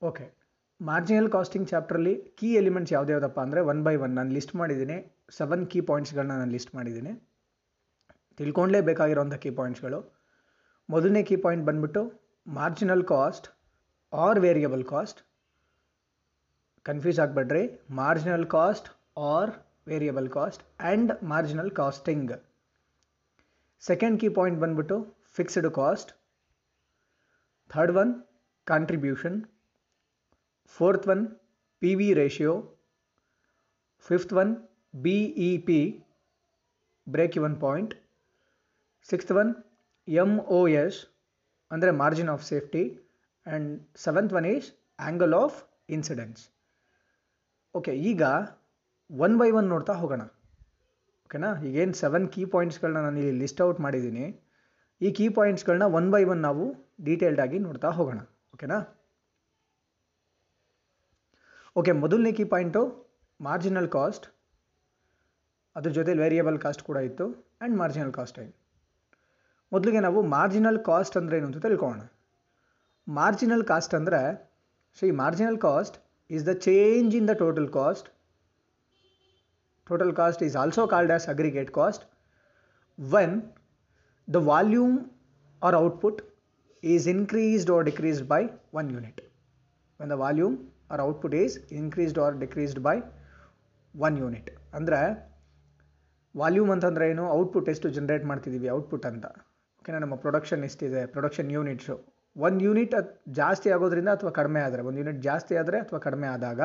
ಓಕೆ 0.02 0.24
ಮಾರ್ಜಿನಲ್ 0.80 1.30
ಕಾಸ್ಟಿಂಗ್ 1.30 1.68
ಚಾಪ್ಟ್ರಲ್ಲಿ 1.68 2.14
ಕೀ 2.38 2.48
ಎಲಿಮೆಂಟ್ಸ್ 2.54 2.92
ಯಾವುದ್ಯಾವುದಪ್ಪ 2.92 3.38
ಅಂದರೆ 3.40 3.60
ಒನ್ 3.70 3.80
ಬೈ 3.86 3.94
ಒನ್ 4.04 4.14
ನಾನು 4.18 4.30
ಲಿಸ್ಟ್ 4.36 4.54
ಮಾಡಿದ್ದೀನಿ 4.60 4.98
ಸೆವೆನ್ 5.38 5.64
ಕೀ 5.72 5.80
ಪಾಯಿಂಟ್ಸ್ಗಳನ್ನ 5.90 6.34
ನಾನು 6.40 6.52
ಲಿಸ್ಟ್ 6.56 6.74
ಮಾಡಿದ್ದೀನಿ. 6.74 7.12
ತಿಳ್ಕೊಂಡ್ಲೇಬೇಕಾಗಿರೋಂಥ 8.38 9.34
ಕೀ 9.44 9.50
ಪಾಯಿಂಟ್ಸ್ಗಳು 9.60 10.00
ಮೊದಲನೇ 10.88 11.22
ಕೀ 11.22 11.36
ಪಾಯಿಂಟ್ 11.36 11.64
ಬಂದ್ಬಿಟ್ಟು 11.66 12.00
marginal 12.46 13.04
cost 13.04 13.46
or 14.12 14.40
variable 14.40 14.84
cost 14.84 15.20
confuse 16.86 17.20
ಆಗಬೇಡ್ರಿ. 17.20 17.62
Marginal 17.90 18.46
cost 18.46 18.88
or 19.30 19.52
variable 19.88 20.28
cost 20.28 20.62
and 20.80 21.12
marginal 21.24 21.70
costing 21.70 22.32
second 23.82 24.20
key 24.20 24.28
point 24.28 24.60
ಬಂದ್ಬಿಟ್ಟು 24.60 24.96
fixed 25.36 25.70
cost 25.72 26.10
third 27.70 27.96
one 27.96 28.12
contribution 28.66 29.38
fourth 30.76 31.08
one 31.08 31.22
P 31.82 31.94
V 31.94 32.08
ratio 32.14 32.52
fifth 34.06 34.34
one 34.34 34.52
B 34.94 35.16
E 35.48 35.50
P 35.68 35.80
break 37.06 37.36
even 37.36 37.56
point 37.60 37.94
sixth 39.08 39.32
one 39.32 39.50
M 40.08 40.30
O 40.58 40.60
S 40.82 40.98
ಅಂದರೆ 41.70 41.90
margin 42.02 42.30
of 42.34 42.42
safety 42.50 42.82
and 43.46 43.68
seventh 44.04 44.32
one 44.38 44.46
is 44.54 44.66
angle 45.06 45.34
of 45.42 45.56
incidence 45.96 46.40
okay 47.74 47.92
ಈಗ 48.10 48.22
one 49.10 49.34
by 49.40 49.48
one 49.58 49.68
ನೋಡ್ತಾ 49.74 49.94
ಹೋಗೋಣ. 50.00 50.22
ಓಕೆನಾ 51.26 51.48
ಈಗೇನು 51.68 51.96
seven 52.02 52.26
key 52.34 52.42
ಪಾಯಿಂಟ್ಸ್ಗಳನ್ನ 52.54 53.00
ನಾನು 53.06 53.18
ಇಲ್ಲಿ 53.22 53.38
list 53.42 53.60
out 53.66 53.80
ಮಾಡಿದ್ದೀನಿ 53.84 54.26
ಈ 55.00 55.10
ಕೀ 55.18 55.26
ಪಾಯಿಂಟ್ಸ್ಗಳನ್ನ 55.38 55.86
ಒನ್ 55.98 56.08
ಬೈ 56.14 56.22
ಒನ್ 56.32 56.40
ನಾವು 56.48 56.64
ಡೀಟೇಲ್ಡಾಗಿ 57.08 57.58
ನೋಡ್ತಾ 57.66 57.88
ಹೋಗೋಣ. 57.98 58.18
ಓಕೆನಾ 58.54 58.78
ಓಕೆ 61.76 61.92
ಮೊದಲನೇ 62.02 62.32
ಕೀ 62.38 62.44
ಪಾಯಿಂಟು 62.54 62.82
ಮಾರ್ಜಿನಲ್ 63.40 63.88
ಕಾಸ್ಟ್ 63.96 64.26
ಅದ್ರ 65.76 65.90
ಜೊತೆಲಿ 65.98 66.20
ವೇರಿಯಬಲ್ 66.24 66.58
ಕಾಸ್ಟ್ 66.64 66.82
ಕೂಡ 66.88 66.98
ಇತ್ತು 67.08 67.24
ಆ್ಯಂಡ್ 67.32 67.76
ಮಾರ್ಜಿನಲ್ 67.82 68.12
ಕಾಸ್ಟಿಂಗ್ 68.18 68.52
ಮೊದಲಿಗೆ 69.74 70.00
ನಾವು 70.06 70.20
ಮಾರ್ಜಿನಲ್ 70.36 70.80
ಕಾಸ್ಟ್ 70.88 71.16
ಅಂದರೆ 71.20 71.36
ಏನು 71.38 71.46
ಅಂತ 71.50 71.60
ತಿಳ್ಕೊಳ್ಳೋಣ. 71.66 72.02
ಮಾರ್ಜಿನಲ್ 73.06 73.64
ಕಾಸ್ಟ್ 73.70 73.94
ಅಂದರೆ 73.98 74.20
Shri 74.98 75.08
marginal 75.22 75.58
cost 75.66 75.96
is 76.30 76.44
the 76.50 76.52
change 76.66 77.14
in 77.20 77.26
the 77.30 77.34
total 77.42 77.68
cost 77.78 78.08
total 79.86 80.12
cost 80.20 80.42
is 80.46 80.56
also 80.62 80.84
called 80.94 81.12
as 81.16 81.26
aggregate 81.34 81.70
cost 81.80 82.04
when 82.98 83.34
the 84.28 84.40
volume 84.50 84.96
or 85.62 85.76
output 85.84 86.20
is 86.82 87.06
increased 87.14 87.72
or 87.76 87.84
decreased 87.90 88.26
by 88.32 88.42
one 88.80 88.88
unit 88.96 89.20
when 90.00 90.12
the 90.14 90.18
volume 90.24 90.56
or 90.94 91.02
output 91.08 91.36
is 91.42 91.56
increased 91.80 92.20
or 92.24 92.36
decreased 92.44 92.80
by 92.88 92.96
one 93.94 94.16
unit 94.24 94.50
ಅಂದರೆ 94.78 95.00
volume 96.34 96.70
ಅಂತಂದರೆ 96.74 97.04
ಏನು? 97.10 97.24
Output 97.38 97.68
ಎಷ್ಟು 97.72 97.88
generate 97.96 98.24
ಮಾಡ್ತಿದ್ದೀವಿ 98.30 98.68
output 98.76 99.04
ಅಂತ. 99.10 99.26
ಓಕೆನಾ 99.84 99.98
ನಮ್ಮ 100.02 100.16
production 100.22 100.62
ಎಷ್ಟಿದೆ 100.66 101.00
production 101.14 101.48
units 101.54 101.94
ಒಂದು 102.36 102.60
ಯೂನಿಟ್ 102.66 102.94
ಜಾಸ್ತಿ 103.38 103.68
ಆಗೋದ್ರಿಂದ 103.74 104.10
ಅಥವಾ 104.16 104.30
ಕಡಿಮೆ 104.38 104.60
ಆದರೆ, 104.66 104.82
ಒಂದು 104.88 104.98
ಯೂನಿಟ್ 105.00 105.18
ಜಾಸ್ತಿ 105.26 105.54
ಆದರೆ 105.62 105.76
ಅಥವಾ 105.84 105.98
ಕಡಿಮೆ 106.06 106.26
ಆದಾಗ 106.34 106.60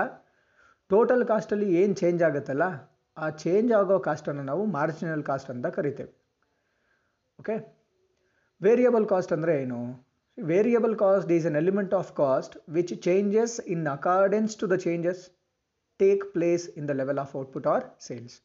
ಟೋಟಲ್ 0.92 1.24
ಕಾಸ್ಟಲ್ಲಿ 1.32 1.68
ಏನು 1.80 1.96
ಚೇಂಜ್ 2.02 2.22
ಆಗುತ್ತಲ್ಲ, 2.28 2.68
ಆ 3.18 3.26
ಚೇಂಜ್ 3.44 3.74
ಆಗೋ 3.80 3.98
ಕಾಸ್ಟನ್ನು 4.08 4.46
ನಾವು 4.52 4.64
ಮಾರ್ಜಿನಲ್ 4.78 5.26
ಕಾಸ್ಟ್ 5.32 5.52
ಅಂತ 5.56 5.68
ಕರಿತೇವೆ. 5.80 6.12
ಓಕೆ 7.40 7.58
ವೇರಿಯಬಲ್ 8.62 9.08
ಕಾಸ್ಟ್ 9.14 9.36
ಅಂದರೆ 9.38 9.56
ಏನು? 9.64 9.82
Variable 10.38 10.96
cost 11.04 11.36
is 11.40 11.50
an 11.52 11.60
element 11.64 11.98
of 12.02 12.14
cost 12.24 12.58
which 12.80 12.96
changes 13.10 13.58
in 13.76 13.86
accordance 13.98 14.58
to 14.64 14.72
the 14.74 14.80
changes 14.88 15.24
take 16.00 16.26
place 16.38 16.68
in 16.80 16.90
the 16.92 16.96
level 17.04 17.22
of 17.28 17.36
output 17.44 17.70
or 17.76 17.86
sales 18.10 18.38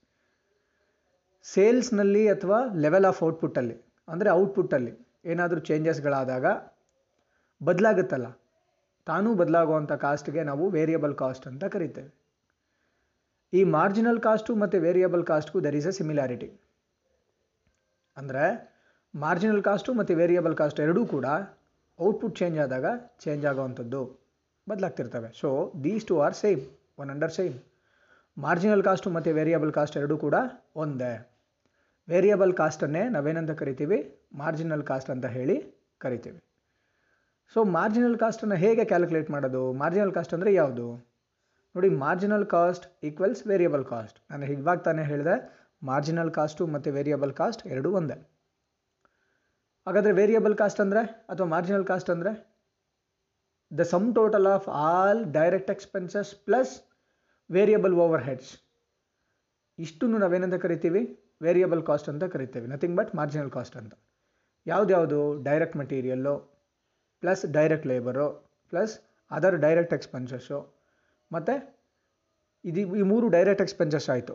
ಸೇಲ್ಸ್ನಲ್ಲಿ 1.44 2.26
ಅಥವಾ 2.36 2.60
ಲೆವೆಲ್ 2.86 3.08
ಆಫ್ 3.12 3.22
ಔಟ್ಪುಟ್ಟಲ್ಲಿ 3.30 3.78
ಅಂದರೆ 4.08 4.30
ಔಟ್ಪುಟ್ಟಲ್ಲಿ 4.40 4.92
ಏನಾದರೂ 5.32 5.60
ಚೇಂಜಸ್ಗಳಾದಾಗ 5.68 6.46
ಬದಲಾಗುತ್ತಲ್ಲ. 7.60 8.28
ತಾನೂ 9.06 9.30
ಬದಲಾಗುವಂಥ 9.40 9.92
ಕಾಸ್ಟ್ಗೆ 10.04 10.42
ನಾವು 10.50 10.64
ವೇರಿಯಬಲ್ 10.76 11.14
ಕಾಸ್ಟ್ 11.22 11.46
ಅಂತ 11.50 11.64
ಕರಿತೇವೆ. 11.74 12.10
ಈ 13.52 13.60
ಮಾರ್ಜಿನಲ್ 13.76 14.20
ಕಾಸ್ಟು 14.26 14.52
ಮತ್ತು 14.62 14.76
ವೇರಿಯಬಲ್ 14.86 15.24
ಕಾಸ್ಟ್ಗೂ 15.30 15.58
ದರ್ 15.66 15.76
ಈಸ್ 15.80 15.88
ಎ 15.90 15.92
ಸಿಮಿಲಾರಿಟಿ 15.98 16.48
ಅಂದರೆ 18.16 18.44
ಮಾರ್ಜಿನಲ್ 19.14 19.62
ಕಾಸ್ಟು 19.68 19.90
ಮತ್ತು 19.98 20.12
ವೇರಿಯಬಲ್ 20.20 20.56
ಕಾಸ್ಟ್ 20.60 20.80
ಎರಡೂ 20.86 21.02
ಕೂಡ 21.14 21.26
ಔಟ್ಪುಟ್ 21.98 22.36
ಚೇಂಜ್ 22.40 22.58
ಆದಾಗ 22.64 22.86
ಚೇಂಜ್ 23.24 23.44
ಆಗೋವಂಥದ್ದು 23.50 24.00
ಬದಲಾಗ್ತಿರ್ತವೆ. 24.66 25.28
So 25.40 25.48
these 25.84 26.04
two 26.10 26.14
are 26.24 26.36
same 26.42 26.62
one 27.02 27.10
under 27.14 27.34
same 27.38 27.54
marginal 28.36 28.82
cost 28.88 29.08
ಮತ್ತು 29.16 29.32
ವೇರಿಯಬಲ್ 29.38 29.72
ಕಾಸ್ಟ್ 29.78 29.96
ಎರಡೂ 30.00 30.16
ಕೂಡ 30.24 30.36
ಒಂದೇ. 30.84 31.12
ವೇರಿಯಬಲ್ 32.12 32.52
ಕಾಸ್ಟನ್ನೇ 32.60 33.02
ನಾವೇನಂತ 33.14 33.52
ಕರಿತೀವಿ? 33.60 33.98
ಮಾರ್ಜಿನಲ್ 34.42 34.84
ಕಾಸ್ಟ್ 34.90 35.10
ಅಂತ 35.14 35.26
ಹೇಳಿ 35.36 35.56
ಕರಿತೀವಿ. 36.04 36.40
ಸೊ 37.54 37.60
ಮಾರ್ಜಿನಲ್ 37.78 38.16
ಕಾಸ್ಟನ್ನು 38.22 38.56
ಹೇಗೆ 38.64 38.84
ಕ್ಯಾಲ್ಕುಲೇಟ್ 38.92 39.28
ಮಾಡೋದು? 39.34 39.62
ಮಾರ್ಜಿನಲ್ 39.82 40.12
ಕಾಸ್ಟ್ 40.16 40.34
ಅಂದರೆ 40.36 40.50
ಯಾವುದು? 40.60 40.86
ನೋಡಿ 41.74 41.88
marginal 42.04 42.46
cost 42.54 42.84
equals 43.08 43.42
variable 43.50 43.84
cost 43.92 44.18
ನಾನು 44.30 44.46
ಇವಾಗ 44.56 44.78
ತಾನೇ 44.86 45.04
ಹೇಳಿದೆ 45.12 45.36
ಮಾರ್ಜಿನಲ್ 45.90 46.32
ಕಾಸ್ಟು 46.38 46.62
ಮತ್ತು 46.74 46.88
ವೇರಿಯಬಲ್ 46.98 47.32
ಕಾಸ್ಟ್ 47.40 47.62
ಎರಡೂ 47.72 47.88
ಒಂದೇ. 47.98 48.16
ಹಾಗಾದರೆ 49.86 50.12
ವೇರಿಯಬಲ್ 50.20 50.54
ಕಾಸ್ಟ್ 50.60 50.80
ಅಂದರೆ 50.84 51.02
ಅಥವಾ 51.32 51.46
ಮಾರ್ಜಿನಲ್ 51.54 51.86
ಕಾಸ್ಟ್ 51.90 52.10
ಅಂದರೆ 52.14 52.32
the 53.70 53.84
sum 53.94 54.06
total 54.18 54.46
of 54.54 54.68
all 54.86 55.20
direct 55.38 55.72
expenses 55.74 56.30
plus 56.46 56.72
variable 57.50 57.94
overheads 58.28 58.52
ಇಷ್ಟನ್ನು 59.78 60.18
ನಾವೇನಂತ 60.24 60.56
ಕರಿತೀವಿ? 60.64 61.02
ವೇರಿಯಬಲ್ 61.46 61.82
ಕಾಸ್ಟ್ 61.88 62.08
ಅಂತ 62.12 62.24
ಕರಿತೇವೆ. 62.34 62.66
ನಥಿಂಗ್ 62.74 62.96
ಬಟ್ 63.00 63.10
ಮಾರ್ಜಿನಲ್ 63.20 63.50
ಕಾಸ್ಟ್ 63.56 63.76
ಅಂತ. 63.80 63.94
ಯಾವುದ್ಯಾವುದು 64.66 65.18
direct 65.48 65.76
material 65.82 66.34
plus 67.22 67.44
direct 67.58 67.86
labour 67.90 68.26
plus 68.72 68.94
other 69.30 69.56
direct 69.66 69.94
expenses 69.98 70.58
ಮತ್ತು 71.30 71.54
ಇದು 72.64 72.80
ಈ 73.00 73.04
ಮೂರು 73.12 73.26
ಡೈರೆಕ್ಟ್ 73.36 73.62
ಎಕ್ಸ್ಪೆನ್ಸಸ್ 73.64 74.08
ಆಯಿತು. 74.14 74.34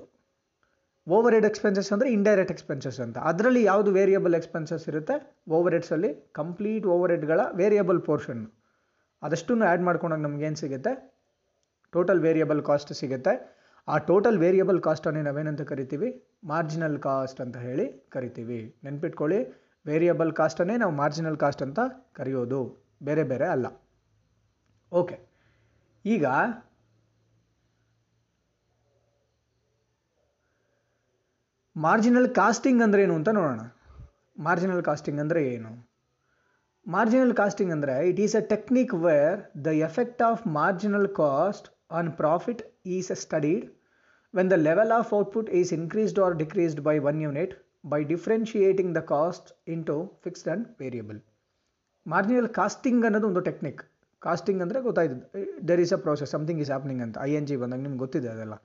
ಓವರ್ 1.07 1.33
ಹೆಡ್ 1.35 1.47
ಎಕ್ಸ್ಪೆನ್ಸಸ್ 1.49 1.89
ಅಂದರೆ 1.95 2.09
ಇಂಡೈರೆಕ್ಟ್ 2.15 2.51
ಎಕ್ಸ್ಪೆನ್ಸಸ್ 2.53 2.99
ಅಂತ. 3.05 3.17
ಅದರಲ್ಲಿ 3.29 3.61
ಯಾವುದು 3.69 3.89
ವೇರಿಯಬಲ್ 3.99 4.35
ಎಕ್ಸ್ಪೆನ್ಸಸ್ 4.39 4.85
ಇರುತ್ತೆ? 4.91 5.15
ಓವರ್ 5.57 5.73
ಹೆಡ್ಸಲ್ಲಿ 5.77 6.11
ಕಂಪ್ಲೀಟ್ 6.39 6.85
ಓವರ್ 6.95 7.11
ಹೆಡ್ಗಳ 7.15 7.39
ವೇರಿಯಬಲ್ 7.61 8.01
ಪೋರ್ಷನ್ 8.09 8.43
ಅದಷ್ಟನ್ನು 9.21 9.65
ಆ್ಯಡ್ 9.69 9.83
ಮಾಡ್ಕೊಂಡಾಗ 9.87 10.21
ನಮಗೇನು 10.27 10.59
ಸಿಗುತ್ತೆ? 10.63 10.91
ಟೋಟಲ್ 11.93 12.21
ವೇರಿಯಬಲ್ 12.25 12.61
ಕಾಸ್ಟ್ 12.69 12.91
ಸಿಗುತ್ತೆ. 13.01 13.33
ಆ 13.87 13.97
ಟೋಟಲ್ 14.09 14.37
ವೇರಿಯಬಲ್ 14.37 14.79
ಕಾಸ್ಟನ್ನೇ 14.87 15.21
ನಾವೇನಂತ 15.21 15.61
ಕರಿತೀವಿ? 15.71 16.09
ಮಾರ್ಜಿನಲ್ 16.43 16.97
ಕಾಸ್ಟ್ 17.07 17.41
ಅಂತ 17.41 17.57
ಹೇಳಿ 17.57 17.85
ಕರಿತೀವಿ. 18.09 18.59
ನೆನ್ಪಿಟ್ಕೊಳ್ಳಿ 18.83 19.39
ವೇರಿಯಬಲ್ 19.85 20.33
ಕಾಸ್ಟನ್ನೇ 20.39 20.77
ನಾವು 20.77 20.93
ಮಾರ್ಜಿನಲ್ 21.01 21.37
ಕಾಸ್ಟ್ 21.37 21.63
ಅಂತ 21.67 21.79
ಕರೆಯೋದು. 22.17 22.61
ಬೇರೆ 23.03 23.23
ಬೇರೆ 23.23 23.47
ಅಲ್ಲ. 23.55 23.67
ಓಕೆ 24.91 25.15
ಈಗ 26.05 26.25
ಮಾರ್ಜಿನಲ್ 31.75 32.29
ಕಾಸ್ಟಿಂಗ್ 32.35 32.81
ಅಂದರೆ 32.85 33.01
ಏನು 33.03 33.15
ಅಂತ 33.19 33.29
ನೋಡೋಣ. 33.29 33.61
ಮಾರ್ಜಿನಲ್ 34.37 34.83
ಕಾಸ್ಟಿಂಗ್ 34.83 35.19
ಅಂದರೆ 35.23 35.41
ಏನು? 35.53 35.71
ಮಾರ್ಜಿನಲ್ 36.85 37.33
ಕಾಸ್ಟಿಂಗ್ 37.39 37.71
ಅಂದರೆ 37.75 37.95
it 38.09 38.19
is 38.25 38.35
a 38.35 38.43
technique 38.53 38.93
where 39.05 39.39
the 39.65 39.71
effect 39.87 40.21
of 40.29 40.41
marginal 40.59 41.07
cost 41.21 41.67
on 41.91 42.09
profit 42.21 42.61
is 42.85 43.11
studied 43.25 43.65
when 44.33 44.51
the 44.53 44.57
level 44.67 44.93
of 44.99 45.11
output 45.19 45.49
is 45.59 45.71
increased 45.79 46.19
or 46.25 46.35
decreased 46.43 46.81
by 46.89 46.95
one 47.11 47.21
unit 47.27 47.55
by 47.91 48.01
differentiating 48.13 48.89
the 48.97 49.01
cost 49.13 49.49
into 49.73 49.95
fixed 50.23 50.49
and 50.49 50.65
variable 50.81 51.19
marginal 52.05 52.49
costing 52.59 53.05
ಅನ್ನೋದು 53.07 53.27
ಒಂದು 53.27 53.41
technique 53.49 53.81
costing 54.21 54.61
ಅಂದರೆ 54.61 54.79
ಗೊತ್ತಾಯ್ತು 54.81 55.15
there 55.67 55.81
is 55.83 55.93
a 55.93 55.99
process 56.05 56.31
something 56.35 56.61
is 56.61 56.69
happening 56.69 57.01
ಅಂತ. 57.05 57.17
I 57.27 57.31
N 57.37 57.47
G 57.49 57.55
ಬಂದಾಗ 57.61 57.81
ನಿಮ್ಗೆ 57.85 58.01
ಗೊತ್ತಿದೆ 58.05 58.27
ಅದೆಲ್ಲ. 58.27 58.55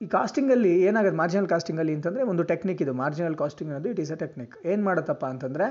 ಈ 0.00 0.06
ಕಾಸ್ಟಿಂಗಲ್ಲಿ 0.16 0.72
ಏನಾಗುತ್ತೆ? 0.88 1.16
ಮಾರ್ಜಿನಲ್ 1.16 1.48
ಕಾಸ್ಟಿಂಗಲ್ಲಿ 1.48 1.94
ಅಂತಂದರೆ 1.98 2.22
ಒಂದು 2.22 2.42
ಟೆಕ್ನಿಕ್ 2.52 2.82
ಇದು. 2.82 2.92
ಮಾರ್ಜಿನಲ್ 3.02 3.36
ಕಾಸ್ಟಿಂಗ್ 3.42 3.70
ಅನ್ನೋದು 3.72 3.90
ಇಟ್ 3.92 4.00
ಈಸ್ 4.00 4.12
ಅ 4.12 4.18
ಟೆಕ್ನಿಕ್ 4.24 4.54
ಏನು 4.64 4.82
ಮಾಡುತ್ತಪ್ಪ 4.84 5.24
ಅಂತಂದರೆ 5.24 5.66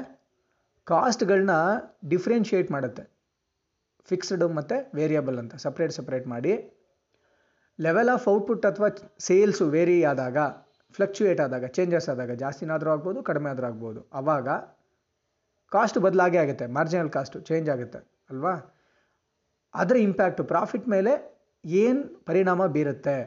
ಕಾಸ್ಟ್ಗಳನ್ನ 0.87 1.55
ಡಿಫ್ರೆನ್ಷಿಯೇಟ್ 2.07 2.71
ಮಾಡುತ್ತೆ. 2.71 3.03
ಫಿಕ್ಸ್ಡ್ 4.09 4.45
ಮತ್ತು 4.57 4.77
ವೇರಿಯಬಲ್ 4.99 5.37
ಅಂತ 5.41 5.55
ಸಪ್ರೇಟ್ 5.65 5.93
ಸಪ್ರೇಟ್ 5.99 6.27
ಮಾಡಿ. 6.33 6.53
ಲೆವೆಲ್ 7.79 8.11
ಆಫ್ 8.15 8.25
ಔಟ್ಪುಟ್ 8.33 8.65
ಅಥವಾ 8.69 8.89
ಸೇಲ್ಸು 9.27 9.65
ವೇರಿ 9.75 9.97
ಆದಾಗ 10.11 10.37
ಫ್ಲಕ್ಚುಯೇಟ್ 10.95 11.41
ಆದಾಗ 11.45 11.65
ಚೇಂಜಸ್ 11.77 12.07
ಆದಾಗ 12.13 12.31
ಜಾಸ್ತಿನಾದರೂ 12.43 12.89
ಆಗ್ಬೋದು 12.95 13.19
ಕಡಿಮೆ 13.29 13.49
ಆದರೂ 13.53 13.67
ಆಗ್ಬೋದು. 13.71 14.01
ಆವಾಗ 14.19 14.47
ಕಾಸ್ಟ್ 15.71 15.97
ಬದಲಾಗೇ 16.05 16.39
ಆಗುತ್ತೆ 16.43 16.65
ಮಾರ್ಜಿನಲ್ 16.77 17.11
ಕಾಸ್ಟು 17.15 17.39
ಚೇಂಜ್ 17.49 17.67
ಆಗುತ್ತೆ, 17.73 17.99
ಅಲ್ವಾ? 18.31 18.53
ಅದರ 19.73 19.95
ಇಂಪ್ಯಾಕ್ಟು 20.07 20.43
ಪ್ರಾಫಿಟ್ 20.53 20.87
ಮೇಲೆ 20.95 21.11
ಏನು 21.65 22.01
ಪರಿಣಾಮ 22.29 22.61
ಬೀರುತ್ತೆ? 22.75 23.17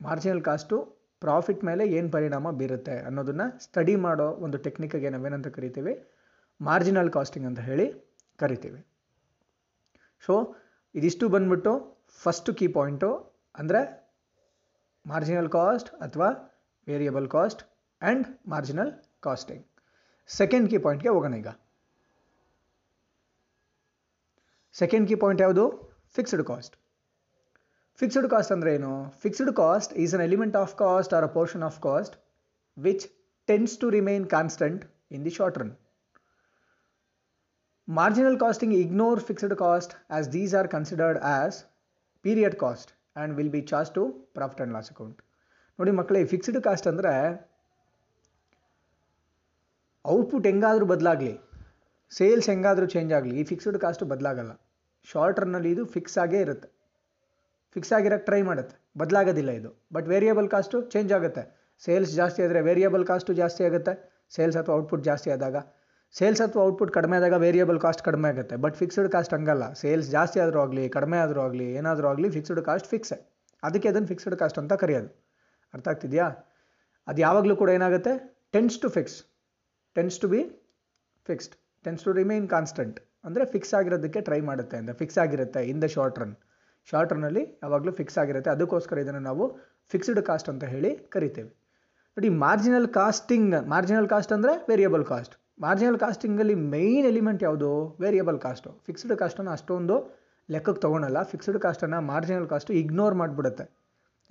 ಮಾರ್ಜಿನಲ್ 0.00 0.42
ಕಾಸ್ಟು 0.48 0.76
ಪ್ರಾಫಿಟ್ 1.22 1.60
ಮೇಲೆ 1.68 1.84
ಏನು 1.96 2.08
ಪರಿಣಾಮ 2.16 2.46
ಬೀರುತ್ತೆ 2.60 2.94
ಅನ್ನೋದನ್ನು 3.08 3.46
ಸ್ಟಡಿ 3.64 3.94
ಮಾಡೋ 4.06 4.28
ಒಂದು 4.44 4.56
ಟೆಕ್ನಿಕ್ಗೆ 4.64 5.10
ನಾವೇನಂತ 5.14 5.48
ಕರಿತೀವಿ? 5.58 5.94
ಮಾರ್ಜಿನಲ್ 6.60 7.10
ಕಾಸ್ಟಿಂಗ್ 7.16 7.46
ಅಂತ 7.50 7.60
ಹೇಳಿ 7.68 7.86
ಕರಿತೀವಿ. 8.38 8.80
ಸೊ 10.22 10.34
ಇದಿಷ್ಟು 10.94 11.28
ಬಂದ್ಬಿಟ್ಟು 11.34 11.72
ಫಸ್ಟ್ 12.22 12.50
ಕೀ 12.58 12.66
ಪಾಯಿಂಟು 12.76 13.10
ಅಂದರೆ 13.54 13.80
ಮಾರ್ಜಿನಲ್ 15.06 15.50
ಕಾಸ್ಟ್ 15.56 15.90
ಅಥವಾ 16.04 16.28
variable 16.86 17.28
cost 17.34 17.62
and 18.02 18.26
marginal 18.48 18.92
costing 19.26 19.64
second 20.30 20.66
key 20.70 20.78
ಪಾಯಿಂಟ್ಗೆ 20.84 21.10
ಹೋಗೋಣ 21.14 21.34
ಈಗ. 21.42 21.50
ಸೆಕೆಂಡ್ 24.74 25.06
ಕೀ 25.08 25.16
ಪಾಯಿಂಟ್ 25.22 25.40
ಯಾವುದು? 25.44 25.64
ಫಿಕ್ಸ್ಡ್ 26.16 26.44
ಕಾಸ್ಟ್ 26.50 26.74
ಫಿಕ್ಸ್ಡ್ 28.00 28.28
ಕಾಸ್ಟ್ 28.32 28.52
ಅಂದರೆ 28.52 28.70
ಏನು? 28.74 28.92
Fixed 29.22 29.52
cost 29.62 29.92
is 30.02 30.12
an 30.16 30.24
element 30.28 30.56
of 30.62 30.72
cost 30.82 31.12
or 31.16 31.24
a 31.28 31.32
portion 31.38 31.64
of 31.68 31.78
cost 31.88 32.14
which 32.76 33.04
tends 33.48 33.74
to 33.82 33.88
remain 33.96 34.24
constant 34.36 34.82
in 35.16 35.24
the 35.26 35.32
short 35.38 35.58
run 35.62 35.72
marginal 37.98 38.36
costing 38.42 38.74
ignore 38.82 39.20
fixed 39.28 39.54
cost 39.62 39.92
as 40.16 40.26
these 40.34 40.52
are 40.58 40.68
considered 40.74 41.18
as 41.36 41.56
period 42.24 42.54
cost 42.62 42.90
and 42.92 43.32
will 43.38 43.50
be 43.54 43.62
charged 43.70 43.92
to 43.96 44.02
profit 44.36 44.58
and 44.60 44.74
loss 44.76 44.90
account 44.92 45.18
ನೋಡಿ 45.78 45.92
ಮಕ್ಕಳೇ 46.00 46.20
fixed 46.32 46.58
cost 46.66 46.86
ಅಂದರೆ 46.90 47.12
output 50.04 50.46
ಹೆಂಗಾದರೂ 50.50 50.86
ಬದಲಾಗಲಿ 50.92 51.34
sales 52.12 52.48
ಹೆಂಗಾದರೂ 52.52 52.86
change 52.94 53.12
ಆಗಲಿ, 53.18 53.34
ಈ 53.40 53.44
fixed 53.50 53.78
cost 53.84 54.06
ಬದಲಾಗಲ್ಲ. 54.12 54.52
Short 55.10 55.38
ರನ್ನಲ್ಲಿ 55.42 55.70
ಇದು 55.74 55.82
ಫಿಕ್ಸ್ 55.94 56.16
ಆಗೇ 56.24 56.40
ಇರುತ್ತೆ. 56.46 56.68
ಫಿಕ್ಸ್ 57.74 57.92
ಆಗಿರೋಕ್ಕೆ 57.98 58.26
ಟ್ರೈ 58.30 58.40
ಮಾಡುತ್ತೆ. 58.48 58.74
ಬದಲಾಗೋದಿಲ್ಲ 59.00 59.50
ಇದು. 59.60 59.70
ಬಟ್ 59.94 60.08
ವೇರಿಯಬಲ್ 60.14 60.48
ಕಾಸ್ಟು 60.54 60.78
ಚೇಂಜ್ 60.94 61.12
ಆಗುತ್ತೆ. 61.18 61.44
ಸೇಲ್ಸ್ 61.82 62.12
ಜಾಸ್ತಿ 62.20 62.40
ಆದರೆ 62.46 62.60
ವೇರಿಯಬಲ್ 62.68 63.04
ಕಾಸ್ಟು 63.12 63.32
ಜಾಸ್ತಿ 63.42 63.62
ಆಗುತ್ತೆ. 63.68 63.94
ಸೇಲ್ಸ್ 64.36 64.58
ಅಥವಾ 64.62 64.74
ಔಟ್ಪುಟ್ 64.80 65.04
ಜಾಸ್ತಿ 65.10 65.30
ಆದಾಗ 65.36 65.56
ಸೇಲ್ಸ್ 66.18 66.40
ಅಥವಾ 66.46 66.62
ಔಟ್ಪುಟ್ 66.68 66.92
ಕಡಿಮೆ 66.96 67.14
ಆದಾಗ 67.18 67.36
ವೇರಿಯಬಲ್ 67.44 67.78
ಕಾಸ್ಟ್ 67.84 68.02
ಕಡಿಮೆ 68.08 68.28
ಆಗುತ್ತೆ. 68.32 68.56
ಬಟ್ 68.64 68.74
ಫಿಕ್ಸ್ಡ್ 68.80 69.08
ಕಾಸ್ಟ್ 69.14 69.34
ಹಂಗಲ್ಲ. 69.36 69.64
ಸೇಲ್ಸ್ 69.82 70.08
ಜಾಸ್ತಿ 70.16 70.38
ಆದರೂ 70.44 70.58
ಆಗಲಿ, 70.64 70.84
ಕಡಿಮೆ 70.96 71.18
ಆದರೂ 71.24 71.40
ಆಗಲಿ, 71.46 71.68
ಏನಾದರೂ 71.80 72.06
ಆಗಲಿ 72.12 72.28
ಫಿಕ್ಸ್ಡ್ 72.36 72.62
ಕಾಸ್ಟ್ 72.68 72.88
ಫಿಕ್ಸೆ 72.92 73.18
ಅದಕ್ಕೆ 73.62 73.88
ಅದನ್ನು 73.92 74.08
ಫಿಕ್ಸ್ಡ್ 74.12 74.36
ಕಾಸ್ಟ್ 74.42 74.58
ಅಂತ 74.62 74.74
ಕರೆಯೋದು. 74.82 75.10
ಅರ್ಥ 75.74 75.88
ಆಗ್ತಿದೆಯಾ? 75.92 76.26
ಅದು 77.08 77.20
ಯಾವಾಗಲೂ 77.26 77.54
ಕೂಡ 77.62 77.70
ಏನಾಗುತ್ತೆ? 77.78 78.12
Tends 78.56 78.76
to 78.82 78.88
fix 78.96 79.16
tends 79.96 80.18
to 80.22 80.28
be 80.32 80.40
fixed 81.28 81.54
tends 81.84 82.04
to 82.06 82.12
remain 82.20 82.46
constant 82.54 82.96
ಅಂದರೆ 83.26 83.44
ಫಿಕ್ಸ್ 83.54 83.72
ಆಗಿರೋದಕ್ಕೆ 83.78 84.20
ಟ್ರೈ 84.28 84.40
ಮಾಡುತ್ತೆ 84.48 84.76
ಅಂತ. 84.80 84.92
ಫಿಕ್ಸ್ 85.00 85.18
ಆಗಿರುತ್ತೆ 85.24 85.60
in 85.72 85.80
the 85.84 85.88
short 85.94 86.18
run 86.22 86.34
short 86.88 87.12
ರನ್ನಲ್ಲಿ 87.14 87.42
ಯಾವಾಗಲೂ 87.64 87.92
ಫಿಕ್ಸ್ 88.00 88.16
ಆಗಿರುತ್ತೆ. 88.22 88.50
ಅದಕ್ಕೋಸ್ಕರ 88.56 88.98
ಇದನ್ನು 89.04 89.22
ನಾವು 89.28 89.44
ಫಿಕ್ಸ್ಡ್ 89.92 90.20
ಕಾಸ್ಟ್ 90.30 90.48
ಅಂತ 90.52 90.64
ಹೇಳಿ 90.74 90.90
ಕರಿತೇವೆ. 91.14 91.50
ನೋಡಿ 92.16 92.30
ಮಾರ್ಜಿನಲ್ 92.44 92.88
ಕಾಸ್ಟಿಂಗ್ 92.98 93.54
ಮಾರ್ಜಿನಲ್ 93.74 94.08
ಕಾಸ್ಟ್ 94.12 94.32
ಅಂದರೆ 94.36 94.54
ವೇರಿಯಬಲ್ 94.70 95.04
ಕಾಸ್ಟ್ 95.12 95.34
ಮಾರ್ಜಿನಲ್ 95.60 95.98
ಕಾಸ್ಟಿಂಗಲ್ಲಿ 95.98 96.54
ಮೈನ್ 96.54 97.06
ಎಲಿಮೆಂಟ್ 97.10 97.42
ಯಾವುದು? 97.42 97.70
ವೇರಿಯಬಲ್ 98.00 98.38
ಕಾಸ್ಟು 98.40 98.70
ಫಿಕ್ಸ್ಡ್ 98.86 99.14
ಕಾಸ್ಟನ್ನು 99.18 99.50
ಅಷ್ಟೊಂದು 99.50 99.96
ಲೆಕ್ಕಕ್ಕೆ 100.48 100.80
ತೊಗೊಳಲ್ಲ. 100.80 101.18
ಫಿಕ್ಸ್ಡ್ 101.22 101.58
ಕಾಸ್ಟನ್ನು 101.58 102.00
ಮಾರ್ಜಿನಲ್ 102.00 102.48
ಕಾಸ್ಟು 102.52 102.72
ಇಗ್ನೋರ್ 102.72 103.14
ಮಾಡಿಬಿಡುತ್ತೆ. 103.14 103.64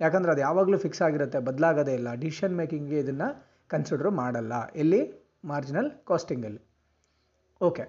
ಯಾಕಂದರೆ 0.00 0.30
ಅದು 0.32 0.40
ಯಾವಾಗಲೂ 0.40 0.78
ಫಿಕ್ಸ್ 0.78 1.02
ಆಗಿರುತ್ತೆ, 1.02 1.38
ಬದಲಾಗೋದೇ 1.38 1.94
ಇಲ್ಲ. 1.94 2.08
ಡಿಸಿಷನ್ 2.14 2.54
ಮೇಕಿಂಗ್ಗೆ 2.60 2.98
ಇದನ್ನು 3.04 3.28
ಕನ್ಸಿಡರ್ 3.68 4.12
ಮಾಡಲ್ಲ. 4.20 4.52
ಎಲ್ಲಿ? 4.82 5.02
ಮಾರ್ಜಿನಲ್ 5.50 5.90
ಕಾಸ್ಟಿಂಗಲ್ಲಿ 6.10 6.62
ಓಕೆ 7.60 7.84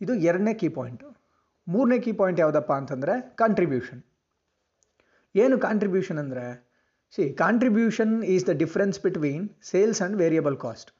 ಇದು 0.00 0.14
ಎರಡನೇ 0.28 0.52
ಕೀ 0.60 0.68
ಪಾಯಿಂಟು 0.68 1.06
ಮೂರನೇ 1.66 1.98
ಕೀ 2.04 2.12
ಪಾಯಿಂಟ್ 2.12 2.40
ಯಾವುದಪ್ಪ 2.40 2.72
ಅಂತಂದರೆ 2.72 3.14
ಕಾಂಟ್ರಿಬ್ಯೂಷನ್ 3.42 4.00
ಏನು 5.34 5.58
ಕಾಂಟ್ರಿಬ್ಯೂಷನ್ 5.58 6.18
ಅಂದರೆ? 6.18 6.44
C 7.14 7.24
contribution 7.34 8.12
is 8.34 8.46
the 8.50 8.54
difference 8.62 8.98
between 9.00 9.44
sales 9.70 10.00
and 10.02 10.16
variable 10.22 10.56
cost 10.56 10.90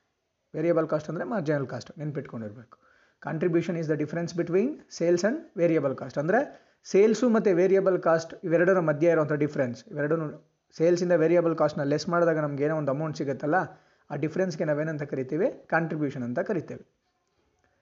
variable 0.57 0.89
cost 0.93 1.09
ಅಂದರೆ 1.13 1.25
marginal 1.35 1.69
cost 1.73 1.91
ನೆನ್ಪಿಟ್ಕೊಂಡಿರಬೇಕು. 2.03 2.77
Contribution 3.23 3.77
is 3.81 3.89
the 3.93 3.97
difference 4.03 4.33
between 4.41 4.73
sales 4.99 5.25
and 5.27 5.41
variable 5.61 5.95
cost 6.01 6.19
ಅಂದರೆ 6.23 6.41
sales 6.87 7.27
ಮತ್ತು 7.35 7.51
ವೇರಿಯಬಲ್ 7.61 7.99
ಕಾಸ್ಟ್ 8.07 8.33
ಇವೆರಡರ 8.49 8.81
ಮಧ್ಯೆ 8.89 9.11
ಇರುವಂಥ 9.15 9.35
ಡಿಫ್ರೆನ್ಸ್ 9.45 9.79
ಇವೆರಡೂ 9.93 10.17
ಸೇಲ್ಸಿಂದ 10.77 11.15
ವೇರಿಯಬಲ್ 11.23 11.55
ಕಾಸ್ಟ್ನ 11.61 11.85
ಲೆಸ್ 11.93 12.07
ಮಾಡಿದಾಗ 12.13 12.39
ನಮ್ಗೆ 12.47 12.65
ಏನೋ 12.67 12.77
ಒಂದು 12.81 12.93
ಅಮೌಂಟ್ 12.95 13.17
ಸಿಗುತ್ತಲ್ಲ, 13.21 13.59
ಆ 14.11 14.17
ಡಿಫ್ರೆನ್ಸ್ಗೆ 14.25 14.65
ನಾವೇನಂತ 14.71 15.05
ಕರಿತೀವಿ? 15.13 15.49
ಕಾಂಟ್ರಿಬ್ಯೂಷನ್ 15.73 16.25
ಅಂತ 16.29 16.41
ಕರಿತೇವೆ. 16.49 16.85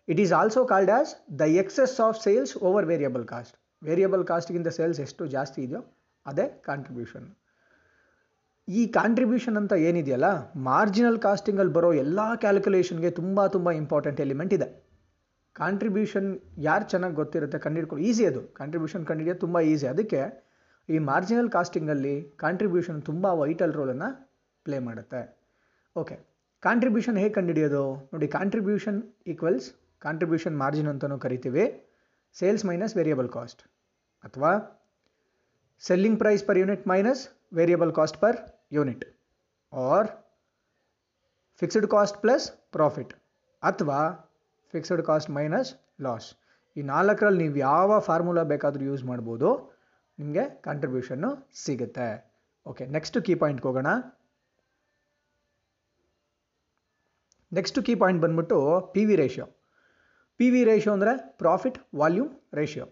It 0.09 0.21
is 0.25 0.33
also 0.41 0.61
called 0.73 0.93
as 0.99 1.11
the 1.41 1.47
excess 1.63 1.97
of 2.07 2.19
sales 2.27 2.53
over 2.69 2.87
variable 2.93 3.25
cost 3.33 3.57
variable 3.89 4.25
ಕಾಸ್ಟ್ಗಿಂತ 4.31 4.71
sales 4.79 5.01
ಎಷ್ಟು 5.07 5.23
ಜಾಸ್ತಿ 5.37 5.61
ಇದೆಯೋ 5.67 5.81
ಅದೇ 6.27 6.47
ಕಾಂಟ್ರಿಬ್ಯೂಷನ್ 6.69 7.27
ಈ 8.69 8.83
ಕಾಂಟ್ರಿಬ್ಯೂಷನ್ 8.97 9.57
ಅಂತ 9.61 9.75
ಏನಿದೆಯಲ್ಲ 9.89 10.29
ಮಾರ್ಜಿನಲ್ 10.69 11.19
ಕಾಸ್ಟಿಂಗಲ್ಲಿ 11.27 11.73
ಬರೋ 11.73 11.91
ಎಲ್ಲ 12.03 12.21
ಕ್ಯಾಲ್ಕುಲೇಷನ್ಗೆ 12.45 13.11
ತುಂಬ 13.19 13.47
ತುಂಬ 13.47 13.71
ಇಂಪಾರ್ಟೆಂಟ್ 13.83 14.21
ಎಲಿಮೆಂಟ್ 14.25 14.55
ಇದೆ. 14.57 14.69
ಕಾಂಟ್ರಿಬ್ಯೂಷನ್ 15.57 16.29
ಯಾರು 16.69 16.85
ಚೆನ್ನಾಗಿ 16.93 17.15
ಗೊತ್ತಿರುತ್ತೆ 17.15 17.59
ಕಂಡಿಡ್ಕೊಳ್ಳಿ 17.59 18.05
ಈಸಿ 18.11 18.25
ಅದು. 18.31 18.43
ಕಾಂಟ್ರಿಬ್ಯೂಷನ್ 18.61 19.05
ಕಂಡಿಡಿಯೋ 19.11 19.35
ತುಂಬ 19.45 19.61
ಈಸಿ 19.73 19.87
ಅದಕ್ಕೆ 19.87 20.21
ಈ 20.89 20.99
ಮಾರ್ಜಿನಲ್ 21.11 21.51
ಕಾಸ್ಟಿಂಗಲ್ಲಿ 21.57 22.15
ಕಾಂಟ್ರಿಬ್ಯೂಷನ್ 22.45 23.01
ತುಂಬ 23.09 23.27
ವೈಟಲ್ 23.43 23.75
ರೋಲನ್ನು 23.79 24.09
ಪ್ಲೇ 24.67 24.79
ಮಾಡುತ್ತೆ. 24.89 25.21
ಓಕೆ 25.97 26.17
ಕಾಂಟ್ರಿಬ್ಯೂಷನ್ 26.63 27.17
ಹೇಗೆ 27.23 27.35
ಕಂಡುಹಿಡಿಯೋದು? 27.39 27.85
ನೋಡಿ 28.13 28.27
ಕಾಂಟ್ರಿಬ್ಯೂಷನ್ 28.39 28.99
ಈಕ್ವಲ್ಸ್ 29.33 29.69
ಕಾಂಟ್ರಿಬ್ಯೂಷನ್ 30.07 30.57
ಮಾರ್ಜಿನ್ 30.63 30.89
ಅಂತಲೂ 30.93 31.19
ಕರಿತೀವಿ. 31.25 31.65
ಸೇಲ್ಸ್ 32.37 32.65
ಮೈನಸ್ 32.71 32.95
ವೇರಿಯಬಲ್ 32.99 33.31
ಕಾಸ್ಟ್ 33.37 33.63
ಅಥವಾ 34.25 34.51
selling 35.83 36.19
price 36.23 36.43
per 36.49 36.59
unit 36.63 36.85
minus 36.93 37.23
variable 37.59 37.93
cost 37.99 38.19
per 38.25 38.39
unit 38.77 39.05
or 39.73 40.09
fixed 41.61 41.89
cost 41.95 42.19
plus 42.23 42.47
profit 42.77 43.13
ಅಥವಾ 43.63 43.99
ಫಿಕ್ಸ್ಡ್ 44.75 45.03
ಕಾಸ್ಟ್ 45.11 45.31
ಮೈನಸ್ 45.39 45.71
ಲಾಸ್ 46.07 46.29
ಈ 46.77 46.83
ನಾಲ್ಕರಲ್ಲಿ 46.95 47.41
ನೀವು 47.45 47.59
ಯಾವ 47.71 47.99
ಫಾರ್ಮುಲಾ 48.09 48.43
ಬೇಕಾದರೂ 48.53 48.85
ಯೂಸ್ 48.91 49.03
ಮಾಡ್ಬೋದು. 49.05 49.49
ನಿಮಗೆ 50.19 50.45
ಕಾಂಟ್ರಿಬ್ಯೂಷನ್ನು 50.67 51.31
ಸಿಗುತ್ತೆ. 51.65 52.09
ಓಕೆ 52.67 52.85
ನೆಕ್ಸ್ಟ್ 52.97 53.19
ಕೀ 53.27 53.35
ಪಾಯಿಂಟ್ಗೆ 53.43 53.67
ಹೋಗೋಣ. 53.69 53.91
ನೆಕ್ಸ್ಟ್ 57.53 57.79
ಕೀ 57.87 57.95
ಪಾಯಿಂಟ್ 58.03 58.21
ಬಂದ್ಬಿಟ್ಟು 58.23 58.59
P 58.95 59.03
V 59.09 59.17
ratio 59.23 59.47
P 60.41 60.47
V 60.51 60.61
ratio 60.65 60.93
ಅಂದರೆ 60.97 61.13
ಪ್ರಾಫಿಟ್ 61.39 61.79
ವಾಲ್ಯೂಮ್ 62.01 62.31
ರೇಷಿಯೋ 62.55 62.87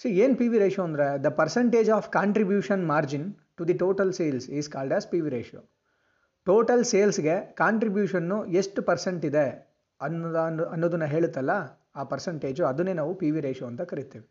ಸಿ 0.00 0.10
ಏನು 0.24 0.34
ಪಿ 0.36 0.46
ವಿ 0.52 0.58
ರೇಷಿಯೋ 0.58 0.84
ಅಂದರೆ 0.88 1.06
the 1.24 1.30
percentage 1.40 1.90
of 1.96 2.06
contribution 2.18 2.82
margin 2.92 3.26
to 3.58 3.64
the 3.68 3.74
total 3.82 4.12
sales 4.18 4.46
is 4.58 4.68
called 4.74 4.94
as 4.98 5.06
P 5.12 5.18
V 5.24 5.30
ratio 5.36 5.60
total 6.46 6.84
ಸೇಲ್ಸ್ಗೆ 6.84 7.34
contribution 7.60 8.38
ಎಷ್ಟು 8.60 8.80
percent 8.82 9.24
ಇದೆ 9.30 9.46
ಅನ್ನೋದ, 10.00 10.38
ಅನ್ನೋದನ್ನು 10.74 11.08
ಹೇಳುತ್ತಲ್ಲ, 11.14 11.52
ಆ 11.98 12.04
percentage 12.12 12.62
ಅದನ್ನೇ 12.70 12.94
ನಾವು 13.00 13.12
ಪಿ 13.20 13.28
ವಿ 13.34 13.40
ರೇಷಿಯೋ 13.46 13.66
ಅಂತ 13.70 13.82
ಕರಿತೀವಿ. 13.90 14.26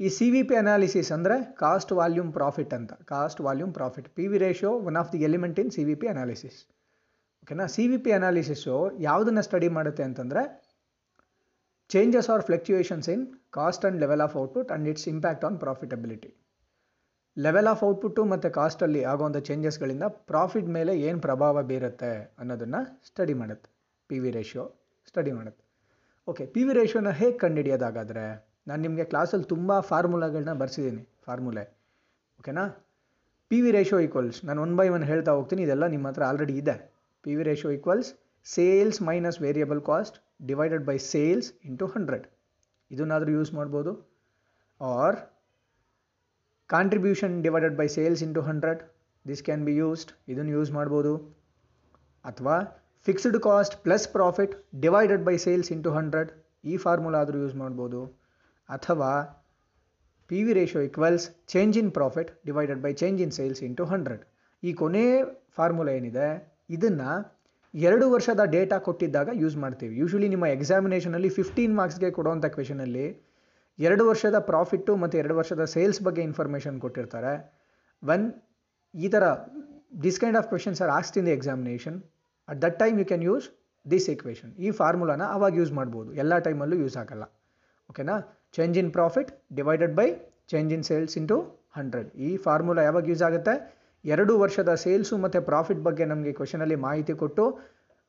ಈ 0.00 0.08
ಸಿ 0.16 0.26
ವಿ 0.34 0.42
ಪಿ 0.48 0.56
ಅನಾಲಿಸಿಸ್ 0.62 1.10
ಅಂದರೆ 1.16 1.36
ಕಾಸ್ಟ್ 1.62 1.92
ವಾಲ್ಯೂಮ್ 1.98 2.32
ಪ್ರಾಫಿಟ್ 2.32 2.74
ಅಂತ. 2.78 2.92
Cost 3.12 3.40
volume 3.46 3.72
profit 3.78 4.08
P 4.18 4.24
V 4.32 4.38
ratio 4.44 4.72
one 4.88 4.98
of 5.02 5.10
the 5.14 5.20
element 5.28 5.58
in 5.62 5.70
C 5.76 5.84
V 5.88 5.94
P 6.02 6.08
analysis 6.14 6.58
ಓಕೆನಾ 7.42 7.66
ಸಿ 7.74 7.84
ವಿ 7.90 7.98
ಪಿ 8.04 8.12
ಅನಾಲಿಸಿಸು 8.18 8.76
ಯಾವುದನ್ನು 9.08 9.42
ಸ್ಟಡಿ 9.48 9.68
ಮಾಡುತ್ತೆ 9.76 10.02
ಅಂತಂದರೆ 10.08 10.42
changes 11.92 12.28
or 12.32 12.42
fluctuations 12.48 13.08
in 13.14 13.22
cost 13.56 13.84
and 13.84 13.98
level 14.04 14.22
of 14.26 14.34
output 14.42 14.70
and 14.72 14.88
its 14.90 15.06
impact 15.12 15.44
on 15.48 15.56
profitability 15.64 16.30
level 17.36 17.68
of 17.72 17.82
output 17.88 18.22
ಮತ್ತು 18.32 18.48
ಕಾಸ್ಟಲ್ಲಿ 18.58 19.00
ಆಗುವಂಥ 19.12 19.38
ಚೇಂಜಸ್ಗಳಿಂದ 19.48 20.06
profit 20.30 20.68
ಮೇಲೆ 20.76 20.92
ಏನು 21.08 21.18
ಪ್ರಭಾವ 21.26 21.62
ಬೀರುತ್ತೆ 21.70 22.12
ಅನ್ನೋದನ್ನು 22.40 22.80
ಸ್ಟಡಿ 23.08 23.34
ಮಾಡುತ್ತೆ. 23.40 23.68
ಪಿ 24.10 24.16
ವಿ 24.22 24.30
ರೇಷಿಯೋ 24.36 24.64
ಸ್ಟಡಿ 25.10 25.32
ಮಾಡುತ್ತೆ. 25.38 25.62
ಓಕೆ 26.28 26.44
ಪಿ 26.54 26.62
ವಿ 26.66 26.72
ರೇಷಿಯೋನ 26.78 27.10
ಹೇಗೆ 27.20 27.36
ಕಂಡುಹಿಡಿಯೋದಾಗಾದರೆ 27.42 28.26
ನಾನು 28.68 28.80
ನಿಮಗೆ 28.86 29.04
ಕ್ಲಾಸಲ್ಲಿ 29.12 29.46
ತುಂಬ 29.54 29.80
ಫಾರ್ಮುಲಾಗಳನ್ನ 29.90 30.54
ಬರ್ಸಿದ್ದೀನಿ 30.62 31.02
ಫಾರ್ಮುಲೆ 31.26 31.64
ಓಕೆನಾ 32.40 32.64
ಪಿ 33.50 33.58
ವಿ 33.64 33.70
ರೇಷಿಯೋ 33.78 33.98
ಈಕ್ವಲ್ಸ್ 34.06 34.38
ನಾನು 34.48 34.58
ಒನ್ 34.66 34.74
ಬೈ 34.78 34.88
ಒನ್ 34.94 35.04
ಹೇಳ್ತಾ 35.10 35.32
ಹೋಗ್ತೀನಿ, 35.36 35.62
ಇದೆಲ್ಲ 35.66 35.86
ನಿಮ್ಮ 35.94 36.08
ಹತ್ರ 36.10 36.24
ಆಲ್ರೆಡಿ 36.30 36.54
ಇದೆ. 36.62 36.76
P 37.24 37.32
V 37.36 37.44
ratio 37.50 37.70
equals 37.76 38.10
sales 38.46 39.00
minus 39.08 39.38
variable 39.46 39.80
cost 39.90 40.18
divided 40.50 40.84
by 40.90 40.96
sales 41.12 41.48
into 41.68 41.86
hundred 41.94 42.26
ಇದನ್ನಾದರೂ 42.90 43.30
use 43.38 43.52
ಮಾಡ್ಬೋದು. 43.58 43.92
Or 44.80 45.18
contribution 46.74 47.34
divided 47.46 47.76
by 47.80 47.86
sales 47.96 48.22
into 48.26 48.42
hundred 48.48 48.82
this 49.28 49.42
can 49.48 49.64
be 49.68 49.74
used 49.82 50.12
ಇದನ್ನು 50.32 50.52
use 50.58 50.70
ಮಾಡ್ಬೋದು. 50.78 51.14
ಅಥವಾ 52.24 52.56
fixed 53.06 53.38
cost 53.48 53.74
plus 53.86 54.06
profit 54.16 54.54
divided 54.84 55.24
by 55.28 55.36
sales 55.46 55.70
into 55.76 55.90
hundred 55.98 56.30
ಈ 56.70 56.76
formula 56.84 57.18
ಆದರೂ 57.24 57.38
use 57.44 57.56
ಮಾಡ್ಬೋದು. 57.62 58.00
ಅಥವಾ 58.68 59.10
P 60.30 60.38
V 60.46 60.52
ratio 60.58 60.80
equals 60.88 61.26
change 61.52 61.76
in 61.82 61.90
profit 61.98 62.30
divided 62.48 62.80
by 62.86 62.92
change 63.02 63.20
in 63.24 63.32
sales 63.38 63.60
into 63.68 63.84
hundred 63.92 64.22
ಈ 64.62 64.72
ಕೊನೆ 64.80 65.04
formula 65.56 65.92
ಏನಿದೆ? 65.98 66.28
ಇದನ್ನು 66.76 67.10
ಎರಡು 67.74 68.06
ವರ್ಷದ 68.12 68.42
ಡೇಟಾ 68.54 68.76
ಕೊಟ್ಟಿದ್ದಾಗ 68.86 69.28
ಯೂಸ್ 69.42 69.56
ಮಾಡ್ತೀವಿ. 69.62 69.94
ಯೂಶ್ವಲಿ 70.02 70.28
ನಿಮ್ಮ 70.34 70.46
ಎಕ್ಸಾಮಿನೇಷನಲ್ಲಿ 70.56 71.30
ಫಿಫ್ಟೀನ್ 71.38 71.74
ಮಾರ್ಕ್ಸ್ಗೆ 71.80 72.10
ಕೊಡುವಂಥ 72.18 72.46
ಕ್ವೆಶನಲ್ಲಿ 72.54 73.06
ಎರಡು 73.78 74.04
ವರ್ಷದ 74.10 74.36
ಪ್ರಾಫಿಟ್ಟು 74.50 74.92
ಮತ್ತು 75.02 75.16
ಎರಡು 75.22 75.34
ವರ್ಷದ 75.38 75.64
ಸೇಲ್ಸ್ 75.74 76.00
ಬಗ್ಗೆ 76.06 76.22
ಇನ್ಫಾರ್ಮೇಷನ್ 76.28 76.76
ಕೊಟ್ಟಿರ್ತಾರೆ. 76.84 77.32
ವೆನ್ 78.02 78.26
ಈ 78.94 79.08
ಥರ 79.14 79.24
this 80.04 80.18
kind 80.22 80.38
of 80.40 80.48
questions 80.52 80.80
are 80.84 80.92
asked 80.98 81.20
in 81.20 81.26
the 81.30 81.34
examination 81.38 81.98
at 82.48 82.60
that 82.64 82.76
time 82.82 82.96
you 83.02 83.06
can 83.10 83.24
use 83.30 83.46
this 83.86 84.08
equation 84.14 84.52
ಈ 84.64 84.70
ಫಾರ್ಮುಲಾನ 84.80 85.22
ಅವಾಗ 85.36 85.52
ಯೂಸ್ 85.60 85.72
ಮಾಡ್ಬೋದು. 85.78 86.10
ಎಲ್ಲ 86.22 86.38
ಟೈಮಲ್ಲೂ 86.46 86.78
ಯೂಸ್ 86.84 86.96
ಆಗಲ್ಲ. 87.02 87.24
ಓಕೆನಾ 87.90 88.16
change 88.56 88.76
in 88.82 88.90
profit 88.98 89.30
divided 89.58 89.94
by 90.00 90.08
change 90.52 90.72
in 90.76 90.84
sales 90.90 91.16
into 91.20 91.38
hundred 91.78 92.08
ಈ 92.26 92.30
ಫಾರ್ಮುಲಾ 92.46 92.82
ಯಾವಾಗ 92.88 93.06
ಯೂಸ್ 93.12 93.22
ಆಗುತ್ತೆ? 93.28 93.54
ಎರಡು 94.12 94.32
ವರ್ಷದ 94.42 94.70
ಸೇಲ್ಸು 94.84 95.14
ಮತ್ತು 95.24 95.38
ಪ್ರಾಫಿಟ್ 95.48 95.82
ಬಗ್ಗೆ 95.86 96.04
ನಮಗೆ 96.12 96.32
ಕ್ವಶನಲ್ಲಿ 96.38 96.76
ಮಾಹಿತಿ 96.86 97.14
ಕೊಟ್ಟು 97.22 97.44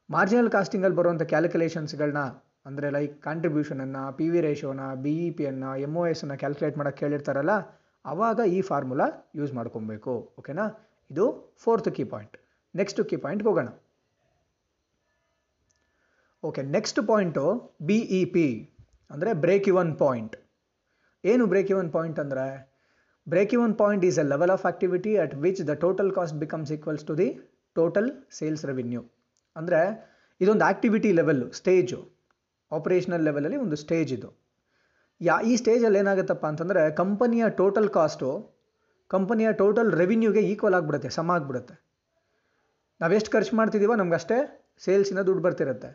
ಮಾರ್ಜಿನಲ್ 0.10 0.52
ಕಾಸ್ಟಿಂಗಲ್ಲಿ 0.56 0.98
ಬರುವಂಥ 1.00 1.24
ಕ್ಯಾಲ್ಕುಲೇಷನ್ಸ್ಗಳನ್ನ 1.32 2.22
ಅಂದರೆ 2.68 2.88
ಲೈಕ್ 2.96 3.16
ಕಾಂಟ್ರಿಬ್ಯೂಷನನ್ನು 3.28 4.02
ಪಿ 4.18 4.26
ವಿ 4.34 4.40
ರೇಷೋನ 4.46 4.82
ಬಿ 5.04 5.14
ಇ 5.28 5.30
ಪಿಯನ್ನು 5.38 5.70
ಎಂ 5.86 5.94
ಒ 6.02 6.04
ಎಸ್ನ 6.12 6.36
ಕ್ಯಾಲ್ಕುಲೇಟ್ 6.42 6.78
ಮಾಡೋಕ್ಕೆ 6.80 7.02
ಕೇಳಿರ್ತಾರಲ್ಲ 7.04 7.54
ಆವಾಗ 8.06 8.40
ಈ 8.56 8.60
ಫಾರ್ಮುಲಾ 8.70 9.08
ಯೂಸ್ 9.40 9.54
ಮಾಡ್ಕೊಬೇಕು. 9.58 10.14
ಓಕೆನಾ 10.40 10.66
ಇದು 11.10 11.26
fourth 11.64 11.90
key 11.98 12.04
point 12.14 12.36
next 12.76 13.00
key 13.10 13.18
point 13.26 13.44
ಹೋಗೋಣ. 13.48 13.70
Okay 16.44 16.62
next 16.76 17.00
point 17.12 17.46
B 17.90 18.00
E 18.20 18.22
P 18.36 18.48
ಅಂದರೆ 19.10 19.32
ಬ್ರೇಕ್ 19.46 19.68
ಇವನ್ 19.74 19.94
ಪಾಯಿಂಟ್ 20.04 20.36
ಏನು 21.24 21.46
ಬ್ರೇಕ್ 21.54 21.72
ಇವನ್ 21.76 21.90
ಪಾಯಿಂಟ್ 21.98 22.20
ಅಂದರೆ? 22.24 22.48
Even 23.28 23.74
point 23.82 24.06
is 24.06 24.20
a 24.24 24.24
level 24.24 24.52
of 24.56 24.66
activity 24.66 25.12
at 25.24 25.34
which 25.36 25.62
the 25.70 25.74
total 25.86 26.12
cost 26.18 26.38
becomes 26.44 26.70
equals 26.76 27.06
to 27.10 27.16
the 27.22 27.28
total 27.76 28.10
sales 28.38 28.64
revenue 28.66 29.02
ಅಂದರೆ 29.56 29.82
ಇದೊಂದು 30.42 30.66
activity 30.66 31.12
level 31.20 31.48
stage 31.52 32.00
operational 32.72 33.24
ಲೆವೆಲಲ್ಲಿ 33.28 33.58
ಒಂದು 33.58 33.76
stage 33.76 34.14
ಇದು. 34.14 34.30
ಯಾ, 35.22 35.36
ಈ 35.42 35.54
ಸ್ಟೇಜಲ್ಲಿ 35.56 36.00
ಏನಾಗುತ್ತಪ್ಪ 36.00 36.46
ಅಂತಂದರೆ 36.46 36.82
ಕಂಪನಿಯ 36.92 37.46
ಟೋಟಲ್ 37.50 37.90
ಕಾಸ್ಟು 37.90 38.28
ಕಂಪನಿಯ 39.12 39.50
ಟೋಟಲ್ 39.52 39.92
ರೆವಿನ್ಯೂಗೆ 40.02 40.42
ಈಕ್ವಲ್ 40.52 40.74
ಆಗಿಬಿಡುತ್ತೆ 40.74 41.10
ಸಮ 41.10 41.32
ಆಗಿಬಿಡುತ್ತೆ. 41.32 41.76
ನಾವೆಷ್ಟು 43.02 43.32
ಖರ್ಚು 43.32 43.56
ಮಾಡ್ತಿದ್ದೀವೋ 43.58 43.96
ನಮಗಷ್ಟೇ 43.96 44.38
ಸೇಲ್ಸಿನ 44.86 45.22
ದುಡ್ಡು 45.22 45.44
ಬರ್ತಿರುತ್ತೆ. 45.44 45.90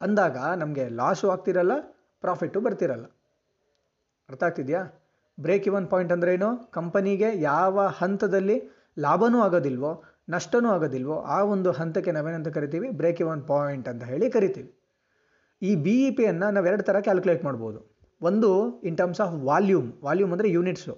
ಅಂದಾಗ 0.00 0.36
ನಮಗೆ 0.62 0.88
ಲಾಸು 0.88 1.26
ಆಗ್ತಿರಲ್ಲ 1.30 1.74
ಪ್ರಾಫಿಟ್ಟು 2.24 2.60
ಬರ್ತಿರಲ್ಲ. 2.60 3.06
ಅರ್ಥ 4.28 4.42
ಆಗ್ತಿದೆಯಾ? 4.42 4.82
ಬ್ರೇಕ್ 5.38 5.66
ಇವನ್ 5.66 5.86
ಪಾಯಿಂಟ್ 5.92 6.12
ಅಂದರೆ 6.12 6.32
ಏನು? 6.34 6.48
ಕಂಪನಿಗೆ 6.70 7.28
ಯಾವ 7.40 7.86
ಹಂತದಲ್ಲಿ 8.00 8.56
ಲಾಭನೂ 8.98 9.38
ಆಗೋದಿಲ್ವೋ, 9.42 9.92
ನಷ್ಟನೂ 10.28 10.68
ಆಗೋದಿಲ್ವೋ, 10.70 11.16
ಆ 11.36 11.38
ಒಂದು 11.44 11.70
ಹಂತಕ್ಕೆ 11.72 12.12
ನಾವೇನಂತ 12.12 12.48
ಕರಿತೀವಿ? 12.48 12.88
ಬ್ರೇಕ್ 12.90 13.20
ಇವನ್ 13.20 13.42
ಪಾಯಿಂಟ್ 13.42 13.88
ಅಂತ 13.88 14.02
ಹೇಳಿ 14.02 14.28
ಕರಿತೀವಿ. 14.30 14.70
ಈ 15.62 15.76
ಬಿ 15.76 15.96
ಇ 16.06 16.10
ಪಿಯನ್ನು 16.10 16.46
ನಾವು 16.54 16.66
ಎರಡು 16.66 16.82
ಥರ 16.82 16.96
ಕ್ಯಾಲ್ಕುಲೇಟ್ 17.00 17.42
ಮಾಡ್ಬೋದು. 17.44 17.80
ಒಂದು 18.20 18.50
in 18.88 18.96
terms 18.96 19.20
of 19.20 19.34
volume 19.48 19.88
volume 20.02 20.32
ಅಂದರೆ 20.32 20.48
ಯೂನಿಟ್ಸು 20.48 20.94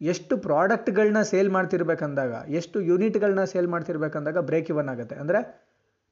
ಎಷ್ಟು 0.00 0.34
ಪ್ರಾಡಕ್ಟ್ಗಳನ್ನ 0.36 1.20
ಸೇಲ್ 1.22 1.50
ಮಾಡ್ತಿರ್ಬೇಕಂದಾಗ, 1.50 2.32
ಎಷ್ಟು 2.48 2.80
ಯೂನಿಟ್ಗಳನ್ನ 2.80 3.44
ಸೇಲ್ 3.44 3.68
ಮಾಡ್ತಿರ್ಬೇಕಂದಾಗ 3.68 4.38
ಬ್ರೇಕ್ 4.38 4.70
ಇವನ್ 4.70 4.88
ಆಗುತ್ತೆ. 4.88 5.14
ಅಂದರೆ 5.14 5.40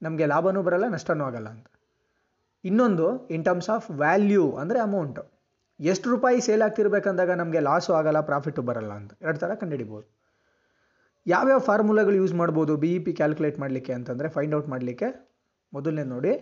ನಮಗೆ 0.02 0.26
ಲಾಭನೂ 0.26 0.62
ಬರಲ್ಲ, 0.62 0.86
ನಷ್ಟನೂ 0.88 1.24
ಆಗಲ್ಲ 1.24 1.48
ಅಂತ. 1.48 1.66
ಇನ್ನೊಂದು 2.64 3.06
ಇನ್ 3.30 3.44
ಟರ್ಮ್ಸ್ 3.44 3.70
ಆಫ್ 3.74 3.86
ವ್ಯಾಲ್ಯೂ 3.90 4.44
ಅಂದರೆ 4.62 4.78
ಅಮೌಂಟು 4.78 5.22
ಎಷ್ಟು 5.80 6.06
ರೂಪಾಯಿ 6.10 6.38
ಸೇಲ್ 6.46 6.62
ಆಗ್ತಿರ್ಬೇಕಂದಾಗ 6.66 7.30
ನಮಗೆ 7.40 7.60
ಲಾಸು 7.68 7.90
ಆಗಲ್ಲ 7.98 8.20
ಪ್ರಾಫಿಟು 8.20 8.62
ಬರಲ್ಲ 8.68 8.92
ಅಂತ. 9.00 9.12
ಎರಡು 9.24 9.38
ಥರ 9.38 9.54
ಕಂಡುಹಿಡಿಬೋದು. 9.62 10.06
ಯಾವ್ಯಾವ 11.26 11.60
ಫಾರ್ಮುಲಾಗಳು 11.68 12.16
ಯೂಸ್ 12.22 12.34
ಮಾಡ್ಬೋದು 12.40 12.72
ಬಿ 12.82 12.90
ಇ 12.96 12.98
ಪಿ 13.06 13.12
ಕ್ಯಾಲ್ಕುಲೇಟ್ 13.20 13.58
ಮಾಡಲಿಕ್ಕೆ 13.62 13.92
ಅಂತಂದರೆ 13.98 14.28
ಫೈಂಡ್ 14.36 14.54
ಔಟ್ 14.58 14.68
ಮಾಡಲಿಕ್ಕೆ 14.74 15.08
ಮೊದಲನೇ 15.72 16.04
ನೋಡಿ 16.12 16.32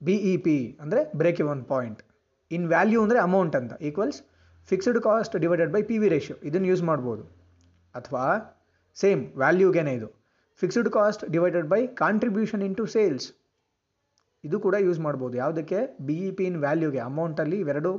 ಬಿ 0.00 0.16
ಇ 0.32 0.34
ಪಿ 0.44 0.56
ಅಂದರೆ 0.82 1.00
break 1.20 1.40
even 1.44 1.62
point 1.72 2.02
in 2.50 2.66
value 2.74 3.00
ಅಂದರೆ 3.04 3.18
ಅಮೌಂಟ್ 3.28 3.56
ಅಂತ 3.60 3.72
equals 3.88 4.20
fixed 4.68 5.00
cost 5.08 5.34
divided 5.44 5.72
by 5.76 5.82
P 5.90 5.96
V 6.02 6.08
ratio 6.14 6.36
ಇದನ್ನು 6.48 6.68
ಯೂಸ್ 6.72 6.82
ಮಾಡ್ಬೋದು. 6.90 7.24
ಅಥವಾ 7.94 8.24
ಸೇಮ್ 8.96 9.22
ವ್ಯಾಲ್ಯೂಗೇನೆ 9.42 9.94
ಇದು. 9.98 10.08
Fixed 10.60 10.90
cost 10.98 11.24
divided 11.34 11.68
by 11.72 11.80
contribution 12.02 12.62
into 12.68 12.76
to 12.80 12.86
sales 12.96 13.26
ಇದು 14.44 14.56
ಕೂಡ 14.66 14.76
ಯೂಸ್ 14.86 15.00
ಮಾಡ್ಬೋದು. 15.06 15.34
ಯಾವುದಕ್ಕೆ? 15.42 15.80
ಬಿ 16.06 16.16
ಇ 16.28 16.30
ಪಿ 16.38 16.44
ಇನ್ 16.50 16.58
ವ್ಯಾಲ್ಯೂಗೆ 16.64 17.00
ಅಮೌಂಟಲ್ಲಿ 17.10 17.58
ಇವೆರಡು 17.64 17.92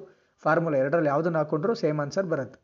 ಫಾರ್ಮುಲಾ 0.43 0.77
ಎರಡರಲ್ಲಿ 0.77 1.09
ಯಾವುದನ್ನು 1.09 1.37
ಹಾಕೊಂಡ್ರೂ 1.37 1.73
ಸೇಮ್ 1.73 1.99
ಆನ್ಸರ್ 1.99 2.25
ಬರುತ್ತೆ. 2.25 2.59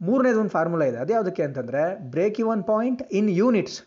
ಮೂರನೇದು 0.00 0.38
ಒಂದು 0.40 0.50
ಫಾರ್ಮುಲಾ 0.50 0.84
ಇದೆ. 0.84 0.96
ಅದು 0.96 1.12
ಯಾವುದಕ್ಕೆ 1.12 1.42
ಅಂತಂದರೆ 1.42 1.82
break 2.10 2.40
even 2.40 2.62
point 2.64 3.02
in 3.12 3.30
units 3.30 3.78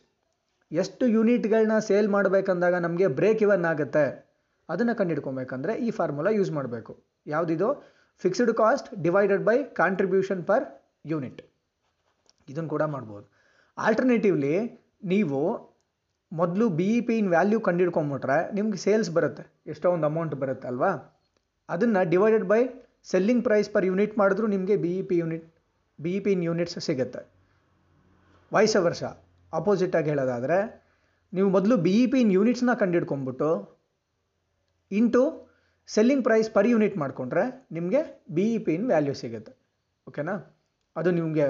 ಎಷ್ಟು 0.72 1.06
ಯೂನಿಟ್ಗಳನ್ನ 1.08 1.80
ಸೇಲ್ 1.80 2.08
ಮಾಡಬೇಕಂದಾಗ 2.10 2.76
ನಮಗೆ 2.76 3.08
ಬ್ರೇಕ್ 3.08 3.42
ಇವನ್ 3.42 3.66
ಆಗುತ್ತೆ. 3.66 4.06
ಅದನ್ನು 4.70 4.94
ಕಂಡುಹಿಡ್ಕೊಬೇಕಂದ್ರೆ 4.96 5.76
ಈ 5.76 5.92
ಫಾರ್ಮುಲಾ 5.92 6.32
ಯೂಸ್ 6.32 6.52
ಮಾಡಬೇಕು. 6.52 6.94
ಯಾವುದಿದು? 7.28 7.68
Fixed 8.24 8.54
cost 8.54 8.88
divided 9.04 9.44
by 9.44 9.64
contribution 9.64 10.44
per 10.44 10.66
unit 11.06 11.42
ಇದನ್ನು 12.50 12.70
ಕೂಡ 12.70 12.84
ಮಾಡ್ಬೋದು. 12.96 13.26
ಆಲ್ಟರ್ನೇಟಿವ್ಲಿ 13.78 14.56
ನೀವು 15.04 15.40
ಮೊದಲು 16.32 16.70
B 16.70 16.88
E 16.98 17.02
P 17.02 17.18
in 17.18 17.30
value 17.30 17.60
ಕಂಡಿಡ್ಕೊಂಬಿಟ್ರೆ 17.60 18.38
ನಿಮ್ಗೆ 18.54 18.78
ಸೇಲ್ಸ್ 18.78 19.10
ಬರುತ್ತೆ. 19.10 19.44
ಎಷ್ಟೋ 19.68 19.92
ಒಂದು 19.92 20.06
ಅಮೌಂಟ್ 20.06 20.36
ಬರುತ್ತೆ 20.36 20.68
ಅಲ್ವಾ? 20.68 20.92
ಅದನ್ನು 21.74 22.02
divided 22.14 22.48
by 22.52 22.62
selling 23.12 23.44
price 23.48 23.70
per 23.76 23.86
unit 23.90 24.14
ಮಾಡಿದ್ರೂ 24.22 24.48
ನಿಮಗೆ 24.56 24.76
B 24.84 24.92
E 25.00 25.04
P 25.10 25.16
unit 25.22 25.46
B 26.00 26.12
E 26.18 26.20
P 26.26 26.32
in 26.36 26.44
units 26.50 26.78
ಸಿಗುತ್ತೆ. 26.88 27.22
ವಯಸ್ಸ 28.52 28.78
ವರ್ಷ 28.88 29.04
ಆಪೋಸಿಟಾಗಿ 29.54 30.10
ಹೇಳೋದಾದರೆ, 30.14 30.58
ನೀವು 31.34 31.50
ಮೊದಲು 31.56 31.76
ಬಿ 31.86 31.94
ಇ 32.04 32.06
ಪಿ 32.14 32.20
ಇನ್ 32.24 32.32
ಯೂನಿಟ್ಸ್ನ 32.38 32.74
ಕಂಡಿಡ್ಕೊಂಬಿಟ್ಟು 32.82 33.50
into 34.92 35.22
selling 35.90 36.24
price 36.28 36.50
per 36.56 36.68
unit 36.74 36.96
ಮಾಡಿಕೊಂಡ್ರೆ 37.04 37.44
ನಿಮಗೆ 37.78 38.02
B 38.36 38.46
E 38.56 38.60
P 38.66 38.74
in 38.78 38.86
value 38.92 39.16
ಸಿಗುತ್ತೆ. 39.22 39.54
ಓಕೆನಾ 40.08 40.36
ಅದು 40.96 41.10
ನಿಮಗೆ 41.20 41.48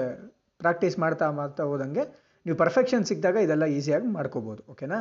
ಪ್ರಾಕ್ಟೀಸ್ 0.60 0.96
ಮಾಡ್ತಾ 1.04 1.26
ಮಾಡ್ತಾ 1.40 1.64
ಹೋದಂಗೆ 1.70 2.04
ನೀವು 2.46 2.56
ಪರ್ಫೆಕ್ಷನ್ 2.62 3.04
ಸಿಕ್ಕಿದಾಗ 3.08 3.36
ಇದೆಲ್ಲ 3.46 3.64
ಈಸಿಯಾಗಿ 3.76 4.08
ಮಾಡ್ಕೋಬೋದು. 4.16 4.62
ಓಕೆನಾ 4.72 4.98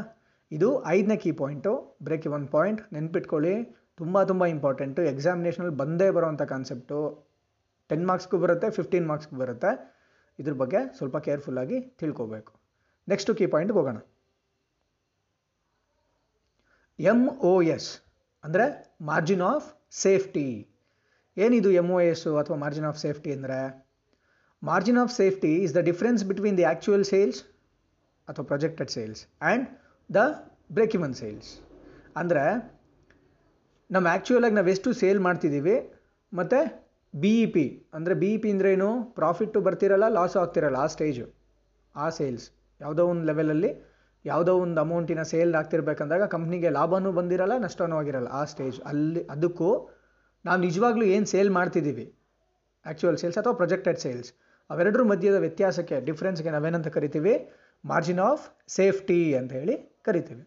ಇದು 0.51 0.69
ಐದನೇ 0.95 1.17
key 1.23 1.31
point 1.41 1.71
break 2.07 2.27
one 2.37 2.47
point 2.55 2.81
ನೆನ್ಪಿಟ್ಕೊಳ್ಳಿ. 2.95 3.55
ತುಂಬ 3.99 4.23
ತುಂಬ 4.29 4.43
ಇಂಪಾರ್ಟೆಂಟು 4.53 5.01
ಎಕ್ಸಾಮಿನೇಷನಲ್ಲಿ 5.11 5.75
ಬಂದೇ 5.81 6.07
ಬರೋವಂಥ 6.15 6.43
ಕಾನ್ಸೆಪ್ಟು 6.53 6.97
ಟೆನ್ 7.89 8.05
ಮಾರ್ಕ್ಸ್ಗೂ 8.09 8.37
ಬರುತ್ತೆ 8.43 8.67
ಫಿಫ್ಟೀನ್ 8.77 9.07
ಮಾರ್ಕ್ಸ್ಗೂ 9.11 9.37
ಬರುತ್ತೆ. 9.43 9.71
ಇದ್ರ 10.39 10.53
ಬಗ್ಗೆ 10.61 10.79
ಸ್ವಲ್ಪ 10.97 11.17
ಕೇರ್ಫುಲ್ಲಾಗಿ 11.27 11.77
ತಿಳ್ಕೋಬೇಕು. 11.99 12.51
ನೆಕ್ಸ್ಟು 13.07 13.31
ಕೀ 13.39 13.45
ಪಾಯಿಂಟ್ಗೆ 13.53 13.77
ಹೋಗೋಣ. 13.79 13.97
ಎಂ 16.99 17.21
ಒ 17.51 17.53
ಎಸ್ 17.75 17.89
ಅಂದರೆ 18.43 18.65
ಮಾರ್ಜಿನ್ 19.11 19.43
ಆಫ್ 19.51 19.67
ಸೇಫ್ಟಿ 20.03 20.47
ಏನಿದು 21.37 21.69
ಎಂ 21.79 21.87
ಒ 21.95 21.97
ಎಸ್ಸು 22.11 22.31
ಅಥವಾ 22.41 22.57
ಮಾರ್ಜಿನ್ 22.63 22.87
ಆಫ್ 22.89 22.99
ಸೇಫ್ಟಿ 23.05 23.31
ಅಂದರೆ? 23.37 23.59
Margin 24.61 24.99
of 25.03 25.13
safety 25.21 25.51
is 25.65 25.73
the 25.77 25.81
difference 25.89 26.21
between 26.29 26.57
the 26.59 26.65
actual 26.71 27.05
sales 27.13 27.39
ಅಥವಾ 28.27 28.45
projected 28.51 28.91
sales 28.97 29.21
and 29.41 29.65
the 30.09 30.21
break 30.77 30.95
even 30.99 31.15
sales 31.23 31.49
ಅಂದರೆ 32.21 32.45
ನಮ್ಮ 33.89 34.05
ಆ್ಯಕ್ಚುಯಲಾಗಿ 34.13 34.55
ನಾವು 34.57 34.69
ಎಷ್ಟು 34.75 34.89
ಸೇಲ್ 35.01 35.19
ಮಾಡ್ತಿದ್ದೀವಿ 35.27 35.75
ಮತ್ತು 36.33 36.59
ಬಿ 37.13 37.33
ಇ 37.41 37.45
ಪಿ 37.55 37.65
ಅಂದರೆ 37.97 38.13
ಬಿ 38.21 38.29
ಇ 38.35 38.37
ಪಿ 38.43 38.49
ಅಂದರೆ 38.53 38.69
ಏನು? 38.75 38.87
ಪ್ರಾಫಿಟ್ಟು 39.17 39.57
ಬರ್ತಿರಲ್ಲ 39.65 40.05
ಲಾಸ್ 40.15 40.35
ಆಗ್ತಿರಲ್ಲ, 40.41 40.77
ಆ 40.85 40.87
ಸ್ಟೇಜು 40.93 41.25
ಆ 41.95 42.07
ಸೇಲ್ಸ್ 42.17 42.45
ಯಾವುದೋ 42.81 43.03
ಒಂದು 43.11 43.25
ಲೆವೆಲಲ್ಲಿ 43.29 43.71
ಯಾವುದೋ 44.25 44.53
ಒಂದು 44.63 44.79
ಅಮೌಂಟಿನ 44.85 45.23
ಸೇಲ್ 45.31 45.51
ಆಗ್ತಿರ್ಬೇಕಂದಾಗ 45.59 46.23
ಕಂಪ್ನಿಗೆ 46.35 46.69
ಲಾಭನೂ 46.77 47.09
ಬಂದಿರಲ್ಲ 47.19 47.55
ನಷ್ಟವೂ 47.65 47.97
ಆಗಿರಲ್ಲ, 47.99 48.29
ಆ 48.39 48.41
ಸ್ಟೇಜ್ 48.53 48.77
ಅಲ್ಲಿ, 48.91 49.21
ಅದಕ್ಕೂ 49.33 49.69
ನಾವು 50.45 50.59
ನಿಜವಾಗ್ಲೂ 50.67 51.05
ಏನು 51.15 51.27
ಸೇಲ್ 51.33 51.51
ಮಾಡ್ತಿದ್ದೀವಿ 51.59 52.05
ಆ್ಯಕ್ಚುಯಲ್ 52.85 53.19
ಸೇಲ್ಸ್ 53.21 53.37
ಅಥವಾ 53.41 53.55
ಪ್ರೊಜೆಕ್ಟೆಡ್ 53.61 53.99
ಸೇಲ್ಸ್ 54.05 54.31
ಅವೆರಡರ 54.69 55.03
ಮಧ್ಯದ 55.11 55.37
ವ್ಯತ್ಯಾಸಕ್ಕೆ 55.45 55.95
ಡಿಫ್ರೆನ್ಸ್ಗೆ 56.07 56.51
ನಾವೇನಂತ 56.55 56.89
ಕರಿತೀವಿ? 56.97 57.33
ಮಾರ್ಜಿನ್ 57.83 58.21
ಆಫ್ 58.29 58.43
ಸೇಫ್ಟಿ 58.77 59.19
ಅಂತ 59.39 59.51
ಹೇಳಿ 59.59 59.75
ಕರಿತೀವಿ. 60.07 60.43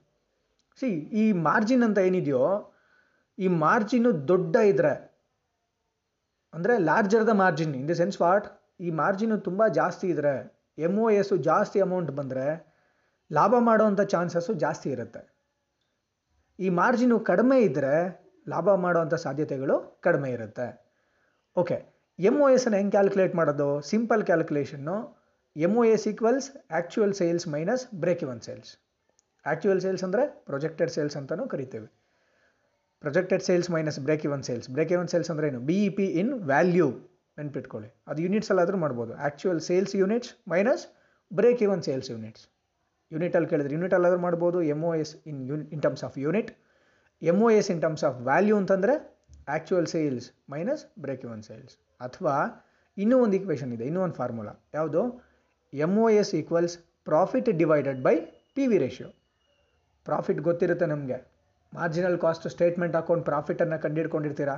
ಸಿ 0.78 0.88
ಈ 1.22 1.24
ಮಾರ್ಜಿನ್ 1.48 1.84
ಅಂತ 1.86 1.98
ಏನಿದೆಯೋ 2.08 2.44
ಈ 3.38 3.48
ಮಾರ್ಜಿನ್ನು 3.64 4.10
ದೊಡ್ಡ 4.30 4.56
ಇದ್ರೆ, 4.70 4.92
ಅಂದರೆ 6.54 6.74
larger 6.88 7.26
the 7.30 7.32
margin 7.42 7.74
in 7.80 7.88
the 7.90 7.94
sense 8.00 8.18
what 8.22 8.46
ಈ 8.86 8.90
ಮಾರ್ಜಿನ್ನು 9.00 9.36
ತುಂಬ 9.48 9.62
ಜಾಸ್ತಿ 9.78 10.06
ಇದ್ರೆ 10.14 10.32
ಎಂ 10.86 10.94
ಒ 11.04 11.06
ಎಸ್ಸು 11.20 11.36
ಜಾಸ್ತಿ 11.48 11.78
ಅಮೌಂಟ್ 11.86 12.10
ಬಂದರೆ, 12.18 12.46
ಲಾಭ 13.30 13.54
ಮಾಡೋವಂಥ 13.68 14.02
ಚಾನ್ಸಸ್ಸು 14.14 14.52
ಜಾಸ್ತಿ 14.64 14.88
ಇರುತ್ತೆ. 14.94 15.22
ಈ 16.58 16.68
ಮಾರ್ಜಿನ್ನು 16.80 17.18
ಕಡಿಮೆ 17.30 17.58
ಇದ್ದರೆ 17.68 17.94
ಲಾಭ 18.46 18.74
ಮಾಡೋವಂಥ 18.84 19.14
ಸಾಧ್ಯತೆಗಳು 19.26 19.76
ಕಡಿಮೆ 20.06 20.28
ಇರುತ್ತೆ. 20.36 20.66
ಓಕೆ 21.56 21.78
ಎಂ 22.18 22.36
ಒ 22.44 22.48
ಎಸ್ನ 22.56 22.74
ಹೆಂಗೆ 22.80 22.94
ಕ್ಯಾಲ್ಕುಲೇಟ್ 22.96 23.34
ಮಾಡೋದು? 23.40 23.68
Simple 23.90 24.22
calculation 24.30 24.96
M 25.56 25.74
O 25.80 25.84
S 25.94 26.06
equals 26.12 26.48
actual 26.70 27.14
sales 27.20 27.46
minus 27.54 27.84
break 28.02 28.22
even 28.26 28.42
sales 28.48 28.72
actual 29.44 29.80
sales 29.84 30.04
ಅಂದರೆ 30.06 30.24
ಪ್ರೊಜೆಕ್ಟೆಡ್ 30.48 30.92
ಸೇಲ್ಸ್ 30.96 31.16
ಅಂತಲೂ 31.20 31.46
ಕರಿತೇವೆ. 31.54 31.88
Projected 33.02 33.42
sales 33.48 33.68
minus 33.74 33.98
break 34.06 34.24
even 34.28 34.42
sales 34.48 34.68
break 34.76 34.92
even 34.94 35.10
sales 35.12 35.30
ಅಂದರೆ 35.32 35.46
ಏನು? 35.50 35.60
B 35.68 35.76
E 35.88 35.90
P 35.98 36.06
in 36.20 36.32
value 36.50 36.88
ನೆನ್ಪಿಟ್ಕೊಳ್ಳಿ. 37.40 37.90
ಅದು 38.10 38.18
ಯೂನಿಟ್ಸಲ್ಲಾದರೂ 38.26 38.78
ಮಾಡ್ಬೋದು. 38.84 39.12
Actual 39.24 39.60
sales 39.68 39.92
units 40.02 40.30
minus 40.52 40.84
break 41.30 41.60
even 41.66 41.82
sales 41.88 42.08
units 42.14 42.44
ಯೂನಿಟಲ್ಲಿ 43.12 43.48
ಕೇಳಿದ್ರೆ 43.52 43.74
ಯೂನಿಟಲ್ಲಾದರೂ 43.76 44.20
ಮಾಡ್ಬೋದು. 44.26 44.58
M 44.72 44.80
O 44.88 44.90
S 45.02 45.12
in 45.30 45.38
ಯೂನ್ 45.50 45.62
in 45.74 45.82
terms 45.84 46.04
of 46.08 46.16
unit 46.24 46.50
M 47.22 47.38
O 47.46 47.50
S 47.58 47.70
in 47.74 47.80
terms 47.84 48.04
of 48.08 48.18
value 48.30 48.56
ಅಂತಂದರೆ 48.62 48.94
actual 49.54 49.88
sales 49.94 50.26
minus 50.54 50.82
break 51.04 51.22
even 51.26 51.44
sales 51.48 51.74
ಅಥವಾ 52.06 52.34
ಇನ್ನೂ 52.96 53.16
ಒಂದು 53.24 53.34
ಇಕ್ವೇಷನ್ 53.38 53.70
ಇದೆ, 53.76 53.84
ಇನ್ನೂ 53.90 54.00
ಒಂದು 54.06 54.16
ಫಾರ್ಮುಲಾ 54.20 54.52
ಯಾವುದು? 54.76 55.02
M 55.72 55.94
O 56.04 56.06
S 56.20 56.32
equals 56.40 56.74
profit 57.08 57.48
divided 57.62 58.00
by 58.06 58.14
P 58.56 58.64
V 58.70 58.78
ratio 58.84 59.08
profit 60.06 60.40
ಗೊತ್ತಿರುತ್ತೆ 60.48 60.86
ನಮಗೆ. 60.94 61.18
ಮಾರ್ಜಿನಲ್ 61.72 62.18
ಕಾಸ್ಟ್ 62.18 62.46
ಸ್ಟೇಟ್ಮೆಂಟ್ 62.48 62.96
ಹಾಕೊಂಡು 62.96 63.24
ಪ್ರಾಫಿಟನ್ನು 63.24 63.78
ಕಂಡುಹಿಡ್ಕೊಂಡಿರ್ತೀರಾ 63.82 64.56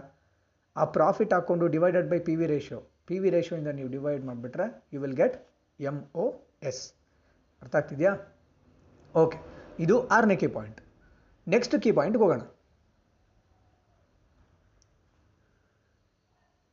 ಆ 0.77 0.85
ಪ್ರಾಫಿಟ್ 0.97 1.33
ಹಾಕ್ಕೊಂಡು 1.33 1.67
divided 1.67 2.09
by 2.11 2.19
P 2.19 2.37
V 2.37 2.47
ratio 2.47 2.81
P 3.07 3.19
V 3.19 3.31
ರೇಷಿಯೋಯಿಂದ 3.31 3.71
ನೀವು 3.79 3.89
ಡಿವೈಡ್ 3.89 4.25
ಮಾಡಿಬಿಟ್ರೆ 4.25 4.67
you 4.93 5.01
will 5.01 5.17
get 5.17 5.37
M 5.81 5.97
O 6.15 6.27
S 6.63 6.83
ಅರ್ಥ 7.63 7.77
ಆಗ್ತಿದೆಯಾ? 7.77 8.13
ಓಕೆ 9.15 9.39
ಇದು 9.79 10.07
ಆರನೇ 10.09 10.37
ಕೀ 10.37 10.47
ಪಾಯಿಂಟ್ 10.47 10.79
ನೆಕ್ಸ್ಟ್ 11.47 11.75
ಕೀ 11.83 11.91
ಪಾಯಿಂಟ್ಗೆ 11.93 12.23
ಹೋಗೋಣ. 12.23 12.43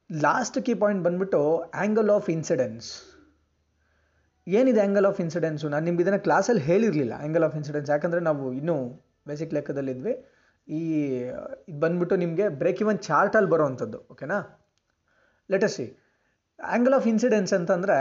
ಲಾಸ್ಟ್ 0.09 0.57
ಕೀ 0.65 0.73
ಪಾಯಿಂಟ್ 0.73 1.03
ಬಂದ್ಬಿಟ್ಟು 1.03 1.41
ಆ್ಯಂಗಲ್ 1.59 2.09
ಆಫ್ 2.09 2.29
ಇನ್ಸಿಡೆನ್ಸ್ 2.29 2.87
ಏನಿದೆ 4.47 4.79
ಆ್ಯಂಗಲ್ 4.79 5.05
ಆಫ್ 5.05 5.19
ಇನ್ಸಿಡೆನ್ಸು 5.21 5.69
ನಾನು 5.69 5.85
ನಿಮ್ಗೆ 5.85 6.03
ಇದನ್ನು 6.03 6.19
ಕ್ಲಾಸಲ್ಲಿ 6.19 6.61
ಹೇಳಿರಲಿಲ್ಲ 6.61 7.13
ಆ್ಯಂಗಲ್ 7.19 7.43
ಆಫ್ 7.43 7.55
ಇನ್ಸಿಡೆನ್ಸ್ 7.55 7.89
ಯಾಕಂದರೆ 7.89 8.19
ನಾವು 8.19 8.53
ಇನ್ನೂ 8.53 8.77
ಬೇಸಿಕ್ 9.29 9.53
ಲೆಕ್ಕದಲ್ಲಿದ್ವಿ 9.57 10.13
ಈ, 10.67 10.79
ಇದು 11.69 11.77
ಬಂದ್ಬಿಟ್ಟು 11.83 12.15
ನಿಮಗೆ 12.23 12.45
ಬ್ರೇಕ್ 12.61 12.79
ಇವನ್ 12.85 12.99
ಚಾರ್ಟಲ್ಲಿ 13.09 13.49
ಬರೋವಂಥದ್ದು 13.53 13.99
ಓಕೆನಾ 14.13 14.37
let us 15.49 15.77
see 15.79 15.85
angle 16.59 16.95
of 16.97 17.07
incidence 17.11 17.53
ಅಂತಂದರೆ, 17.57 17.97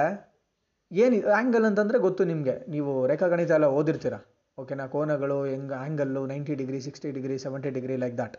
ಏನು 0.90 1.16
ಆ್ಯಂಗಲ್ 1.36 1.66
ಅಂತಂದರೆ 1.68 1.98
ಗೊತ್ತು 2.06 2.22
ನಿಮಗೆ. 2.32 2.54
ನೀವು 2.74 2.92
ರೇಖಾಗಣಿತ 3.10 3.52
ಎಲ್ಲ 3.58 3.68
ಓದಿರ್ತೀರ? 3.78 4.16
ಓಕೆನಾ 4.58 4.84
ಕೋನಗಳು, 4.94 5.38
ಹೆಂಗೆ 5.52 5.76
angle 5.82 6.22
ninety 6.32 6.54
degree 6.60 6.80
sixty 6.86 7.08
degree 7.16 7.36
seventy 7.44 7.70
degree 7.78 7.96
like 8.04 8.16
that 8.22 8.36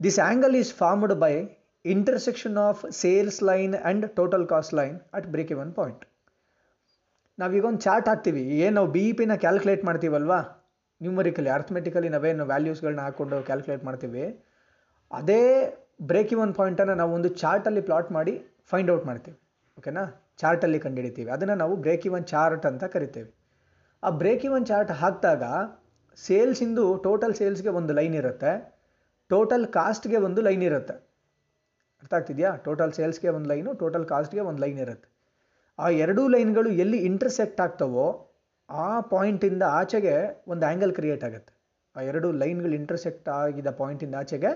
this 0.00 0.18
angle 0.26 0.54
is 0.62 0.72
formed 0.82 1.14
by 1.24 1.32
intersection 1.84 2.56
of 2.68 2.80
sales 3.02 3.40
line 3.50 3.74
and 3.80 4.06
total 4.20 4.46
cost 4.52 4.74
line 4.80 4.96
at 5.18 5.28
break 5.34 5.52
even 5.56 5.72
point 5.80 6.02
ನಾವೀಗ 7.38 7.64
ಒಂದು 7.70 7.82
ಚಾರ್ಟ್ 7.86 8.08
ಹಾಕ್ತೀವಿ. 8.10 8.42
ಏನು 8.64 8.74
ನಾವು 8.78 8.88
ಬಿ 8.96 9.04
ಇ 9.10 9.12
ಪಿನ 9.18 9.34
ಕ್ಯಾಲ್ಕುಲೇಟ್ 9.44 9.84
ಮಾಡ್ತೀವಲ್ವಾ? 9.88 10.40
ನ್ಯೂಮರಿಕಲಿ 11.02 11.48
ಅರ್ಥಮೆಟಿಕಲಿ 11.48 12.08
ನಾವೇನು 12.08 12.44
ವ್ಯಾಲ್ಯೂಸ್ಗಳನ್ನ 12.44 13.00
ಹಾಕ್ಕೊಂಡು 13.00 13.42
ಕ್ಯಾಲ್ಕುಲೇಟ್ 13.42 13.84
ಮಾಡ್ತೀವಿ. 13.84 14.44
ಅದೇ 15.10 15.42
ಬ್ರೇಕ್ 16.02 16.32
ಇವನ್ 16.32 16.54
ಪಾಯಿಂಟನ್ನು 16.54 16.94
ನಾವು 16.94 17.12
ಒಂದು 17.12 17.28
ಚಾರ್ಟಲ್ಲಿ 17.28 17.80
ಪ್ಲಾಟ್ 17.80 18.12
ಮಾಡಿ 18.12 18.44
ಫೈಂಡ್ 18.66 18.90
ಔಟ್ 18.90 19.06
ಮಾಡ್ತೀವಿ. 19.06 19.38
ಓಕೆನಾ 19.78 20.32
ಚಾರ್ಟಲ್ಲಿ 20.36 20.78
ಕಂಡುಹಿಡಿತೀವಿ. 20.78 21.30
ಅದನ್ನು 21.30 21.54
ನಾವು 21.54 21.76
ಬ್ರೇಕ್ 21.76 22.06
ಇವನ್ 22.06 22.24
ಚಾರ್ಟ್ 22.24 22.66
ಅಂತ 22.66 22.84
ಕರಿತೇವೆ. 22.84 23.34
ಆ 24.02 24.10
ಬ್ರೇಕ್ 24.10 24.44
ಇವನ್ 24.44 24.66
ಚಾರ್ಟ್ 24.66 24.90
ಹಾಕಿದಾಗ 24.90 25.42
ಸೇಲ್ಸಿಂದು 26.16 26.96
ಟೋಟಲ್ 26.96 27.34
ಸೇಲ್ಸ್ಗೆ 27.34 27.68
ಒಂದು 27.68 27.92
ಲೈನ್ 27.92 28.14
ಇರುತ್ತೆ. 28.14 28.78
ಟೋಟಲ್ 29.28 29.66
ಕಾಸ್ಟ್ಗೆ 29.66 30.16
ಒಂದು 30.16 30.40
ಲೈನ್ 30.40 30.62
ಇರುತ್ತೆ. 30.62 30.92
ಅರ್ಥ 32.02 32.14
ಆಗ್ತಿದೆಯಾ? 32.14 32.56
ಟೋಟಲ್ 32.56 32.92
ಸೇಲ್ಸ್ಗೆ 32.92 33.28
ಒಂದು 33.28 33.48
ಲೈನು 33.48 33.72
ಟೋಟಲ್ 33.74 34.06
ಕಾಸ್ಟ್ಗೆ 34.06 34.40
ಒಂದು 34.40 34.62
ಲೈನ್ 34.62 34.78
ಇರುತ್ತೆ. 34.78 35.08
ಆ 35.78 35.88
ಎರಡೂ 35.88 36.28
ಲೈನ್ಗಳು 36.28 36.70
ಎಲ್ಲಿ 36.70 36.96
ಇಂಟರ್ಸೆಕ್ಟ್ 36.96 37.60
ಆಗ್ತವೋ 37.60 38.29
ಆ 38.70 39.00
ಪಾಯಿಂಟಿಂದ 39.00 39.62
ಆಚೆಗೆ 39.62 40.44
ಒಂದು 40.48 40.66
ಆ್ಯಂಗಲ್ 40.66 40.94
ಕ್ರಿಯೇಟ್ 40.94 41.24
ಆಗುತ್ತೆ. 41.24 41.52
ಆ 41.96 42.00
ಎರಡು 42.00 42.32
ಲೈನ್ಗಳು 42.32 42.72
ಇಂಟರ್ಸೆಕ್ಟ್ 42.72 43.28
ಆಗಿದ್ದ 43.28 43.70
ಪಾಯಿಂಟಿಂದ 43.70 44.14
ಆಚೆಗೆ 44.14 44.50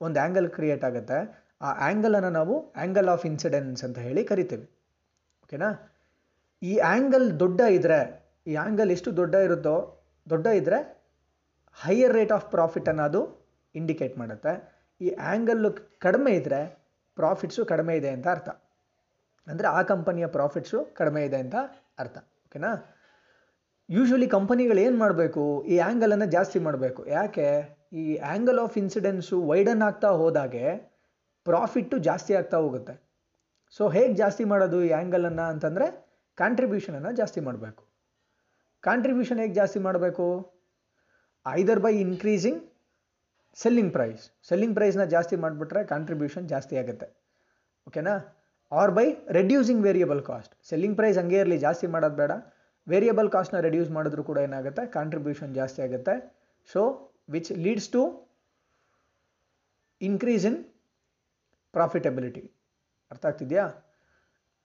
ಒಂದು 0.00 0.20
ಆ್ಯಂಗಲ್ 0.20 0.50
ಕ್ರಿಯೇಟ್ 0.50 0.84
ಆಗುತ್ತೆ. 0.84 1.18
ಆ 1.62 1.70
ಆ್ಯಂಗಲನ್ನು 1.86 2.30
ನಾವು 2.30 2.72
ಆ್ಯಂಗಲ್ 2.72 3.08
ಆಫ್ 3.08 3.26
ಇನ್ಸಿಡೆನ್ಸ್ 3.26 3.84
ಅಂತ 3.84 3.98
ಹೇಳಿ 3.98 4.24
ಕರಿತೀವಿ. 4.24 4.66
ಓಕೆನಾ 5.42 5.70
ಈ 6.62 6.78
ಆ್ಯಂಗಲ್ 6.78 7.40
ದೊಡ್ಡ 7.40 7.60
ಇದ್ದರೆ 7.60 8.30
ಈ 8.46 8.54
ಆ್ಯಂಗಲ್ 8.54 8.90
ಎಷ್ಟು 8.90 9.16
ದೊಡ್ಡ 9.16 9.34
ಇರುತ್ತೋ, 9.34 10.06
ದೊಡ್ಡ 10.30 10.46
ಇದ್ದರೆ 10.46 11.06
ಹೈಯರ್ 11.74 12.12
ರೇಟ್ 12.12 12.32
ಆಫ್ 12.32 12.50
ಪ್ರಾಫಿಟ್ 12.50 12.88
ಅನ್ನೋದು 12.88 13.50
ಇಂಡಿಕೇಟ್ 13.74 14.18
ಮಾಡುತ್ತೆ. 14.18 14.52
ಈ 15.00 15.10
ಆ್ಯಂಗಲ್ಲು 15.10 15.70
ಕಡಿಮೆ 15.98 16.30
ಇದ್ದರೆ 16.30 16.90
ಪ್ರಾಫಿಟ್ಸು 17.16 17.64
ಕಡಿಮೆ 17.64 17.96
ಇದೆ 17.96 18.08
ಅಂತ 18.08 18.28
ಅರ್ಥ. 18.28 18.48
ಅಂದರೆ 19.46 19.66
ಆ 19.66 19.82
ಕಂಪನಿಯ 19.82 20.26
ಪ್ರಾಫಿಟ್ಸು 20.26 20.84
ಕಡಿಮೆ 20.84 21.24
ಇದೆ 21.24 21.36
ಅಂತ 21.36 21.54
ಅರ್ಥ. 21.98 22.18
ಓಕೆನಾ 22.18 22.99
ಯೂಶ್ವಲಿ 23.90 24.26
ಕಂಪನಿಗಳು 24.26 24.80
ಏನು 24.86 24.96
ಮಾಡಬೇಕು? 24.98 25.42
ಈ 25.72 25.76
ಆ್ಯಂಗಲನ್ನು 25.78 26.26
ಜಾಸ್ತಿ 26.26 26.58
ಮಾಡಬೇಕು. 26.58 27.00
ಯಾಕೆ? 27.06 27.46
ಈ 27.92 28.04
ಆ್ಯಂಗಲ್ 28.16 28.58
ಆಫ್ 28.58 28.78
ಇನ್ಸಿಡೆನ್ಸು 28.78 29.36
ವೈಡನ್ 29.46 29.82
ಆಗ್ತಾ 29.82 30.10
ಹೋದಾಗೆ 30.20 30.64
ಪ್ರಾಫಿಟ್ಟು 31.46 31.98
ಜಾಸ್ತಿ 31.98 32.32
ಆಗ್ತಾ 32.34 32.56
ಹೋಗುತ್ತೆ. 32.56 32.94
ಸೊ 33.76 33.88
ಹೇಗೆ 33.88 34.14
ಜಾಸ್ತಿ 34.14 34.44
ಮಾಡೋದು 34.44 34.78
ಈ 34.84 34.90
ಆ್ಯಂಗಲನ್ನು 34.90 35.44
ಅಂತಂದರೆ 35.52 35.86
ಕಾಂಟ್ರಿಬ್ಯೂಷನನ್ನು 36.38 37.12
ಜಾಸ್ತಿ 37.12 37.40
ಮಾಡಬೇಕು. 37.40 37.82
ಕಾಂಟ್ರಿಬ್ಯೂಷನ್ 38.84 39.40
ಹೇಗೆ 39.42 39.54
ಜಾಸ್ತಿ 39.54 39.80
ಮಾಡಬೇಕು? 39.86 40.26
Either 41.46 41.80
by 41.80 41.92
increasing 42.06 42.60
selling 43.62 43.92
price 43.92 44.48
selling 44.48 44.74
price 44.74 45.04
ಜಾಸ್ತಿ 45.04 45.36
ಮಾಡಿಬಿಟ್ರೆ 45.36 45.84
ಕಾಂಟ್ರಿಬ್ಯೂಷನ್ 45.84 46.48
ಜಾಸ್ತಿ 46.48 46.74
ಆಗುತ್ತೆ. 46.76 47.06
ಓಕೆನಾ 47.88 48.14
or 48.72 48.90
by 48.90 49.06
reducing 49.38 49.82
variable 49.82 50.22
cost 50.22 50.54
selling 50.70 50.96
price 50.96 51.18
ಹಂಗೆ 51.18 51.38
ಇರಲಿ, 51.38 51.58
ಜಾಸ್ತಿ 51.58 51.86
ಮಾಡೋದು 51.86 52.16
ಬೇಡ. 52.16 52.32
ವೇರಿಯಬಲ್ 52.92 53.28
ಕಾಸ್ಟ್ನ 53.34 53.58
ರೆಡ್ಯೂಸ್ 53.66 53.90
ಮಾಡಿದ್ರು 53.96 54.22
ಕೂಡ 54.30 54.38
ಏನಾಗುತ್ತೆ? 54.46 54.82
ಕಾಂಟ್ರಿಬ್ಯೂಷನ್ 54.96 55.52
ಜಾಸ್ತಿ 55.60 55.80
ಆಗುತ್ತೆ. 55.86 56.14
So 56.72 56.80
which 57.34 57.50
leads 57.66 57.90
to 57.96 58.02
increase 60.00 60.44
in 60.50 60.58
profitability 61.74 62.44
ಅರ್ಥ 63.10 63.24
ಆಗ್ತಿದೆಯಾ? 63.30 63.66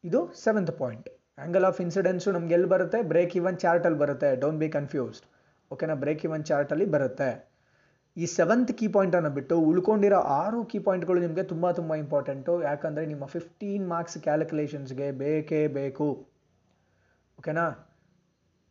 ಇದು 0.04 0.20
seventh 0.44 0.72
point 0.82 1.08
angle 1.40 1.66
of 1.70 1.80
incidence 1.86 2.30
ನಮ್ಗೆ 2.36 2.54
ಎಲ್ಲಿ 2.58 2.70
ಬರುತ್ತೆ? 2.74 3.00
ಬ್ರೇಕ್ 3.12 3.34
ಇವನ್ 3.40 3.58
ಚಾರ್ಟಲ್ಲಿ 3.64 4.00
ಬರುತ್ತೆ. 4.04 4.30
ಡೋಂಟ್ 4.44 4.60
ಬಿ 4.64 4.70
ಕನ್ಫ್ಯೂಸ್ಡ್ 4.78 5.26
ಓಕೆನಾ 5.72 5.96
ಬ್ರೇಕ್ 6.04 6.24
ಇವನ್ 6.28 6.44
ಚಾರ್ಟಲ್ಲಿ 6.50 6.88
ಬರುತ್ತೆ. 6.96 7.30
ಈ 8.18 8.26
ಸೆವೆಂತ್ 8.36 8.72
ಕೀ 8.80 8.88
ಪಾಯಿಂಟನ್ನು 8.96 9.32
ಬಿಟ್ಟು 9.38 9.56
ಉಳ್ಕೊಂಡಿರೋ 9.70 10.20
ಆರು 10.42 10.60
ಕೀ 10.72 10.80
ಪಾಯಿಂಟ್ಗಳು 10.88 11.20
ನಿಮಗೆ 11.26 11.44
ತುಂಬ 11.52 11.72
ತುಂಬ 11.80 11.96
ಇಂಪಾರ್ಟೆಂಟು 12.04 12.54
ಯಾಕಂದರೆ 12.70 13.06
ನಿಮ್ಮ 13.12 13.26
ಫಿಫ್ಟೀನ್ 13.34 13.86
ಮಾರ್ಕ್ಸ್ 13.94 14.18
ಕ್ಯಾಲ್ಕುಲೇಷನ್ಸ್ಗೆ 14.28 15.08
ಬೇಕೇ 15.24 15.62
ಬೇಕು. 15.80 16.08
ಓಕೆನಾ 17.40 17.66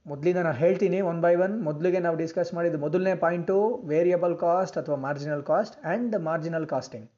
ಮೊದಲಿಂದ 0.07 0.41
ನಾನು 0.47 0.59
ಹೇಳ್ತೀನಿ 0.63 0.99
ಒನ್ 1.11 1.21
ಬೈ 1.25 1.35
ಒನ್ 1.45 1.55
ಮೊದಲಿಗೆ 1.67 2.01
ನಾವು 2.07 2.17
ಡಿಸ್ಕಸ್ 2.23 2.51
ಮಾಡಿದ್ದು 2.57 2.79
ಮೊದಲನೇ 2.85 3.15
ಪಾಯಿಂಟು 3.23 3.55
ವೇರಿಯಬಲ್ 3.93 4.35
ಕಾಸ್ಟ್ 4.43 4.77
ಅಥವಾ 4.81 4.97
marginal 5.05 5.45
cost 5.51 5.77
and 5.83 6.15
marginal 6.29 6.67
costing 6.73 7.09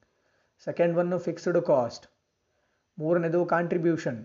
second 0.67 0.95
one 1.01 1.17
fixed 1.25 1.59
cost 1.71 2.05
ಮೂರನೇದು 2.97 3.41
ಕಾಂಟ್ರಿಬ್ಯೂಷನ್ 3.55 4.19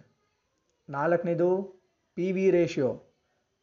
ನಾಲ್ಕನೇದು 0.88 1.48
ಪಿ 2.16 2.28
ವಿ 2.36 2.46
ರೇಷಿಯೋ 2.50 2.90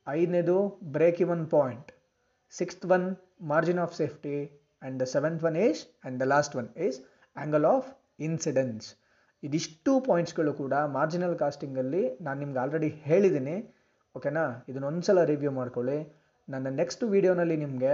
ಐದನೇದು 0.08 0.58
break 0.97 1.22
even 1.26 1.45
point 1.56 1.89
sixth 2.54 2.86
one 2.97 3.08
margin 3.54 3.82
of 3.86 3.95
safety 4.02 4.36
and 4.82 4.97
the 5.02 5.08
seventh 5.16 5.43
one 5.50 5.58
is 5.66 5.82
and 5.88 6.18
the 6.24 6.28
last 6.34 6.56
one 6.62 6.70
is 6.88 6.97
angle 7.36 7.66
of 7.74 7.88
incidence 8.28 8.86
ಇದಿಷ್ಟು 9.43 9.91
ಪಾಯಿಂಟ್ಸ್ಗಳು 10.08 10.54
ಕೂಡ 10.62 10.76
marginal 10.97 11.36
ಕಾಸ್ಟಿಂಗಲ್ಲಿ 11.43 12.04
ನಾನು 12.22 12.38
ನಿಮ್ಗೆ 12.39 12.60
already 12.64 12.89
ಹೇಳಿದ್ದೀನಿ. 13.10 13.58
ಓಕೆನಾ? 14.16 14.43
ಇದನ್ನೊಂದ್ಸಲ 14.70 15.24
ರಿವ್ಯೂ 15.32 15.51
ಮಾಡ್ಕೊಳ್ಳಿ. 15.60 15.97
ನನ್ನ 16.47 16.68
ನೆಕ್ಸ್ಟ್ 16.80 17.03
ವೀಡಿಯೋನಲ್ಲಿ 17.14 17.57
ನಿಮಗೆ 17.64 17.93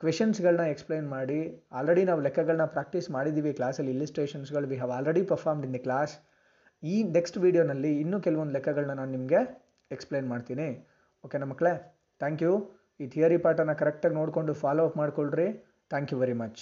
ಕ್ವೆಶನ್ಸ್ಗಳನ್ನ 0.00 0.64
ಎಕ್ಸ್ಪ್ಲೈನ್ 0.72 1.08
ಮಾಡಿ 1.16 1.38
ಆಲ್ರೆಡಿ 1.78 2.02
ನಾವು 2.08 2.20
ಲೆಕ್ಕಗಳನ್ನ 2.26 2.64
ಪ್ರಾಕ್ಟೀಸ್ 2.76 3.08
ಮಾಡಿದ್ದೀವಿ 3.16 3.52
ಕ್ಲಾಸಲ್ಲಿ 3.58 3.92
ಇಲ್ಲಿಸ್ಟ್ರೇಷನ್ಸ್ಗಳು 3.94 4.68
we 4.72 4.76
have 4.80 4.92
already 4.98 5.22
performed 5.32 5.66
in 5.68 5.74
the 5.76 5.82
class 5.86 6.14
ಈ 6.82 6.96
ನೆಕ್ಸ್ಟ್ 7.16 7.38
ವೀಡಿಯೋನಲ್ಲಿ 7.44 7.92
ಇನ್ನೂ 8.02 8.18
ಕೆಲವೊಂದು 8.26 8.54
ಲೆಕ್ಕಗಳನ್ನ 8.56 8.94
ನಾನು 9.00 9.12
ನಿಮಗೆ 9.16 9.40
ಎಕ್ಸ್ಪ್ಲೈನ್ 9.90 10.28
ಮಾಡ್ತೀನಿ. 10.32 10.68
ಓಕೆನಾ 11.24 11.46
ಮಕ್ಕಳೇ 11.52 11.74
ಥ್ಯಾಂಕ್ 12.20 12.42
ಯು 12.46 12.52
ಈ 13.00 13.06
ಥಿಯರಿ 13.14 13.38
ಪಾಠನ 13.44 13.72
ಕರೆಕ್ಟಾಗಿ 13.82 14.14
ನೋಡಿಕೊಂಡು 14.20 14.52
ಫಾಲೋ 14.62 14.84
ಅಪ್ 14.88 14.98
ಮಾಡ್ಕೊಳ್ರಿ. 15.02 15.48
Thank 15.92 16.12
you 16.12 16.18
very 16.22 16.36
much 16.42 16.60